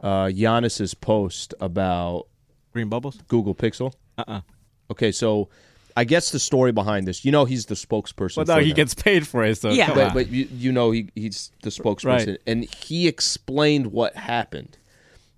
uh, 0.00 0.26
Giannis's 0.26 0.94
post 0.94 1.54
about 1.60 2.26
green 2.72 2.88
bubbles? 2.88 3.18
Google 3.28 3.54
Pixel? 3.54 3.92
Uh-uh. 4.18 4.40
Okay, 4.90 5.12
so 5.12 5.48
I 5.96 6.04
guess 6.04 6.30
the 6.30 6.38
story 6.38 6.72
behind 6.72 7.06
this. 7.06 7.24
You 7.24 7.32
know, 7.32 7.44
he's 7.44 7.66
the 7.66 7.74
spokesperson. 7.74 8.38
Well, 8.38 8.46
for 8.46 8.52
no, 8.54 8.58
he 8.60 8.68
them. 8.68 8.76
gets 8.76 8.94
paid 8.94 9.26
for 9.26 9.44
it. 9.44 9.56
So 9.58 9.70
Yeah. 9.70 9.86
come 9.86 9.94
but, 9.96 10.06
on. 10.08 10.14
but 10.14 10.28
you, 10.28 10.48
you 10.52 10.72
know 10.72 10.90
he 10.90 11.08
he's 11.14 11.50
the 11.62 11.70
spokesperson, 11.70 12.26
Right. 12.28 12.38
and 12.46 12.64
he 12.64 13.06
explained 13.08 13.88
what 13.88 14.16
happened. 14.16 14.78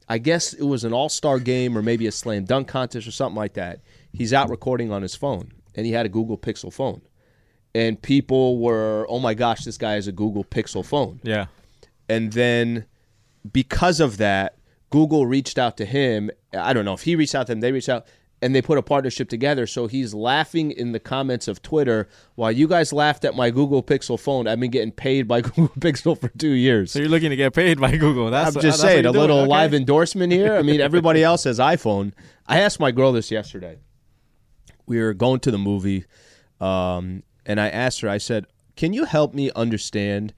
I 0.09 0.19
guess 0.19 0.53
it 0.53 0.65
was 0.65 0.85
an 0.85 0.93
All 0.93 1.09
Star 1.09 1.39
game 1.39 1.77
or 1.77 1.83
maybe 1.83 2.07
a 2.07 2.13
slam 2.13 2.45
dunk 2.45 2.69
contest 2.69 3.07
or 3.07 3.13
something 3.13 3.37
like 3.37 3.55
that. 3.55 3.81
He's 4.13 4.33
out 4.33 4.51
recording 4.51 4.93
on 4.93 5.01
his 5.03 5.15
phone, 5.15 5.53
and 5.75 5.87
he 5.87 5.93
had 5.93 6.05
a 6.07 6.09
Google 6.11 6.37
Pixel 6.37 6.73
phone, 6.73 7.01
and 7.75 8.01
people 8.01 8.59
were, 8.59 9.07
"Oh 9.09 9.19
my 9.19 9.35
gosh, 9.35 9.65
this 9.65 9.79
guy 9.79 9.93
has 9.93 10.07
a 10.07 10.13
Google 10.13 10.45
Pixel 10.45 10.85
phone." 10.85 11.21
yeah. 11.23 11.47
and 12.09 12.33
then 12.33 12.87
because 13.53 14.01
of 14.01 14.19
that, 14.19 14.57
Google 14.91 15.27
reached 15.27 15.59
out 15.59 15.77
to 15.79 15.85
him. 15.85 16.31
I 16.53 16.73
don't 16.73 16.85
know 16.85 16.95
if 16.95 17.03
he 17.03 17.17
reached 17.17 17.35
out 17.35 17.47
to 17.47 17.53
them, 17.53 17.61
they 17.61 17.73
reached 17.73 17.89
out, 17.89 18.07
and 18.43 18.55
they 18.55 18.61
put 18.61 18.77
a 18.77 18.83
partnership 18.83 19.29
together. 19.29 19.67
So 19.67 19.87
he's 19.87 20.13
laughing 20.13 20.73
in 20.73 20.93
the 20.93 21.01
comments 21.01 21.49
of 21.49 21.63
Twitter 21.63 22.09
while 22.35 22.51
you 22.53 22.67
guys 22.69 22.93
laughed 22.93 23.25
at 23.25 23.35
my 23.35 23.51
Google 23.51 23.83
Pixel 23.83 24.19
phone. 24.19 24.47
I've 24.49 24.61
been 24.61 24.71
getting 24.71 24.93
paid 24.93 25.27
by 25.29 25.41
Google 25.43 25.69
Pixel 25.79 26.21
for 26.21 26.29
two 26.29 26.51
years. 26.51 26.93
So 26.93 26.99
you're 26.99 27.09
looking 27.09 27.31
to 27.31 27.37
get 27.37 27.55
paid 27.55 27.81
by 27.81 27.97
Google. 27.97 28.31
That's 28.31 28.57
I'm 28.57 28.63
just 28.63 28.81
saying, 28.81 29.01
a 29.07 29.13
doing, 29.13 29.17
little 29.17 29.39
okay? 29.41 29.49
live 29.49 29.75
endorsement 29.75 30.33
here. 30.33 30.57
I 30.57 30.63
mean, 30.63 30.81
everybody 30.81 31.23
else 31.25 31.45
has 31.45 31.59
iPhone. 31.59 32.13
I 32.47 32.61
asked 32.61 32.81
my 32.81 32.91
girl 32.91 33.13
this 33.13 33.31
yesterday. 33.31 33.79
We 34.87 35.01
were 35.01 35.15
going 35.15 35.41
to 35.41 35.51
the 35.51 35.59
movie, 35.59 36.05
um, 36.61 37.23
and 37.47 37.61
I 37.61 37.69
asked 37.69 38.01
her, 38.01 38.09
I 38.09 38.19
said, 38.19 38.47
Can 38.77 38.93
you 38.93 39.05
help 39.05 39.35
me 39.35 39.51
understand 39.55 40.33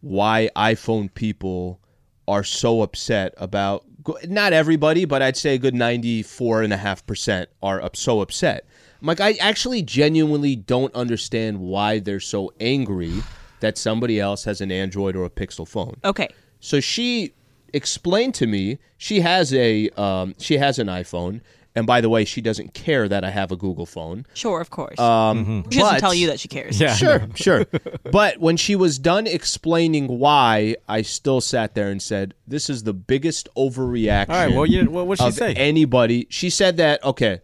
why 0.00 0.50
iPhone 0.56 1.12
people 1.14 1.80
are 2.28 2.44
so 2.44 2.82
upset 2.82 3.34
about, 3.36 3.84
not 4.28 4.52
everybody, 4.52 5.04
but 5.04 5.22
I'd 5.22 5.36
say 5.36 5.54
a 5.54 5.58
good 5.58 5.74
94.5% 5.74 7.46
are 7.62 7.82
up, 7.82 7.96
so 7.96 8.20
upset. 8.20 8.66
I'm 9.00 9.06
like, 9.06 9.20
I 9.20 9.32
actually 9.34 9.82
genuinely 9.82 10.54
don't 10.56 10.94
understand 10.94 11.58
why 11.58 11.98
they're 11.98 12.20
so 12.20 12.52
angry 12.60 13.12
that 13.60 13.78
somebody 13.78 14.20
else 14.20 14.44
has 14.44 14.60
an 14.60 14.70
Android 14.70 15.16
or 15.16 15.24
a 15.24 15.30
Pixel 15.30 15.66
phone. 15.66 15.96
Okay. 16.04 16.28
So 16.60 16.80
she 16.80 17.32
explained 17.72 18.34
to 18.34 18.46
me 18.46 18.78
she 18.98 19.20
has 19.20 19.52
a 19.54 19.88
um, 19.90 20.34
she 20.38 20.58
has 20.58 20.78
an 20.78 20.86
iPhone, 20.86 21.40
and 21.74 21.86
by 21.86 22.00
the 22.00 22.08
way, 22.08 22.24
she 22.24 22.40
doesn't 22.40 22.74
care 22.74 23.08
that 23.08 23.24
I 23.24 23.30
have 23.30 23.50
a 23.50 23.56
Google 23.56 23.86
phone. 23.86 24.26
Sure, 24.34 24.60
of 24.60 24.70
course. 24.70 24.98
Um, 24.98 25.64
she 25.70 25.78
doesn't 25.78 25.94
but- 25.94 26.00
tell 26.00 26.12
you 26.14 26.26
that 26.28 26.38
she 26.40 26.48
cares. 26.48 26.80
Yeah. 26.80 26.94
Sure, 26.94 27.26
sure. 27.34 27.66
But 28.10 28.38
when 28.38 28.56
she 28.58 28.76
was 28.76 28.98
done 28.98 29.26
explaining 29.26 30.06
why, 30.18 30.76
I 30.88 31.02
still 31.02 31.40
sat 31.40 31.74
there 31.74 31.88
and 31.90 32.00
said, 32.02 32.34
"This 32.46 32.68
is 32.68 32.82
the 32.82 32.92
biggest 32.92 33.48
overreaction." 33.56 34.28
All 34.28 34.46
right. 34.46 34.54
Well, 34.54 34.66
you, 34.66 34.90
what 34.90 35.06
what'd 35.06 35.22
she 35.22 35.28
of 35.28 35.34
say? 35.34 35.54
anybody. 35.54 36.26
She 36.28 36.50
said 36.50 36.76
that 36.76 37.02
okay, 37.04 37.40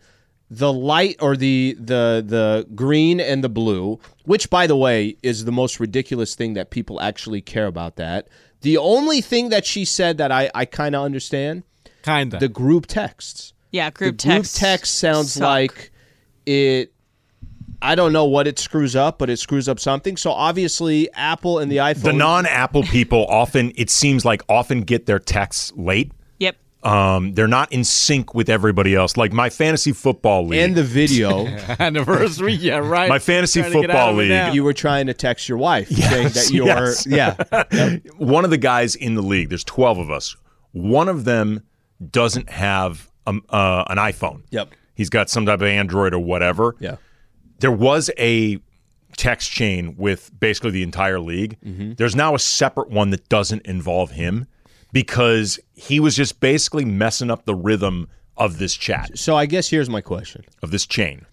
the 0.51 0.73
light 0.73 1.17
or 1.21 1.37
the 1.37 1.75
the 1.79 2.23
the 2.27 2.67
green 2.75 3.21
and 3.21 3.43
the 3.43 3.49
blue, 3.49 3.99
which 4.25 4.51
by 4.51 4.67
the 4.67 4.77
way 4.77 5.17
is 5.23 5.45
the 5.47 5.53
most 5.53 5.81
ridiculous 5.81 6.35
thing 6.35 6.55
that 6.55 6.71
people 6.71 7.01
actually 7.01 7.41
care 7.41 7.67
about. 7.67 7.97
That 7.97 8.29
the 8.61 8.77
only 8.77 9.21
thing 9.23 9.49
that 9.51 9.65
she 9.65 9.85
said 9.87 10.19
that 10.19 10.31
I 10.31 10.51
I 10.55 10.65
kind 10.67 10.95
of 10.95 11.03
understand 11.05 11.63
Kinda. 12.03 12.39
the 12.39 12.49
group 12.49 12.87
texts. 12.87 13.53
Yeah, 13.71 13.91
group 13.91 14.19
the 14.19 14.29
group 14.29 14.37
text. 14.37 14.57
text 14.57 14.95
sounds 14.97 15.35
suck. 15.35 15.43
like 15.43 15.91
it. 16.47 16.93
I 17.81 17.95
don't 17.95 18.13
know 18.13 18.25
what 18.25 18.49
it 18.49 18.59
screws 18.59 18.97
up, 18.97 19.19
but 19.19 19.31
it 19.31 19.39
screws 19.39 19.69
up 19.69 19.79
something. 19.79 20.17
So 20.17 20.33
obviously, 20.33 21.13
Apple 21.13 21.61
and 21.61 21.71
the 21.71 21.77
iPhone. 21.77 22.03
The 22.03 22.13
non-Apple 22.13 22.83
people 22.85 23.25
often, 23.29 23.73
it 23.77 23.89
seems 23.89 24.25
like, 24.25 24.43
often 24.49 24.81
get 24.81 25.07
their 25.07 25.21
texts 25.21 25.73
late. 25.77 26.11
Yep. 26.39 26.57
Um, 26.83 27.35
they're 27.35 27.47
not 27.47 27.73
in 27.73 27.85
sync 27.85 28.35
with 28.35 28.49
everybody 28.49 28.97
else. 28.97 29.17
Like 29.17 29.33
my 29.33 29.49
fantasy 29.49 29.93
football 29.93 30.45
league. 30.45 30.59
And 30.59 30.75
the 30.75 30.83
video, 30.83 31.47
Anniversary, 31.79 32.55
yeah, 32.55 32.79
right. 32.79 33.09
My 33.09 33.21
fantasy 33.21 33.61
Trying 33.61 33.73
to 33.73 33.81
get 33.83 33.91
out 33.91 34.09
football 34.09 34.15
league. 34.15 34.55
you 34.55 34.65
were 34.65 34.73
trying 34.73 35.07
to 35.07 35.15
text 35.15 35.49
your 35.49 35.59
wife 35.59 35.89
saying 35.89 36.31
that 36.31 36.51
you're 36.51 36.67
yes. 36.67 37.07
yeah. 37.07 37.99
one 38.17 38.45
of 38.45 38.51
the 38.51 38.59
guys 38.59 38.97
in 38.97 39.15
the 39.15 39.23
league, 39.23 39.51
there's 39.51 39.63
12 39.63 39.99
of 39.99 40.11
us. 40.11 40.35
One 40.73 41.09
of 41.09 41.25
them 41.25 41.63
doesn't 42.11 42.51
have 42.51 43.08
um, 43.29 43.45
uh, 43.51 43.85
an 43.89 43.99
iPhone. 43.99 44.43
Yep. 44.51 44.71
He's 44.95 45.11
got 45.11 45.31
some 45.31 45.47
type 45.47 45.61
of 45.61 45.67
Android 45.67 46.15
or 46.15 46.19
whatever. 46.19 46.75
Yeah. 46.81 46.97
There 47.61 47.73
was 47.73 48.11
a 48.19 48.59
text 49.17 49.51
chain 49.51 49.97
with 49.97 50.31
basically 50.39 50.71
the 50.71 50.83
entire 50.83 51.21
league. 51.21 51.59
Mm-hmm. 51.65 51.93
There's 51.95 52.17
now 52.17 52.35
a 52.35 52.39
separate 52.39 52.91
one 52.91 53.11
that 53.11 53.29
doesn't 53.29 53.67
involve 53.67 54.13
him 54.13 54.47
because 54.93 55.61
he 55.75 56.01
was 56.01 56.17
just 56.17 56.41
basically 56.41 56.85
messing 56.85 57.31
up 57.31 57.45
the 57.45 57.55
rhythm 57.55 58.09
of 58.37 58.59
this 58.59 58.77
chat, 58.77 59.19
So 59.19 59.37
I 59.37 59.47
guess 59.47 59.69
here's 59.69 59.91
my 59.91 60.01
question: 60.01 60.45
of 60.63 60.71
this 60.71 60.87
chain. 60.87 61.27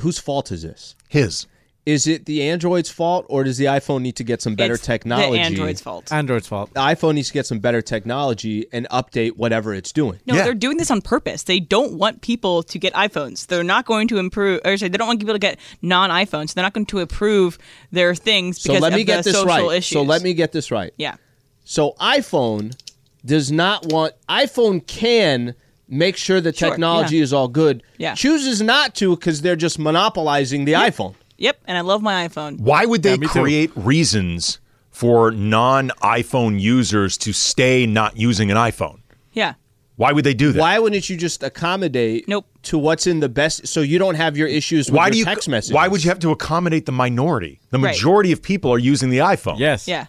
Whose 0.00 0.18
fault 0.18 0.50
is 0.50 0.62
this? 0.62 0.96
His. 1.08 1.46
Is 1.84 2.06
it 2.06 2.26
the 2.26 2.48
Android's 2.48 2.90
fault, 2.90 3.26
or 3.28 3.42
does 3.42 3.58
the 3.58 3.64
iPhone 3.64 4.02
need 4.02 4.14
to 4.16 4.22
get 4.24 4.40
some 4.40 4.54
better 4.54 4.74
It's 4.74 4.86
technology? 4.86 5.32
The 5.32 5.38
Android's 5.40 5.80
fault. 5.80 6.12
Android's 6.12 6.46
fault. 6.46 6.72
The 6.74 6.78
iPhone 6.80 7.14
needs 7.14 7.26
to 7.28 7.34
get 7.34 7.44
some 7.44 7.58
better 7.58 7.82
technology 7.82 8.66
and 8.72 8.88
update 8.90 9.32
whatever 9.32 9.74
it's 9.74 9.90
doing. 9.90 10.20
No, 10.24 10.36
Yeah. 10.36 10.44
they're 10.44 10.54
doing 10.54 10.76
this 10.76 10.92
on 10.92 11.00
purpose. 11.02 11.42
They 11.42 11.58
don't 11.58 11.94
want 11.94 12.20
people 12.20 12.62
to 12.62 12.78
get 12.78 12.94
iPhones. 12.94 13.46
They're 13.48 13.64
not 13.64 13.84
going 13.84 14.06
to 14.08 14.18
improve, 14.18 14.60
or 14.64 14.76
sorry, 14.76 14.90
they 14.90 14.96
don't 14.98 15.08
want 15.08 15.18
people 15.18 15.34
to 15.34 15.40
get 15.40 15.58
non-iPhones. 15.82 16.54
They're 16.54 16.62
not 16.62 16.72
going 16.72 16.86
to 16.86 17.00
approve 17.00 17.58
their 17.90 18.14
things 18.14 18.58
because 18.62 18.62
So 18.62 18.72
because 18.74 18.82
let 18.82 18.92
me 18.94 19.00
of 19.00 19.06
get 19.08 19.16
the 19.24 19.30
this 19.30 19.34
social 19.40 19.48
right. 19.68 19.76
issues. 19.78 19.92
So 19.96 20.02
let 20.02 20.22
me 20.22 20.34
get 20.34 20.52
this 20.52 20.70
right. 20.70 20.94
yeah. 20.98 21.16
So 21.64 21.94
iPhone 22.00 22.76
does 23.24 23.50
not 23.50 23.86
want 23.86 24.14
iPhone 24.28 24.86
can 24.86 25.54
make 25.88 26.16
sure 26.16 26.40
the 26.40 26.52
Sure, 26.52 26.70
technology 26.70 27.16
yeah. 27.16 27.22
is 27.24 27.32
all 27.32 27.48
good. 27.48 27.82
Yeah. 27.98 28.14
Chooses 28.14 28.62
not 28.62 28.94
to 28.96 29.16
because 29.16 29.42
they're 29.42 29.56
just 29.56 29.78
monopolizing 29.80 30.64
the 30.64 30.72
iPhone. 30.74 31.14
Yep, 31.38 31.62
and 31.66 31.76
I 31.78 31.80
love 31.80 32.02
my 32.02 32.28
iPhone. 32.28 32.60
Why 32.60 32.84
would 32.84 33.02
they 33.02 33.16
me 33.16 33.26
too. 33.26 33.40
create 33.40 33.70
reasons 33.74 34.60
for 34.90 35.30
non 35.30 35.90
iPhone 36.02 36.60
users 36.60 37.16
to 37.18 37.32
stay 37.32 37.86
not 37.86 38.16
using 38.16 38.50
an 38.50 38.56
iPhone? 38.56 39.00
Yeah. 39.32 39.54
Why 39.96 40.12
would 40.12 40.24
they 40.24 40.34
do 40.34 40.52
that? 40.52 40.60
Why 40.60 40.78
wouldn't 40.78 41.08
you 41.10 41.16
just 41.16 41.42
accommodate 41.42 42.26
Nope. 42.26 42.46
to 42.64 42.78
what's 42.78 43.06
in 43.06 43.20
the 43.20 43.28
best 43.28 43.66
so 43.68 43.80
you 43.82 43.98
don't 43.98 44.14
have 44.14 44.36
your 44.36 44.48
issues 44.48 44.86
with 44.90 44.96
why 44.96 45.06
your 45.06 45.10
do 45.12 45.18
you 45.18 45.24
text 45.24 45.48
messages? 45.48 45.74
why 45.74 45.86
would 45.88 46.02
you 46.02 46.08
have 46.10 46.18
to 46.20 46.30
accommodate 46.30 46.86
the 46.86 46.92
minority? 46.92 47.60
The 47.70 47.78
Right. 47.78 47.90
majority 47.92 48.32
of 48.32 48.42
people 48.42 48.72
are 48.72 48.78
using 48.78 49.10
the 49.10 49.18
iPhone. 49.18 49.58
Yes. 49.58 49.86
Yeah. 49.86 50.06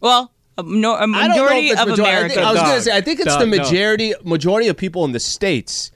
Well, 0.00 0.32
a, 0.58 0.62
no, 0.62 0.92
a 0.94 0.96
I 0.96 1.00
don't 1.00 1.12
know 1.12 1.28
majority 1.28 1.66
if 1.68 1.72
it's 1.72 1.80
of 1.80 1.88
majority. 1.88 2.12
I, 2.12 2.16
America. 2.18 2.34
think, 2.34 2.46
I 2.46 2.52
was 2.52 2.60
going 2.62 2.74
to 2.76 2.82
say 2.82 2.96
I 2.96 3.00
think 3.00 3.20
it's 3.20 3.28
Dog, 3.28 3.40
the 3.40 3.46
no. 3.46 3.56
majority 3.56 4.14
majority 4.24 4.68
of 4.68 4.76
people 4.76 5.04
in 5.06 5.12
the 5.12 5.20
states. 5.20 5.90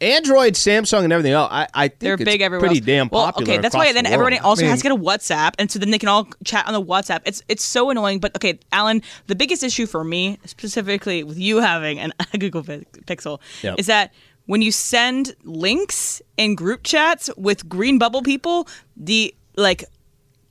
Android, 0.00 0.54
Samsung, 0.54 1.04
and 1.04 1.12
everything 1.12 1.32
else. 1.32 1.48
I, 1.50 1.66
I 1.72 1.88
think 1.88 2.00
They're 2.00 2.14
it's 2.14 2.24
big 2.24 2.40
everywhere. 2.42 2.60
pretty 2.68 2.80
else. 2.80 2.86
damn 2.86 3.08
well, 3.10 3.26
popular. 3.32 3.52
Okay, 3.54 3.62
that's 3.62 3.74
why 3.74 3.92
then 3.92 4.04
the 4.04 4.10
everybody 4.10 4.36
world. 4.36 4.44
also 4.46 4.66
has 4.66 4.80
to 4.80 4.82
get 4.82 4.92
a 4.92 4.96
WhatsApp, 4.96 5.52
and 5.58 5.70
so 5.70 5.78
then 5.78 5.90
they 5.90 5.98
can 5.98 6.08
all 6.08 6.28
chat 6.44 6.66
on 6.66 6.72
the 6.74 6.82
WhatsApp. 6.82 7.20
It's 7.24 7.42
it's 7.48 7.64
so 7.64 7.90
annoying. 7.90 8.20
But 8.20 8.36
okay, 8.36 8.58
Allen, 8.72 9.02
the 9.26 9.34
biggest 9.34 9.62
issue 9.62 9.86
for 9.86 10.04
me, 10.04 10.38
specifically 10.44 11.24
with 11.24 11.38
you 11.38 11.58
having 11.60 11.98
an, 11.98 12.12
a 12.34 12.38
Google 12.38 12.62
Pi- 12.62 12.84
Pixel, 13.06 13.40
Yep. 13.62 13.78
is 13.78 13.86
that 13.86 14.12
when 14.46 14.62
you 14.62 14.70
send 14.70 15.34
links 15.44 16.20
in 16.36 16.54
group 16.54 16.82
chats 16.84 17.30
with 17.36 17.68
green 17.68 17.98
bubble 17.98 18.22
people, 18.22 18.68
the 18.96 19.34
like. 19.56 19.84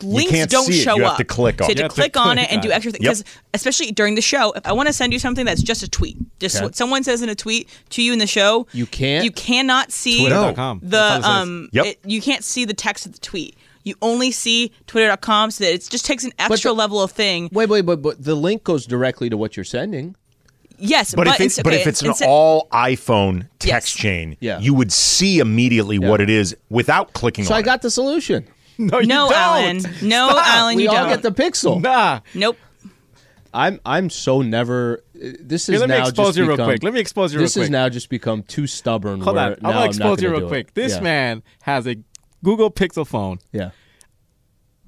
Links 0.04 0.32
can't 0.32 0.50
don't 0.52 0.66
see 0.66 0.80
it. 0.80 0.84
show 0.84 0.96
You 0.98 1.04
have 1.04 1.12
up. 1.14 1.18
to 1.18 1.24
click 1.24 1.62
on 1.62 1.68
so 1.68 1.72
it. 1.72 1.78
you 1.78 1.84
have 1.84 1.92
have 1.92 1.96
to 1.96 2.02
click 2.02 2.18
on 2.18 2.38
it 2.38 2.52
and 2.52 2.62
do 2.62 2.70
extra 2.72 2.92
things. 2.92 3.04
Yep. 3.04 3.12
Because 3.18 3.24
especially 3.54 3.92
during 3.92 4.16
the 4.16 4.22
show, 4.22 4.52
if 4.54 4.68
I 4.68 4.74
want 4.74 4.88
to 4.88 4.94
send 4.94 5.14
you 5.14 5.20
something 5.20 5.46
that's 5.46 5.62
just 5.64 5.84
a 5.84 5.88
tweet, 5.90 6.18
just 6.40 6.62
what 6.62 6.76
someone 6.76 7.04
says 7.04 7.22
in 7.22 7.30
a 7.30 7.36
tweet 7.36 7.70
to 7.92 8.02
you 8.04 8.12
in 8.12 8.20
the 8.20 8.28
show, 8.28 8.68
You 8.74 8.86
can't? 8.86 9.24
You 9.24 9.32
cannot 9.32 9.92
see 9.94 10.20
Twitter.com. 10.20 10.80
the 10.84 10.88
That's 10.90 11.12
all 11.12 11.18
it 11.20 11.24
says. 11.24 11.42
um 11.44 11.70
Yep. 11.72 11.86
it- 11.86 12.00
you 12.06 12.22
can't 12.22 12.44
see 12.44 12.66
the 12.66 12.74
text 12.74 13.06
of 13.06 13.14
the 13.14 13.20
tweet 13.20 13.56
you 13.84 13.94
only 14.02 14.32
see 14.32 14.72
twitter.com 14.88 15.52
so 15.52 15.64
that 15.64 15.72
it 15.74 15.88
just 15.90 16.06
takes 16.06 16.24
an 16.24 16.32
extra 16.40 16.72
the- 16.72 16.76
level 16.76 17.02
of 17.02 17.12
thing 17.12 17.50
Wait, 17.54 17.70
wait, 17.70 17.82
but 17.86 18.02
but 18.02 18.24
the 18.24 18.34
link 18.36 18.64
goes 18.64 18.86
directly 18.88 19.30
to 19.30 19.38
what 19.38 19.56
you're 19.56 19.64
sending. 19.64 20.16
yes 20.78 21.14
But, 21.16 21.26
but, 21.26 21.36
if 21.36 21.42
it's, 21.42 21.58
it's, 21.60 21.64
but 21.64 21.74
if 21.74 21.86
it's 21.88 22.02
an 22.02 22.12
all 22.28 22.68
iPhone 22.74 23.48
text 23.60 23.94
Yes. 23.96 24.02
chain, 24.02 24.38
Yeah. 24.42 24.60
you 24.60 24.74
would 24.74 24.92
see 24.92 25.40
immediately 25.40 26.00
what 26.00 26.20
it 26.20 26.30
is 26.30 26.56
without 26.70 27.14
clicking 27.14 27.46
So 27.46 27.54
I 27.56 27.60
it. 27.60 27.64
got 27.64 27.82
the 27.82 27.92
solution. 27.92 28.46
No, 28.92 29.00
you 29.00 29.08
no 29.08 29.30
don't. 29.30 29.34
Allen 29.34 29.78
no 30.02 30.30
Stop. 30.30 30.48
Allen 30.48 30.76
we 30.78 30.84
you 30.84 30.90
all 30.90 30.96
don't 30.96 31.10
get 31.10 31.22
the 31.22 31.32
Pixel. 31.32 31.82
Nah. 31.82 32.20
nope 32.34 32.58
I'm 33.54 33.80
I'm 33.86 34.10
so 34.10 34.42
never. 34.42 35.02
This 35.14 35.64
is 35.64 35.68
Here, 35.68 35.80
let 35.80 35.90
me 35.90 35.96
now 35.98 36.08
expose 36.10 36.28
just 36.28 36.38
you 36.40 36.44
real 36.46 36.56
become- 36.58 36.68
quick. 36.68 36.84
Let 36.84 36.94
me 36.94 37.00
expose 37.00 37.32
you 37.32 37.40
real 37.40 37.46
This 37.46 37.54
quick. 37.54 37.62
has 37.64 37.70
now 37.70 37.88
just 37.88 38.10
become 38.10 38.44
too 38.44 38.68
stubborn. 38.68 39.22
Hold 39.22 39.38
where 39.38 39.46
on. 39.46 39.52
I'm 39.54 39.60
gonna 39.62 39.80
I'm 39.80 39.88
expose 39.88 40.22
you 40.22 40.30
real 40.30 40.48
quick. 40.50 40.68
it. 40.70 40.74
This 40.76 40.96
Yeah. 40.96 41.02
man 41.02 41.44
has 41.62 41.88
a 41.88 41.96
Google 42.44 42.70
Pixel 42.70 43.08
phone, 43.08 43.40
Yeah, 43.54 43.70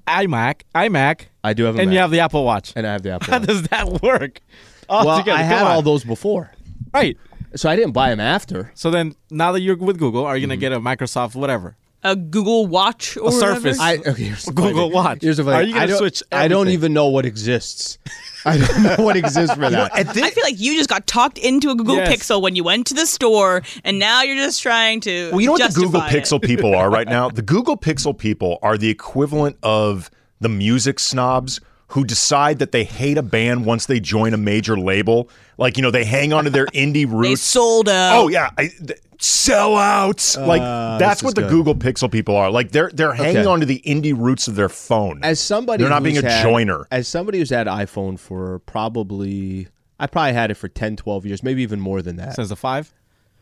iMac, 0.06 0.62
iMac, 0.74 1.22
I 1.42 1.52
do 1.54 1.64
have 1.64 1.76
a 1.76 1.80
and 1.80 1.88
Mac, 1.88 1.94
you 1.94 1.98
have 2.00 2.10
the 2.10 2.20
Apple 2.20 2.44
Watch. 2.44 2.72
and 2.76 2.86
I 2.86 2.92
have 2.92 3.02
the 3.02 3.10
Apple. 3.14 3.32
How 3.32 3.38
Watch. 3.38 3.48
does 3.48 3.62
that 3.68 4.02
work? 4.02 4.40
All 4.88 5.04
well, 5.06 5.18
together. 5.18 5.38
I 5.38 5.42
had 5.42 5.58
Come 5.58 5.66
on. 5.66 5.72
all 5.72 5.82
those 5.82 6.04
before, 6.04 6.52
Right. 6.94 7.16
so 7.56 7.68
I 7.68 7.76
didn't 7.76 7.92
buy 7.92 8.10
them 8.10 8.20
after. 8.20 8.70
So 8.74 8.90
then, 8.90 9.14
now 9.30 9.52
that 9.52 9.60
you're 9.60 9.76
with 9.76 9.98
Google, 9.98 10.24
are 10.24 10.36
you 10.36 10.46
Mm-hmm. 10.46 10.60
gonna 10.60 10.60
get 10.60 10.72
a 10.72 10.80
Microsoft 10.80 11.34
whatever? 11.34 11.76
A 12.04 12.14
google 12.14 12.66
watch 12.66 13.16
or 13.16 13.28
A 13.30 13.32
Surface. 13.32 13.78
I 13.80 13.96
okay. 13.96 14.12
Here's 14.24 14.44
the 14.44 14.52
Google 14.52 14.90
funny- 14.90 14.94
Watch. 14.94 15.18
Here's 15.22 15.36
the 15.38 15.50
Are 15.52 15.62
you 15.62 15.72
gonna 15.72 15.84
I 15.84 15.86
don't- 15.86 15.98
switch 15.98 16.22
I 16.30 16.46
don't 16.48 16.60
everything? 16.62 16.74
even 16.74 16.92
know 16.92 17.08
what 17.08 17.26
exists. 17.26 17.98
I 18.44 18.56
don't 18.56 18.82
know 18.98 19.04
what 19.04 19.16
exists 19.16 19.54
for 19.56 19.68
that. 19.70 19.96
At 19.98 20.14
this- 20.14 20.22
I 20.22 20.30
feel 20.30 20.44
like 20.44 20.60
you 20.60 20.76
just 20.76 20.88
got 20.88 21.06
talked 21.08 21.38
into 21.38 21.70
a 21.70 21.74
Google 21.74 21.96
Yes. 21.96 22.08
Pixel 22.22 22.40
when 22.40 22.54
you 22.54 22.62
went 22.64 22.86
to 22.86 22.94
the 22.94 23.04
store, 23.06 23.62
and 23.84 23.98
now 23.98 24.22
you're 24.22 24.36
just 24.36 24.62
trying 24.62 25.00
to. 25.00 25.30
Well, 25.32 25.40
you 25.40 25.46
know 25.46 25.52
what 25.54 25.62
the 25.74 25.80
Google 25.80 26.00
justify 26.00 26.16
it. 26.18 26.22
Pixel 26.24 26.42
people 26.42 26.74
are 26.74 26.88
right 26.90 27.08
now? 27.08 27.30
The 27.30 27.42
Google 27.42 27.76
Pixel 27.76 28.16
people 28.16 28.58
are 28.62 28.78
the 28.78 28.88
equivalent 28.90 29.56
of 29.64 30.08
the 30.40 30.48
music 30.48 31.00
snobs 31.00 31.60
who 31.88 32.04
decide 32.04 32.58
that 32.60 32.70
they 32.70 32.84
hate 32.84 33.16
a 33.18 33.22
band 33.22 33.64
once 33.64 33.86
they 33.86 33.98
join 33.98 34.34
a 34.34 34.36
major 34.36 34.78
label. 34.78 35.28
Like, 35.56 35.76
you 35.76 35.82
know, 35.82 35.90
they 35.90 36.04
hang 36.04 36.32
on 36.32 36.44
to 36.44 36.50
their 36.50 36.66
indie 36.74 37.06
roots. 37.10 37.10
They 37.10 37.30
roots. 37.30 37.42
sold 37.42 37.88
out. 37.88 38.16
Oh 38.22 38.28
yeah, 38.28 38.50
I, 38.56 38.68
th- 38.68 39.00
sellouts. 39.18 40.36
Uh, 40.40 40.46
like 40.46 40.60
that's 40.98 41.22
what 41.22 41.34
the 41.34 41.42
good. 41.42 41.50
Google 41.50 41.74
Pixel 41.74 42.10
people 42.10 42.36
are. 42.36 42.50
Like 42.50 42.70
they're 42.70 42.90
they're 42.92 43.12
hanging 43.14 43.38
Okay. 43.38 43.46
on 43.46 43.60
to 43.60 43.66
the 43.66 43.80
indie 43.84 44.16
roots 44.16 44.48
of 44.48 44.54
their 44.54 44.68
phone. 44.68 45.20
as 45.22 45.40
somebody 45.40 45.82
They're 45.82 45.90
not 45.90 46.02
being 46.02 46.18
a 46.18 46.22
had- 46.22 46.42
joiner. 46.42 46.86
as 46.90 47.08
somebody 47.08 47.38
who's 47.38 47.50
had 47.50 47.66
iphone 47.66 48.18
for 48.18 48.60
probably 48.60 49.68
i 50.00 50.06
probably 50.06 50.32
had 50.32 50.50
it 50.50 50.54
for 50.54 50.68
10 50.68 50.96
12 50.96 51.26
years 51.26 51.42
maybe 51.42 51.62
even 51.62 51.80
more 51.80 52.02
than 52.02 52.16
that 52.16 52.34
Since 52.36 52.48
the 52.50 52.56
five, 52.56 52.92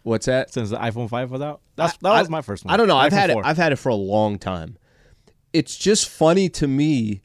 what's 0.03 0.27
that 0.27 0.53
since 0.53 0.71
the 0.71 0.79
iPhone 0.79 1.09
five 1.09 1.31
was 1.31 1.41
out. 1.43 1.61
That's 1.77 1.97
that 1.99 2.12
I- 2.12 2.21
was 2.21 2.31
my 2.31 2.43
first 2.43 2.65
one. 2.65 2.73
i 2.73 2.77
don't 2.77 2.89
know 2.89 2.97
i've 2.97 3.12
iPhone 3.12 3.17
had 3.17 3.31
4. 3.33 3.43
it 3.43 3.47
i've 3.47 3.57
had 3.57 3.73
it 3.73 3.77
for 3.77 3.91
a 3.91 3.95
long 3.95 4.39
time 4.39 4.77
it's 5.53 5.77
just 5.77 6.09
funny 6.09 6.49
to 6.51 6.67
me 6.67 7.21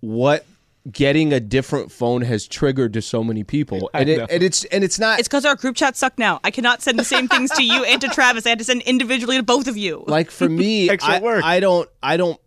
what 0.00 0.44
getting 0.90 1.32
a 1.32 1.40
different 1.40 1.90
phone 1.90 2.22
has 2.22 2.46
triggered 2.46 2.92
to 2.92 3.00
so 3.00 3.24
many 3.24 3.42
people 3.42 3.88
and, 3.94 4.08
it, 4.08 4.30
and 4.30 4.42
it's 4.42 4.64
and 4.64 4.84
it's 4.84 4.98
not 4.98 5.18
It's 5.18 5.28
because 5.28 5.46
our 5.46 5.56
group 5.56 5.76
chats 5.76 5.98
suck 5.98 6.18
now. 6.18 6.40
I 6.44 6.50
cannot 6.50 6.82
send 6.82 6.98
the 6.98 7.04
same 7.04 7.26
things 7.26 7.50
to 7.52 7.64
you 7.64 7.84
and 7.84 8.00
to 8.02 8.08
Travis. 8.08 8.44
I 8.44 8.50
had 8.50 8.58
to 8.58 8.64
send 8.64 8.82
individually 8.82 9.38
to 9.38 9.42
both 9.42 9.66
of 9.66 9.76
you. 9.76 10.04
like 10.06 10.30
for 10.30 10.48
me 10.48 10.90
Extra 10.94 11.14
I, 11.14 11.20
work. 11.20 11.44
I 11.44 11.60
don't 11.60 11.88
i 12.02 12.16
don't 12.16 12.38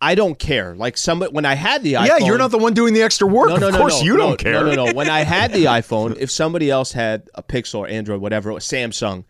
I 0.00 0.14
don't 0.14 0.38
care. 0.38 0.74
Like 0.74 0.98
somebody 0.98 1.32
when 1.32 1.46
I 1.46 1.54
had 1.54 1.82
the 1.82 1.94
iPhone, 1.94 2.06
yeah, 2.06 2.18
you're 2.18 2.38
not 2.38 2.50
the 2.50 2.58
one 2.58 2.74
doing 2.74 2.92
the 2.92 3.02
extra 3.02 3.26
work. 3.26 3.48
No, 3.48 3.56
no, 3.56 3.68
of 3.68 3.72
no, 3.72 3.78
course 3.78 4.00
no, 4.00 4.06
you 4.06 4.12
no, 4.12 4.18
don't 4.18 4.38
care. 4.38 4.52
No, 4.52 4.74
no, 4.74 4.84
no. 4.86 4.92
When 4.92 5.08
I 5.08 5.20
had 5.20 5.52
the 5.52 5.64
iPhone, 5.80 6.18
if 6.18 6.30
somebody 6.30 6.70
else 6.70 6.92
had 6.92 7.30
a 7.34 7.42
Pixel 7.42 7.80
or 7.80 7.88
Android, 7.88 8.20
whatever, 8.20 8.52
or 8.52 8.58
Samsung, 8.58 9.24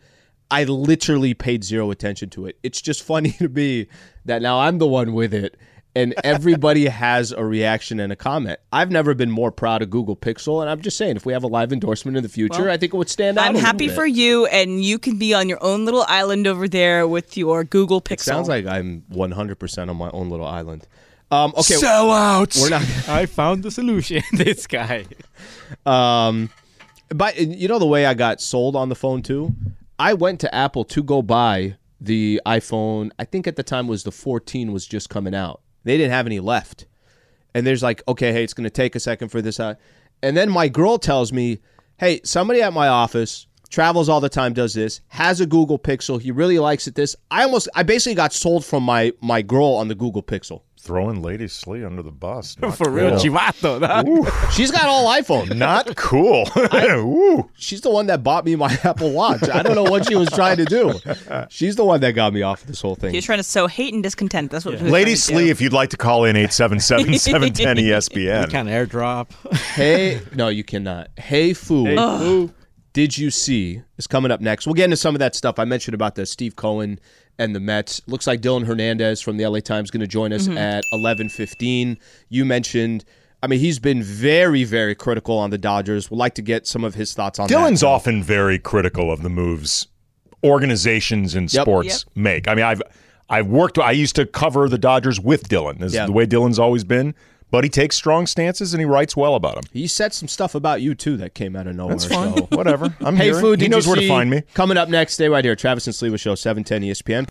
I 0.51 0.65
literally 0.65 1.33
paid 1.33 1.63
zero 1.63 1.89
attention 1.91 2.29
to 2.31 2.45
it. 2.47 2.59
It's 2.63 2.81
just 2.81 3.03
funny 3.03 3.31
to 3.39 3.47
me 3.47 3.87
that 4.25 4.41
now 4.41 4.59
I'm 4.59 4.77
the 4.77 4.87
one 4.87 5.13
with 5.13 5.33
it, 5.33 5.55
and 5.97 6.13
everybody 6.23 6.85
has 6.85 7.31
a 7.31 7.43
reaction 7.43 7.99
and 7.99 8.13
a 8.13 8.15
comment. 8.15 8.59
I've 8.71 8.91
never 8.91 9.15
been 9.15 9.31
more 9.31 9.51
proud 9.51 9.81
of 9.81 9.89
Google 9.89 10.15
Pixel, 10.15 10.61
and 10.61 10.69
I'm 10.69 10.79
just 10.79 10.95
saying, 10.95 11.15
if 11.15 11.25
we 11.25 11.33
have 11.33 11.43
a 11.43 11.47
live 11.47 11.73
endorsement 11.73 12.15
in 12.15 12.21
the 12.21 12.29
future, 12.29 12.69
I 12.69 12.77
think 12.77 12.93
it 12.93 12.97
would 12.97 13.09
stand 13.09 13.39
out. 13.39 13.47
I'm 13.47 13.55
a 13.55 13.59
happy 13.59 13.87
bit. 13.87 13.95
for 13.95 14.05
you, 14.05 14.45
and 14.45 14.83
you 14.83 14.99
can 14.99 15.17
be 15.17 15.33
on 15.33 15.49
your 15.49 15.57
own 15.63 15.85
little 15.85 16.05
island 16.07 16.45
over 16.45 16.67
there 16.67 17.07
with 17.07 17.35
your 17.35 17.63
Google 17.63 17.99
Pixel. 17.99 18.25
Sounds 18.25 18.47
like 18.47 18.67
I'm 18.67 19.05
100% 19.11 19.89
on 19.89 19.97
my 19.97 20.11
own 20.11 20.29
little 20.29 20.45
island. 20.45 20.87
Um, 21.31 21.51
okay, 21.57 21.73
Sellouts. 21.73 22.61
we're 22.61 22.69
not. 22.69 22.83
I 23.09 23.25
found 23.25 23.63
the 23.63 23.71
solution. 23.71 24.21
this 24.31 24.67
guy. 24.67 25.05
Um, 25.85 26.51
but 27.09 27.37
you 27.39 27.67
know 27.67 27.79
the 27.79 27.87
way 27.87 28.05
I 28.05 28.13
got 28.13 28.39
sold 28.39 28.75
on 28.75 28.89
the 28.89 28.95
phone 28.95 29.23
too. 29.23 29.55
I 29.97 30.13
went 30.13 30.39
to 30.41 30.53
Apple 30.53 30.85
to 30.85 31.01
go 31.01 31.23
buy 31.23 31.75
the 31.99 32.39
iPhone. 32.45 33.09
I 33.17 33.25
think 33.25 33.47
at 33.47 33.55
the 33.55 33.63
time 33.63 33.87
was 33.87 34.03
the 34.03 34.11
14 34.11 34.71
was 34.71 34.85
just 34.85 35.09
coming 35.09 35.33
out. 35.33 35.61
They 35.87 35.97
didn't 35.97 36.11
have 36.11 36.25
any 36.25 36.39
left, 36.39 36.85
and 37.53 37.65
there's 37.65 37.83
like, 37.83 38.03
okay, 38.07 38.31
hey, 38.33 38.43
it's 38.43 38.53
going 38.53 38.65
to 38.65 38.69
take 38.69 38.95
a 38.95 38.99
second 38.99 39.29
for 39.29 39.41
this. 39.41 39.59
out. 39.59 39.77
And 40.21 40.35
then 40.35 40.49
my 40.49 40.67
girl 40.67 40.97
tells 40.97 41.31
me, 41.31 41.59
hey, 41.97 42.21
somebody 42.23 42.61
at 42.61 42.73
my 42.73 42.87
office 42.87 43.47
travels 43.69 44.09
all 44.09 44.21
the 44.21 44.29
time, 44.29 44.53
does 44.53 44.73
this, 44.73 45.01
has 45.09 45.41
a 45.41 45.45
Google 45.45 45.77
Pixel. 45.79 46.21
He 46.21 46.31
really 46.31 46.59
likes 46.59 46.87
it. 46.87 46.95
This 46.95 47.15
I 47.29 47.43
almost, 47.43 47.69
I 47.75 47.83
basically 47.83 48.15
got 48.15 48.33
sold 48.33 48.65
from 48.65 48.83
my 48.83 49.13
my 49.21 49.41
girl 49.41 49.75
on 49.75 49.87
the 49.87 49.95
Google 49.95 50.23
Pixel. 50.23 50.61
Throwing 50.87 51.21
Lady 51.21 51.49
Slee 51.49 51.83
under 51.83 52.01
the 52.01 52.11
bus. 52.11 52.57
Not 52.61 52.77
For 52.77 52.89
real, 52.89 53.11
chivato. 53.11 53.79
dog. 53.81 54.51
She's 54.53 54.71
got 54.71 54.85
all 54.85 55.05
iPhone. 55.13 55.55
Not 55.57 55.95
cool. 55.97 56.47
Ooh. 56.73 57.49
She's 57.55 57.81
the 57.81 57.89
one 57.89 58.07
that 58.07 58.23
bought 58.23 58.45
me 58.45 58.55
my 58.55 58.75
Apple 58.83 59.11
Watch. 59.11 59.49
I 59.49 59.61
don't 59.61 59.75
know 59.75 59.83
what 59.83 60.07
she 60.07 60.15
was 60.15 60.29
trying 60.29 60.57
to 60.57 60.65
do. 60.65 60.97
She's 61.49 61.75
the 61.75 61.83
one 61.83 61.99
that 61.99 62.13
got 62.13 62.33
me 62.33 62.41
off 62.41 62.63
this 62.63 62.81
whole 62.81 62.95
thing. 62.95 63.13
She's 63.13 63.25
trying 63.25 63.39
to 63.39 63.43
sow 63.43 63.67
hate 63.67 63.93
and 63.93 64.01
discontent. 64.01 64.49
That's 64.49 64.63
what. 64.63 64.75
he 64.75 64.83
was 64.83 64.91
Lady 64.91 65.11
trying 65.11 65.17
Slee, 65.17 65.49
if 65.49 65.59
you'd 65.59 65.73
like 65.73 65.89
to 65.89 65.97
call 65.97 66.23
in 66.23 66.35
877-710 66.37 67.79
ESPN. 67.79 68.49
Kind 68.49 68.69
of 68.69 68.73
airdrop. 68.73 69.53
Hey, 69.55 70.21
no, 70.33 70.47
you 70.47 70.63
cannot. 70.63 71.09
Hey, 71.17 71.53
Foo. 71.53 72.49
Did 72.93 73.15
you 73.15 73.29
see 73.29 73.83
is 73.97 74.07
coming 74.07 74.31
up 74.31 74.41
next? 74.41 74.65
We'll 74.65 74.73
get 74.73 74.85
into 74.85 74.97
some 74.97 75.13
of 75.13 75.19
that 75.19 75.35
stuff 75.35 75.59
I 75.59 75.65
mentioned 75.65 75.93
about 75.93 76.15
the 76.15 76.25
Steve 76.25 76.55
Cohen 76.55 76.99
and 77.39 77.55
the 77.55 77.59
Mets. 77.59 78.01
Looks 78.07 78.27
like 78.27 78.41
Dylan 78.41 78.65
Hernandez 78.65 79.21
from 79.21 79.37
the 79.37 79.45
LA 79.47 79.59
Times 79.59 79.91
going 79.91 80.01
to 80.01 80.07
join 80.07 80.33
us 80.33 80.47
mm-hmm. 80.47 80.57
at 80.57 80.83
eleven 80.93 81.29
fifteen. 81.29 81.97
You 82.29 82.45
mentioned. 82.45 83.05
I 83.43 83.45
mean, 83.45 83.59
he's 83.59 83.77
been 83.77 84.01
very, 84.01 84.63
very 84.63 84.95
critical 84.95 85.37
on 85.37 85.51
the 85.51 85.59
Dodgers. 85.59 86.09
We'd 86.09 86.17
like 86.17 86.33
to 86.35 86.41
get 86.41 86.65
some 86.65 86.83
of 86.83 86.95
his 86.95 87.13
thoughts 87.13 87.37
on 87.37 87.47
Dylan's 87.47 87.81
that. 87.81 87.87
often 87.87 88.23
very 88.23 88.57
critical 88.57 89.11
of 89.11 89.21
the 89.21 89.29
moves 89.29 89.87
organizations 90.43 91.35
in 91.35 91.43
Yep. 91.43 91.61
sports 91.61 92.05
make. 92.15 92.47
I 92.47 92.55
mean, 92.55 92.65
I've 92.65 92.81
I've 93.29 93.47
worked. 93.47 93.77
I 93.77 93.91
used 93.91 94.15
to 94.15 94.25
cover 94.25 94.69
the 94.69 94.77
Dodgers 94.77 95.19
with 95.19 95.49
Dylan. 95.49 95.79
This 95.79 95.89
is 95.89 95.95
Yeah. 95.95 96.05
the 96.05 96.13
way 96.13 96.25
Dylan's 96.25 96.59
always 96.59 96.83
been. 96.83 97.13
But 97.49 97.63
he 97.63 97.69
takes 97.69 97.95
strong 97.95 98.27
stances 98.27 98.73
and 98.73 98.81
he 98.81 98.85
writes 98.85 99.15
well 99.15 99.35
about 99.35 99.55
them. 99.55 99.63
He 99.71 99.87
said 99.87 100.13
some 100.13 100.27
stuff 100.27 100.53
about 100.53 100.81
you 100.81 100.93
too 100.95 101.15
that 101.17 101.33
came 101.33 101.55
out 101.55 101.65
of 101.67 101.75
nowhere. 101.75 101.95
That's 101.95 102.05
fine. 102.05 102.35
So. 102.35 102.43
Whatever. 102.51 102.93
I'm 102.99 103.15
Hey, 103.15 103.25
here. 103.25 103.39
food. 103.39 103.61
He 103.61 103.67
knows 103.69 103.87
where 103.87 103.95
to 103.95 104.07
find 104.07 104.29
me. 104.29 104.43
Coming 104.53 104.75
up 104.77 104.89
next, 104.89 105.13
stay 105.13 105.29
right 105.29 105.45
here. 105.45 105.55
Travis 105.55 105.87
and 105.87 105.95
Sliwa 105.95 106.19
Show, 106.19 106.35
seven 106.35 106.63
ten 106.65 106.81
ESPN. 106.81 107.27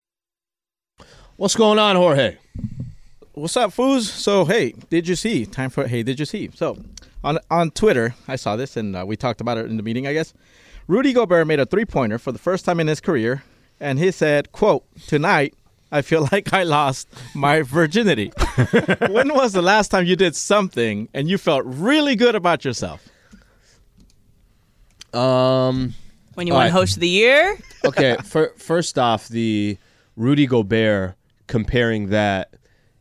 What's 1.37 1.55
going 1.55 1.79
on, 1.79 1.97
Jorge? 1.97 2.37
What's 3.35 3.57
up, 3.59 3.71
foos? 3.73 4.05
So, 4.05 4.47
hey, 4.47 4.73
did 4.89 5.07
you 5.07 5.14
see? 5.17 5.45
Time 5.45 5.69
for 5.69 5.87
hey, 5.87 6.03
did 6.03 6.19
you 6.19 6.25
see? 6.25 6.51
So, 6.55 6.79
on 7.23 7.39
on 7.51 7.71
Twitter, 7.71 8.14
I 8.27 8.37
saw 8.37 8.57
this 8.57 8.77
and 8.79 8.97
uh, 8.97 9.05
we 9.07 9.17
talked 9.17 9.43
about 9.43 9.59
it 9.59 9.67
in 9.67 9.77
the 9.77 9.83
meeting, 9.83 10.07
I 10.07 10.14
guess. 10.14 10.33
Rudy 10.89 11.12
Gobert 11.12 11.47
made 11.47 11.61
a 11.61 11.67
three-pointer 11.67 12.19
for 12.19 12.31
the 12.33 12.39
first 12.39 12.64
time 12.64 12.79
in 12.81 12.87
his 12.87 13.01
career, 13.01 13.43
and 13.81 13.99
he 13.99 14.11
said, 14.11 14.53
"quote 14.53 14.85
Tonight, 15.07 15.53
I 15.97 16.03
feel 16.03 16.28
like 16.32 16.53
I 16.53 16.62
lost 16.62 17.09
my 17.34 17.62
virginity." 17.62 18.28
when 19.11 19.34
was 19.34 19.53
the 19.53 19.62
last 19.62 19.88
time 19.88 20.05
you 20.07 20.16
did 20.16 20.36
something 20.36 21.09
and 21.14 21.28
you 21.28 21.38
felt 21.38 21.64
really 21.66 22.14
good 22.16 22.34
about 22.34 22.64
yourself? 22.64 23.01
Um. 25.14 25.94
when 26.34 26.47
you 26.47 26.53
All 26.53 26.59
won 26.59 26.66
right. 26.66 26.72
host 26.72 26.97
of 26.97 27.01
the 27.01 27.09
year. 27.09 27.59
Okay. 27.84 28.16
fir- 28.24 28.53
first 28.59 28.99
off, 28.99 29.28
the 29.28 29.78
Rudy 30.16 30.47
Gobert 30.47 31.14
comparing 31.47 32.09
that 32.11 32.55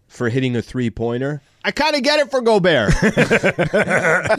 for 0.08 0.30
hitting 0.30 0.56
a 0.56 0.62
three 0.62 0.90
pointer. 0.90 1.42
I 1.66 1.72
kind 1.72 1.96
of 1.96 2.04
get 2.04 2.20
it 2.20 2.30
for 2.30 2.42
Gobert. 2.42 2.94
you 3.02 3.10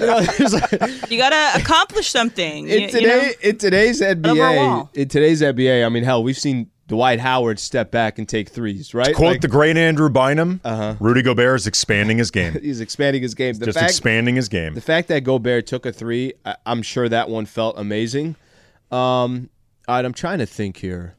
know, 0.06 0.24
like- 0.52 1.10
You 1.10 1.18
gotta 1.18 1.60
accomplish 1.60 2.08
something. 2.08 2.68
in 2.68 2.82
you, 2.82 2.88
today, 2.88 3.00
you 3.00 3.06
know? 3.08 3.32
in 3.42 3.58
today's 3.58 4.00
NBA, 4.00 4.88
in 4.94 5.08
today's 5.08 5.42
NBA, 5.42 5.84
I 5.84 5.88
mean, 5.88 6.04
hell, 6.04 6.22
we've 6.22 6.38
seen 6.38 6.70
Dwight 6.88 7.18
Howard 7.18 7.58
step 7.58 7.90
back 7.90 8.18
and 8.18 8.28
take 8.28 8.48
threes, 8.48 8.94
right? 8.94 9.14
Quote 9.14 9.32
Like, 9.32 9.40
the 9.40 9.48
great 9.48 9.76
Andrew 9.76 10.08
Bynum. 10.08 10.60
Uh-huh. 10.62 10.94
Rudy 11.00 11.22
Gobert 11.22 11.56
is 11.56 11.66
expanding 11.66 12.18
his 12.18 12.30
game. 12.30 12.52
he's 12.62 12.80
expanding 12.80 13.22
his 13.22 13.34
game. 13.34 13.54
The 13.54 13.66
Just 13.66 13.78
fact, 13.78 13.90
expanding 13.90 14.36
his 14.36 14.48
game. 14.48 14.74
The 14.74 14.80
fact 14.80 15.08
that 15.08 15.24
Gobert 15.24 15.66
took 15.66 15.84
a 15.84 15.92
three, 15.92 16.34
I, 16.44 16.56
I'm 16.64 16.82
sure 16.82 17.08
that 17.08 17.28
one 17.28 17.46
felt 17.46 17.76
amazing. 17.76 18.36
Um, 18.92 19.50
all 19.88 19.96
right, 19.96 20.04
I'm 20.04 20.12
trying 20.12 20.38
to 20.38 20.46
think 20.46 20.76
here. 20.76 21.16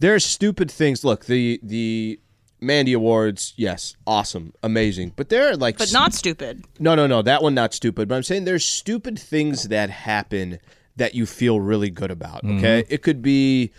There's 0.00 0.24
stupid 0.24 0.70
things. 0.70 1.04
Look, 1.04 1.26
the 1.26 1.60
the 1.62 2.18
Mandy 2.60 2.92
Awards, 2.92 3.54
yes, 3.56 3.96
awesome, 4.06 4.52
amazing. 4.62 5.12
But 5.14 5.28
there 5.28 5.50
are 5.50 5.56
like, 5.56 5.78
but 5.78 5.92
not 5.92 6.12
stupid. 6.12 6.64
no, 6.80 6.94
no, 6.94 7.06
no, 7.06 7.22
that 7.22 7.42
one 7.42 7.54
not 7.54 7.72
stupid. 7.72 8.08
But 8.08 8.16
I'm 8.16 8.22
saying 8.24 8.44
there's 8.44 8.64
stupid 8.64 9.18
things 9.18 9.68
that 9.68 9.90
happen 9.90 10.58
that 10.96 11.14
you 11.14 11.24
feel 11.26 11.60
really 11.60 11.90
good 11.90 12.10
about. 12.10 12.44
Okay, 12.44 12.84
it 12.88 13.02
could 13.02 13.22
be. 13.22 13.72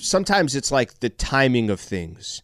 Sometimes 0.00 0.54
it's 0.56 0.70
like 0.72 1.00
the 1.00 1.08
timing 1.10 1.70
of 1.70 1.80
things. 1.80 2.42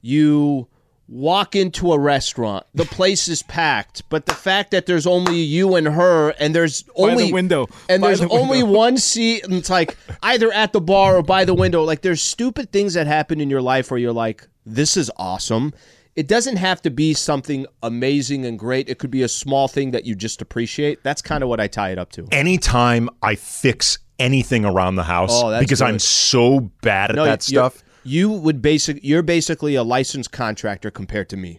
You 0.00 0.68
walk 1.08 1.54
into 1.54 1.92
a 1.92 1.98
restaurant, 1.98 2.66
the 2.74 2.84
place 2.84 3.28
is 3.28 3.42
packed, 3.44 4.02
but 4.08 4.26
the 4.26 4.34
fact 4.34 4.72
that 4.72 4.86
there's 4.86 5.06
only 5.06 5.36
you 5.36 5.76
and 5.76 5.86
her, 5.86 6.30
and 6.40 6.54
there's 6.54 6.82
the 6.82 6.92
only 6.96 7.32
window. 7.32 7.68
and 7.88 8.00
By 8.00 8.08
there's 8.08 8.20
the 8.20 8.28
only 8.28 8.62
window. 8.62 8.78
one 8.78 8.96
seat, 8.98 9.44
and 9.44 9.54
it's 9.54 9.70
like 9.70 9.96
either 10.22 10.52
at 10.52 10.72
the 10.72 10.80
bar 10.80 11.16
or 11.16 11.22
by 11.22 11.44
the 11.44 11.54
window. 11.54 11.84
Like 11.84 12.02
there's 12.02 12.22
stupid 12.22 12.72
things 12.72 12.94
that 12.94 13.06
happen 13.06 13.40
in 13.40 13.50
your 13.50 13.62
life 13.62 13.90
where 13.90 13.98
you're 13.98 14.12
like, 14.12 14.48
this 14.64 14.96
is 14.96 15.10
awesome. 15.16 15.72
It 16.16 16.26
doesn't 16.28 16.56
have 16.56 16.80
to 16.82 16.90
be 16.90 17.12
something 17.12 17.66
amazing 17.82 18.46
and 18.46 18.58
great. 18.58 18.88
It 18.88 18.98
could 18.98 19.10
be 19.10 19.22
a 19.22 19.28
small 19.28 19.68
thing 19.68 19.90
that 19.90 20.06
you 20.06 20.14
just 20.14 20.40
appreciate. 20.40 21.02
That's 21.04 21.20
kind 21.20 21.42
of 21.42 21.48
what 21.50 21.60
I 21.60 21.66
tie 21.68 21.90
it 21.90 21.98
up 21.98 22.10
to. 22.12 22.26
Anytime 22.32 23.10
I 23.22 23.34
fix 23.34 23.98
anything 24.18 24.64
around 24.64 24.96
the 24.96 25.02
house 25.04 25.30
Oh, 25.32 25.58
because 25.58 25.82
I'm 25.82 25.98
so 25.98 26.60
bad 26.82 27.10
at 27.10 27.16
No, 27.16 27.24
that 27.24 27.48
you're- 27.50 27.68
stuff. 27.68 27.82
You 28.02 28.30
would 28.30 28.62
basic. 28.62 29.00
You're 29.02 29.22
basically 29.22 29.74
a 29.74 29.82
licensed 29.82 30.30
contractor 30.30 30.90
compared 30.92 31.28
to 31.30 31.36
me. 31.36 31.58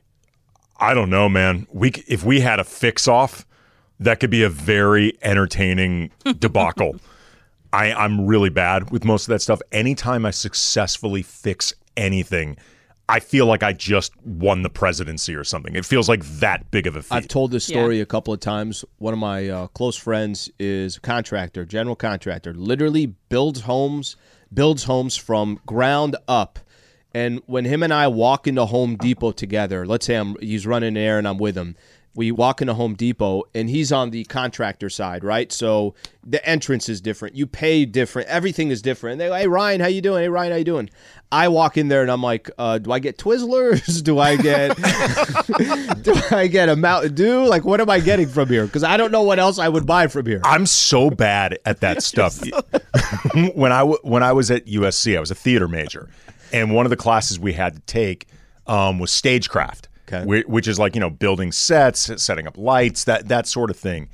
I 0.79 0.93
don't 0.93 1.09
know, 1.09 1.27
man. 1.27 1.67
We 1.73 1.89
if 2.07 2.23
we 2.23 2.39
had 2.39 2.59
a 2.59 2.63
fix 2.63 3.05
off, 3.07 3.45
that 3.99 4.19
could 4.21 4.29
be 4.29 4.43
a 4.43 4.49
very 4.49 5.17
entertaining 5.21 6.11
debacle. 6.39 6.97
I, 7.73 7.91
I'm 7.91 8.25
really 8.25 8.49
bad 8.49 8.91
with 8.91 9.03
most 9.03 9.23
of 9.27 9.29
that 9.31 9.41
stuff. 9.41 9.61
Anytime 9.73 10.25
I 10.25 10.31
successfully 10.31 11.21
fix 11.21 11.73
anything, 11.97 12.55
I 13.09 13.19
feel 13.21 13.45
like 13.45 13.63
I 13.63 13.71
just 13.71 14.11
won 14.25 14.63
the 14.63 14.69
presidency 14.69 15.33
or 15.33 15.45
something. 15.45 15.75
It 15.75 15.85
feels 15.85 16.09
like 16.09 16.25
that 16.25 16.69
big 16.71 16.87
of 16.87 16.95
a 16.97 17.01
feat. 17.01 17.15
I've 17.15 17.27
told 17.27 17.51
this 17.51 17.63
story 17.65 18.01
a 18.01 18.05
couple 18.05 18.33
of 18.33 18.41
times. 18.41 18.83
One 18.97 19.13
of 19.13 19.19
my 19.19 19.47
uh, 19.47 19.67
close 19.67 19.95
friends 19.95 20.49
is 20.59 20.97
a 20.97 20.99
contractor, 20.99 21.63
general 21.65 21.95
contractor, 21.95 22.53
literally 22.53 23.05
builds 23.29 23.61
homes, 23.61 24.17
builds 24.53 24.83
homes 24.83 25.15
from 25.15 25.59
ground 25.65 26.17
up. 26.27 26.59
And 27.13 27.41
when 27.45 27.63
him 27.63 27.81
and 27.81 27.93
I 27.93 28.09
walk 28.09 28.45
into 28.45 28.65
Home 28.65 28.97
Depot 28.97 29.31
together, 29.31 29.87
let's 29.87 30.05
say 30.05 30.15
I'm 30.15 30.35
he's 30.41 30.67
running 30.67 30.97
air 30.97 31.17
and 31.17 31.27
I'm 31.27 31.37
with 31.37 31.55
him. 31.55 31.75
We 32.17 32.31
walk 32.31 32.61
into 32.61 32.73
Home 32.73 32.95
Depot 32.95 33.43
and 33.53 33.69
he's 33.69 33.91
on 33.91 34.09
the 34.09 34.23
contractor 34.23 34.89
side, 34.89 35.23
right? 35.23 35.51
So 35.51 35.93
the 36.25 36.43
entrance 36.49 36.89
is 36.89 36.99
different. 36.99 37.35
You 37.35 37.45
pay 37.45 37.85
different. 37.85 38.27
Everything 38.27 38.71
is 38.71 38.81
different. 38.81 39.13
And 39.13 39.21
they 39.21 39.27
go, 39.27 39.35
"Hey 39.35 39.47
Ryan, 39.47 39.81
how 39.81 39.87
you 39.87 40.01
doing? 40.01 40.23
Hey 40.23 40.29
Ryan, 40.29 40.51
how 40.51 40.57
you 40.57 40.63
doing?" 40.65 40.89
I 41.31 41.47
walk 41.49 41.77
in 41.77 41.89
there 41.89 42.01
and 42.01 42.09
I'm 42.09 42.23
like, 42.23 42.49
uh, 42.57 42.79
"Do 42.79 42.91
I 42.91 42.97
get 42.97 43.19
Twizzlers? 43.19 44.03
Do 44.07 44.17
I 44.17 44.35
get 44.35 44.75
do 46.03 46.13
I 46.31 46.47
get 46.47 46.69
a 46.69 46.75
Mountain 46.75 47.13
Dew? 47.13 47.45
Like, 47.45 47.65
what 47.65 47.79
am 47.81 47.89
I 47.89 47.99
getting 47.99 48.27
from 48.27 48.49
here? 48.49 48.65
Because 48.65 48.83
I 48.83 48.97
don't 48.97 49.11
know 49.11 49.21
what 49.21 49.37
else 49.37 49.59
I 49.59 49.69
would 49.69 49.85
buy 49.85 50.07
from 50.07 50.25
here. 50.25 50.41
I'm 50.43 50.65
so 50.65 51.09
bad 51.11 51.59
at 51.65 51.81
that 51.81 52.01
stuff. 52.09 52.39
when 53.53 53.71
I 53.71 53.79
w- 53.79 53.99
when 54.01 54.23
I 54.23 54.33
was 54.33 54.49
at 54.49 54.65
USC, 54.65 55.15
I 55.15 55.19
was 55.19 55.29
a 55.29 55.35
theater 55.35 55.67
major, 55.67 56.09
and 56.51 56.73
one 56.73 56.85
of 56.85 56.89
the 56.89 56.97
classes 56.97 57.39
we 57.39 57.53
had 57.53 57.75
to 57.75 57.79
take 57.81 58.27
um, 58.65 58.97
was 58.97 59.11
stagecraft, 59.13 59.87
Okay. 60.09 60.23
whi- 60.25 60.43
which 60.47 60.67
is 60.67 60.79
like 60.79 60.95
you 60.95 61.01
know 61.01 61.09
building 61.09 61.51
sets, 61.51 62.09
setting 62.21 62.47
up 62.47 62.57
lights, 62.57 63.03
that 63.05 63.27
that 63.27 63.47
sort 63.47 63.69
of 63.69 63.77
thing. 63.77 64.09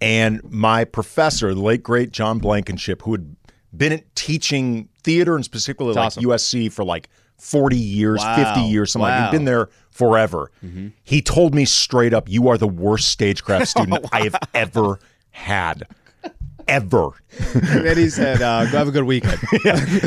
And 0.00 0.40
my 0.44 0.84
professor, 0.84 1.52
the 1.54 1.60
late 1.60 1.82
great 1.82 2.10
John 2.12 2.38
Blankenship, 2.38 3.02
who 3.02 3.12
had 3.12 3.36
been 3.76 4.02
teaching 4.14 4.88
theater 5.02 5.34
and 5.34 5.44
specifically 5.44 5.94
like 5.94 6.06
awesome. 6.06 6.24
USC 6.24 6.70
for 6.72 6.84
like 6.84 7.08
40 7.38 7.76
years, 7.76 8.20
Wow. 8.20 8.52
50 8.54 8.60
years, 8.68 8.92
something 8.92 9.04
like 9.08 9.18
Wow. 9.20 9.24
he'd 9.30 9.36
been 9.36 9.44
there 9.44 9.68
forever. 9.90 10.50
Mm-hmm. 10.64 10.88
He 11.02 11.20
told 11.22 11.54
me 11.54 11.64
straight 11.64 12.12
up, 12.14 12.28
"You 12.28 12.48
are 12.48 12.58
the 12.58 12.68
worst 12.68 13.08
stagecraft 13.08 13.62
oh, 13.76 13.82
student 13.82 14.06
I 14.12 14.20
have 14.24 14.36
ever 14.54 14.98
had." 15.30 15.84
Ever. 16.68 17.10
And 17.54 17.84
then 17.86 17.96
he 17.96 18.10
said, 18.10 18.42
uh, 18.42 18.64
"Go 18.70 18.78
have 18.78 18.88
a 18.88 18.90
good 18.90 19.04
weekend." 19.04 19.38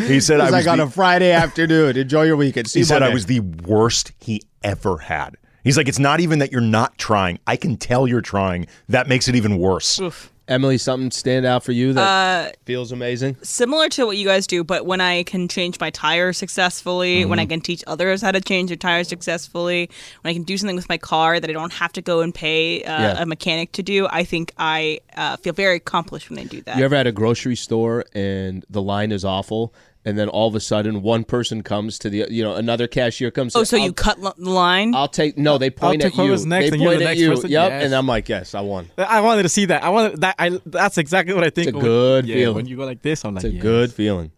He 0.08 0.20
said 0.20 0.40
I 0.40 0.46
was 0.46 0.52
like 0.54 0.68
on 0.68 0.80
a 0.80 0.90
Friday 0.90 1.32
afternoon. 1.32 1.98
Enjoy 1.98 2.24
your 2.24 2.36
weekend. 2.36 2.70
See 2.70 2.80
he 2.80 2.82
you 2.82 2.86
said 2.86 3.04
I 3.04 3.10
was 3.14 3.26
the 3.26 3.40
worst 3.40 4.12
he 4.20 4.42
ever 4.64 4.98
had. 5.00 5.38
He's 5.64 5.78
like, 5.78 5.88
it's 5.88 6.00
not 6.00 6.20
even 6.20 6.40
that 6.40 6.52
you're 6.52 6.62
not 6.62 6.98
trying. 6.98 7.40
I 7.46 7.56
can 7.56 7.78
tell 7.78 8.08
you're 8.08 8.22
trying. 8.22 8.68
That 8.90 9.08
makes 9.08 9.28
it 9.28 9.36
even 9.36 9.58
worse. 9.58 10.00
Emily. 10.48 10.78
Something 10.78 11.12
stand 11.12 11.46
out 11.46 11.64
for 11.64 11.72
you 11.72 11.94
that 11.94 12.02
Uh, 12.02 12.52
feels 12.66 12.92
amazing. 12.92 13.38
Similar 13.42 13.90
to 13.90 14.06
what 14.06 14.18
you 14.18 14.26
guys 14.26 14.48
do, 14.48 14.64
but 14.64 14.86
when 14.86 15.00
I 15.00 15.24
can 15.24 15.48
change 15.48 15.80
my 15.80 15.90
tire 15.92 16.34
successfully, 16.34 17.26
when 17.26 17.40
I 17.40 17.46
can 17.46 17.62
teach 17.62 17.84
others 17.88 18.22
how 18.22 18.32
to 18.32 18.42
change 18.42 18.70
their 18.70 18.78
tires 18.78 19.08
successfully, 19.08 19.90
when 20.22 20.32
I 20.32 20.34
can 20.34 20.44
do 20.44 20.58
something 20.58 20.76
with 20.76 20.90
my 20.90 20.98
car 20.98 21.40
that 21.40 21.50
I 21.50 21.54
don't 21.54 21.74
have 21.74 21.94
to 21.94 22.02
go 22.02 22.22
and 22.22 22.34
pay 22.34 22.84
uh, 22.84 23.02
Yeah. 23.02 23.22
a 23.22 23.26
mechanic 23.26 23.72
to 23.74 23.84
do, 23.84 24.08
I 24.12 24.24
think 24.24 24.54
I 24.58 25.00
uh, 25.16 25.38
feel 25.38 25.54
very 25.54 25.78
accomplished 25.78 26.30
when 26.30 26.40
I 26.40 26.44
do 26.46 26.62
that. 26.64 26.78
You 26.78 26.86
ever 26.86 26.96
at 26.96 27.08
a 27.08 27.12
grocery 27.12 27.56
store 27.56 28.06
and 28.14 28.66
the 28.70 28.82
line 28.82 29.12
is 29.12 29.24
awful, 29.24 29.74
and 30.04 30.18
then 30.18 30.28
all 30.30 30.48
of 30.48 30.56
a 30.56 30.60
sudden 30.60 31.02
one 31.04 31.24
person 31.24 31.62
comes 31.62 32.00
to 32.00 32.10
the, 32.10 32.26
you 32.30 32.44
know, 32.44 32.56
another 32.56 32.88
cashier 32.88 33.30
comes. 33.32 33.56
oh, 33.56 33.64
so 33.64 33.78
I'll- 33.78 33.84
you 33.84 33.94
cut 33.94 34.18
l- 34.24 34.34
line? 34.38 34.96
I'll 34.96 35.08
take 35.08 35.38
no. 35.38 35.58
They 35.58 35.70
point 35.70 36.02
take 36.02 36.18
at 36.18 36.24
you. 36.26 36.32
next 36.32 36.46
they 36.48 36.68
and 36.70 36.82
you're 36.82 36.90
point 36.92 37.00
the 37.00 37.06
at 37.06 37.08
next 37.10 37.20
you. 37.22 37.30
person? 37.30 37.50
Yep, 37.52 37.70
Yes. 37.70 37.84
and 37.86 37.94
I'm 37.94 38.08
like, 38.08 38.28
yes, 38.30 38.56
I 38.56 38.62
won. 38.62 38.90
I 38.98 39.22
wanted 39.22 39.44
to 39.44 39.50
see 39.50 39.66
that. 39.66 39.84
I 39.84 39.90
wanted 39.90 40.22
that. 40.22 40.36
I 40.40 40.60
that's 40.66 40.98
exactly 40.98 41.34
what 41.36 41.44
I 41.44 41.50
think. 41.52 41.68
It's 41.68 41.76
a 41.76 41.78
when- 41.78 41.86
good 41.86 42.26
yeah, 42.28 42.36
feeling. 42.36 42.56
when 42.56 42.66
you 42.68 42.78
go 42.78 42.86
like 42.86 43.02
this. 43.02 43.24
I'm 43.24 43.36
like, 43.36 43.44
It's 43.44 43.52
a 43.52 43.56
yes. 43.56 43.62
good 43.62 43.94
feeling. 43.94 44.32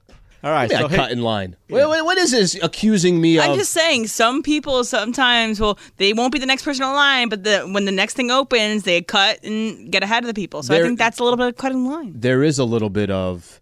All 0.45 0.51
right, 0.51 0.70
Yeah, 0.70 0.80
so 0.80 0.88
hey, 0.89 0.97
cut 0.97 1.11
in 1.14 1.22
line. 1.22 1.55
Wait, 1.70 1.88
wait, 1.88 2.01
what 2.01 2.18
is 2.18 2.32
this 2.32 2.61
accusing 2.61 3.22
me 3.22 3.38
of 3.38 3.45
I'm 3.45 3.57
just 3.57 3.72
saying, 3.72 4.07
some 4.07 4.43
people 4.43 4.84
sometimes 4.84 5.57
will 5.61 5.80
they 5.95 6.11
won't 6.11 6.34
be 6.34 6.39
the 6.39 6.45
next 6.45 6.64
person 6.64 6.84
in 6.84 6.91
line, 6.91 7.30
but 7.30 7.45
the 7.45 7.61
when 7.61 7.86
the 7.86 7.93
next 7.93 8.16
thing 8.16 8.30
opens, 8.30 8.84
they 8.84 9.01
cut 9.01 9.41
and 9.45 9.89
get 9.89 10.03
ahead 10.03 10.22
of 10.24 10.28
the 10.28 10.34
people. 10.34 10.61
So 10.61 10.74
There- 10.74 10.84
I 10.84 10.86
think 10.86 10.99
that's 10.99 11.20
a 11.20 11.24
little 11.24 11.38
bit 11.38 11.47
of 11.47 11.55
cutting 11.55 11.86
the 11.86 11.89
line. 11.89 12.11
there 12.14 12.43
is 12.43 12.59
a 12.59 12.66
little 12.66 12.89
bit 12.89 13.09
of 13.09 13.61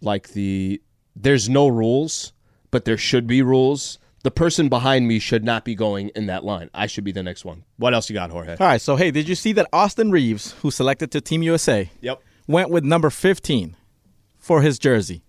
like 0.00 0.30
the 0.32 0.80
there's 1.16 1.48
no 1.48 1.66
rules, 1.68 2.32
but 2.70 2.84
there 2.84 2.98
should 2.98 3.26
be 3.26 3.40
rules. 3.42 3.98
The 4.22 4.30
person 4.30 4.68
behind 4.68 5.08
me 5.08 5.18
should 5.18 5.44
not 5.44 5.64
be 5.64 5.74
going 5.74 6.08
in 6.10 6.26
that 6.26 6.44
line. 6.44 6.68
I 6.74 6.86
should 6.88 7.04
be 7.04 7.12
the 7.12 7.22
next 7.22 7.44
one. 7.44 7.64
What 7.78 7.94
else 7.94 8.10
you 8.10 8.14
got, 8.14 8.30
Jorge? 8.30 8.56
all 8.60 8.66
right, 8.66 8.80
so 8.80 8.96
hey, 8.96 9.10
did 9.10 9.28
you 9.28 9.34
see 9.34 9.52
that 9.52 9.66
Austin 9.72 10.10
Reaves, 10.10 10.52
who 10.62 10.70
selected 10.70 11.10
to 11.12 11.20
Team 11.20 11.42
USA, 11.44 11.90
Yep. 12.00 12.20
went 12.46 12.70
with 12.70 12.84
number 12.84 13.08
15 13.10 13.76
for 14.38 14.62
his 14.62 14.78
jersey? 14.78 15.22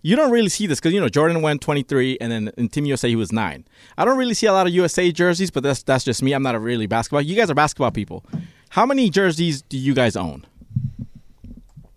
You 0.00 0.14
don't 0.14 0.30
really 0.30 0.48
see 0.48 0.68
this 0.68 0.78
because 0.78 0.92
you 0.94 1.00
know 1.00 1.08
Jordan 1.08 1.42
went 1.42 1.60
23, 1.60 2.18
and 2.20 2.30
then 2.30 2.52
in 2.56 2.68
Team 2.68 2.84
USA 2.86 3.08
he 3.08 3.16
was 3.16 3.32
nine. 3.32 3.64
I 3.98 4.04
don't 4.04 4.16
really 4.16 4.34
see 4.34 4.46
a 4.46 4.52
lot 4.52 4.68
of 4.68 4.72
USA 4.72 5.10
jerseys, 5.10 5.50
but 5.50 5.64
that's 5.64 5.82
that's 5.82 6.04
just 6.04 6.22
me. 6.22 6.32
I'm 6.32 6.42
not 6.44 6.54
a 6.54 6.60
really 6.60 6.86
basketball. 6.86 7.20
You 7.22 7.34
guys 7.34 7.50
are 7.50 7.54
basketball 7.54 7.90
people. 7.90 8.24
How 8.70 8.86
many 8.86 9.10
jerseys 9.10 9.60
do 9.62 9.76
you 9.76 9.94
guys 9.94 10.14
own 10.14 10.46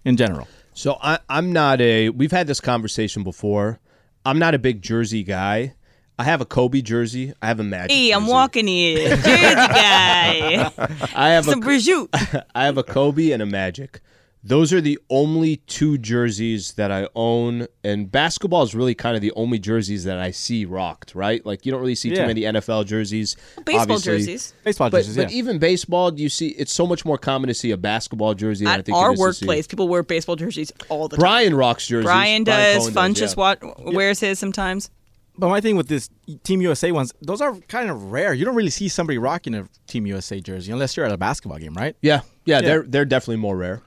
in 0.04 0.18
general? 0.18 0.48
So 0.74 0.98
I, 1.02 1.20
I'm 1.30 1.52
not 1.52 1.82
a. 1.82 2.10
We've 2.10 2.32
had 2.32 2.48
this 2.48 2.62
conversation 2.62 3.24
before. 3.24 3.80
I'm 4.26 4.40
not 4.40 4.54
a 4.54 4.60
big 4.60 4.82
jersey 4.82 5.24
guy. 5.24 5.74
I 6.20 6.24
have 6.26 6.42
a 6.42 6.46
Kobe 6.46 6.82
jersey. 6.82 7.34
I 7.42 7.48
have 7.48 7.60
a 7.60 7.64
Magic. 7.64 7.92
Hey, 7.92 8.12
I'm 8.12 8.22
jersey. 8.22 8.32
walking 8.32 8.68
here, 8.68 9.10
Jersey 9.16 9.56
guy. 9.56 10.72
I 11.16 11.30
have 11.30 11.46
Some 11.46 11.64
a 11.64 11.66
prosciutto. 11.66 12.44
I 12.56 12.66
have 12.66 12.78
a 12.78 12.84
Kobe 12.84 13.32
and 13.32 13.42
a 13.42 13.46
Magic. 13.46 14.02
Those 14.44 14.74
are 14.74 14.82
the 14.82 14.98
only 15.12 15.58
two 15.68 16.00
jerseys 16.00 16.74
that 16.74 16.92
I 16.92 17.08
own, 17.14 17.68
and 17.84 18.12
basketball 18.12 18.64
is 18.64 18.74
really 18.74 18.96
kind 18.96 19.16
of 19.16 19.22
the 19.22 19.32
only 19.34 19.60
jerseys 19.60 20.04
that 20.06 20.18
I 20.18 20.32
see 20.32 20.66
rocked. 20.66 21.14
Right? 21.14 21.46
Like 21.46 21.64
you 21.66 21.72
don't 21.72 21.80
really 21.82 21.94
see 21.94 22.10
too 22.10 22.26
many 22.26 22.42
NFL 22.42 22.88
jerseys. 22.88 23.36
Baseball 23.66 23.82
obviously. 23.82 24.18
jerseys. 24.18 24.54
Baseball 24.64 24.90
But, 24.90 24.98
jerseys, 25.00 25.16
but 25.16 25.32
yeah. 25.32 25.38
even 25.38 25.60
baseball, 25.60 26.20
you 26.20 26.28
see 26.28 26.50
it's 26.50 26.74
so 26.74 26.88
much 26.88 27.06
more 27.06 27.20
common 27.20 27.50
to 27.50 27.54
see 27.54 27.70
a 27.70 27.78
basketball 27.78 28.34
jersey 28.34 28.66
than 28.66 28.74
I 28.74 28.78
At 28.80 28.86
think 28.86 28.98
our 28.98 29.12
it 29.12 29.14
is 29.14 29.20
to 29.20 29.34
see- 29.34 29.46
workplace, 29.46 29.68
people 29.68 29.88
wear 29.88 30.02
baseball 30.02 30.36
jerseys 30.36 30.72
all 30.90 31.08
the 31.08 31.18
time. 31.18 31.22
Brian 31.22 31.54
rocks 31.54 31.86
jerseys. 31.88 32.06
Brian 32.06 32.44
does. 32.44 32.78
Cohen 32.80 32.94
Fun 32.94 33.12
yeah. 33.12 33.16
just 33.16 33.38
wa- 33.38 33.56
wears 33.78 34.20
his 34.22 34.40
sometimes. 34.40 34.90
But 35.38 35.50
my 35.50 35.62
thing 35.62 35.76
with 35.76 35.88
this 35.88 36.10
Team 36.44 36.62
USA 36.62 36.92
ones, 36.92 37.14
those 37.22 37.42
are 37.42 37.56
kind 37.68 37.90
of 37.92 38.12
rare. 38.12 38.34
You 38.34 38.44
don't 38.46 38.56
really 38.56 38.70
see 38.72 38.90
somebody 38.90 39.18
rocking 39.18 39.54
a 39.54 39.68
Team 39.88 40.06
USA 40.08 40.40
jersey 40.40 40.72
unless 40.72 40.98
you're 40.98 41.06
at 41.06 41.12
a 41.12 41.18
basketball 41.18 41.58
game, 41.60 41.74
right? 41.76 41.96
Yeah, 42.02 42.22
yeah, 42.46 42.62
they're 42.62 42.84
they're 42.84 43.06
definitely 43.06 43.38
more 43.38 43.56
rare. 43.56 43.82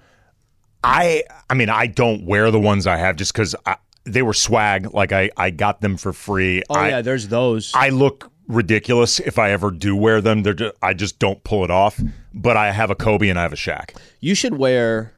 I 0.85 1.25
I 1.51 1.55
mean 1.55 1.71
I 1.71 1.87
don't 1.87 2.25
wear 2.27 2.51
the 2.51 2.61
ones 2.61 2.87
I 2.87 2.97
have 2.97 3.17
just 3.17 3.33
because 3.33 3.55
they 4.05 4.23
were 4.23 4.35
swag. 4.35 4.93
Like 4.95 5.13
I 5.13 5.31
I 5.37 5.51
got 5.51 5.81
them 5.81 5.97
for 5.97 6.13
free. 6.13 6.63
Oh 6.69 6.75
I, 6.75 6.89
yeah, 6.91 7.01
there's 7.03 7.29
those. 7.29 7.73
I 7.75 7.89
look 7.89 8.31
ridiculous 8.47 9.21
if 9.21 9.39
I 9.39 9.51
ever 9.53 9.71
do 9.71 9.97
wear 9.97 10.21
them. 10.21 10.43
They're 10.43 10.53
just, 10.55 10.75
I 10.83 10.93
just 10.93 11.19
don't 11.19 11.43
pull 11.45 11.65
it 11.65 11.71
off. 11.71 11.99
But 12.35 12.57
I 12.59 12.73
have 12.73 12.91
a 12.91 12.95
Kobe 12.95 13.29
and 13.29 13.39
I 13.39 13.43
have 13.43 13.53
a 13.53 13.57
Shaq. 13.57 13.97
you 14.21 14.35
should 14.35 14.59
wear. 14.59 15.13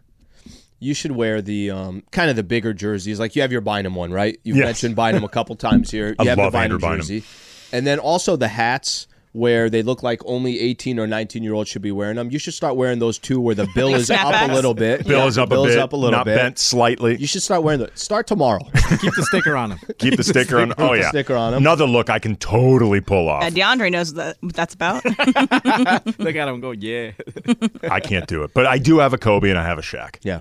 You 0.78 0.92
should 0.92 1.12
wear 1.12 1.40
the 1.40 1.70
um, 1.70 2.02
kind 2.12 2.28
of 2.28 2.36
the 2.36 2.42
bigger 2.42 2.74
jerseys. 2.74 3.18
Like 3.18 3.34
you 3.34 3.40
have 3.42 3.50
your 3.50 3.62
Bynum 3.62 3.94
one, 3.94 4.12
right? 4.12 4.38
You've 4.44 4.58
Yes. 4.58 4.66
mentioned 4.66 4.94
Bynum 4.94 5.24
a 5.24 5.28
couple 5.28 5.56
times 5.68 5.90
here. 5.90 6.08
You 6.10 6.14
I 6.20 6.24
have 6.26 6.38
love 6.38 6.52
the 6.52 6.58
Andrew 6.58 6.78
Bynum. 6.78 6.98
jersey, 6.98 7.24
and 7.72 7.86
then 7.86 7.98
also 7.98 8.36
the 8.36 8.48
hats 8.48 9.06
where 9.36 9.68
they 9.68 9.82
look 9.82 10.02
like 10.02 10.20
only 10.24 10.58
18 10.60 10.98
or 10.98 11.06
19 11.06 11.42
year 11.42 11.52
olds 11.52 11.68
should 11.68 11.82
be 11.82 11.92
wearing 11.92 12.16
them. 12.16 12.30
You 12.30 12.38
should 12.38 12.54
start 12.54 12.74
wearing 12.76 12.98
those 12.98 13.18
too, 13.18 13.38
where 13.40 13.54
the 13.54 13.68
bill 13.74 13.94
is 13.94 14.10
up 14.10 14.48
a 14.50 14.52
little 14.52 14.72
bit. 14.72 15.06
Bill 15.06 15.18
Yeah, 15.18 15.26
is 15.26 15.34
the 15.34 15.42
up 15.42 15.48
bill 15.50 15.64
a 15.64 15.68
is 15.68 15.76
up 15.76 15.92
a 15.92 15.96
little 15.96 16.18
not 16.18 16.24
bit. 16.24 16.36
bent 16.36 16.58
slightly. 16.58 17.16
You 17.16 17.26
should 17.26 17.42
start 17.42 17.62
wearing 17.62 17.80
the. 17.80 17.90
Start 17.94 18.26
tomorrow. 18.26 18.60
Keep 19.00 19.14
the 19.14 19.26
sticker 19.28 19.54
on 19.56 19.70
them. 19.70 19.78
Keep 19.98 20.16
the 20.16 20.24
sticker 20.32 20.58
on. 20.58 20.72
Oh 20.78 20.94
yeah, 20.94 21.10
sticker 21.10 21.36
on 21.36 21.52
'em. 21.52 21.58
Another 21.62 21.84
look 21.86 22.08
I 22.08 22.18
can 22.18 22.36
totally 22.36 23.00
pull 23.02 23.28
off. 23.28 23.42
Uh, 23.44 23.50
DeAndre 23.50 23.92
knows 23.92 24.14
what, 24.14 24.16
that, 24.24 24.36
what 24.40 24.54
that's 24.54 24.74
about. 24.74 25.04
Look 26.18 26.36
at 26.36 26.48
him 26.48 26.60
go, 26.60 26.70
yeah. 26.70 27.12
I 27.90 28.00
can't 28.00 28.26
do 28.26 28.42
it, 28.42 28.52
but 28.54 28.66
I 28.66 28.78
do 28.78 28.98
have 29.00 29.12
a 29.12 29.18
Kobe 29.18 29.50
and 29.50 29.58
I 29.58 29.64
have 29.64 29.78
a 29.78 29.82
Shaq. 29.82 30.16
yeah. 30.22 30.40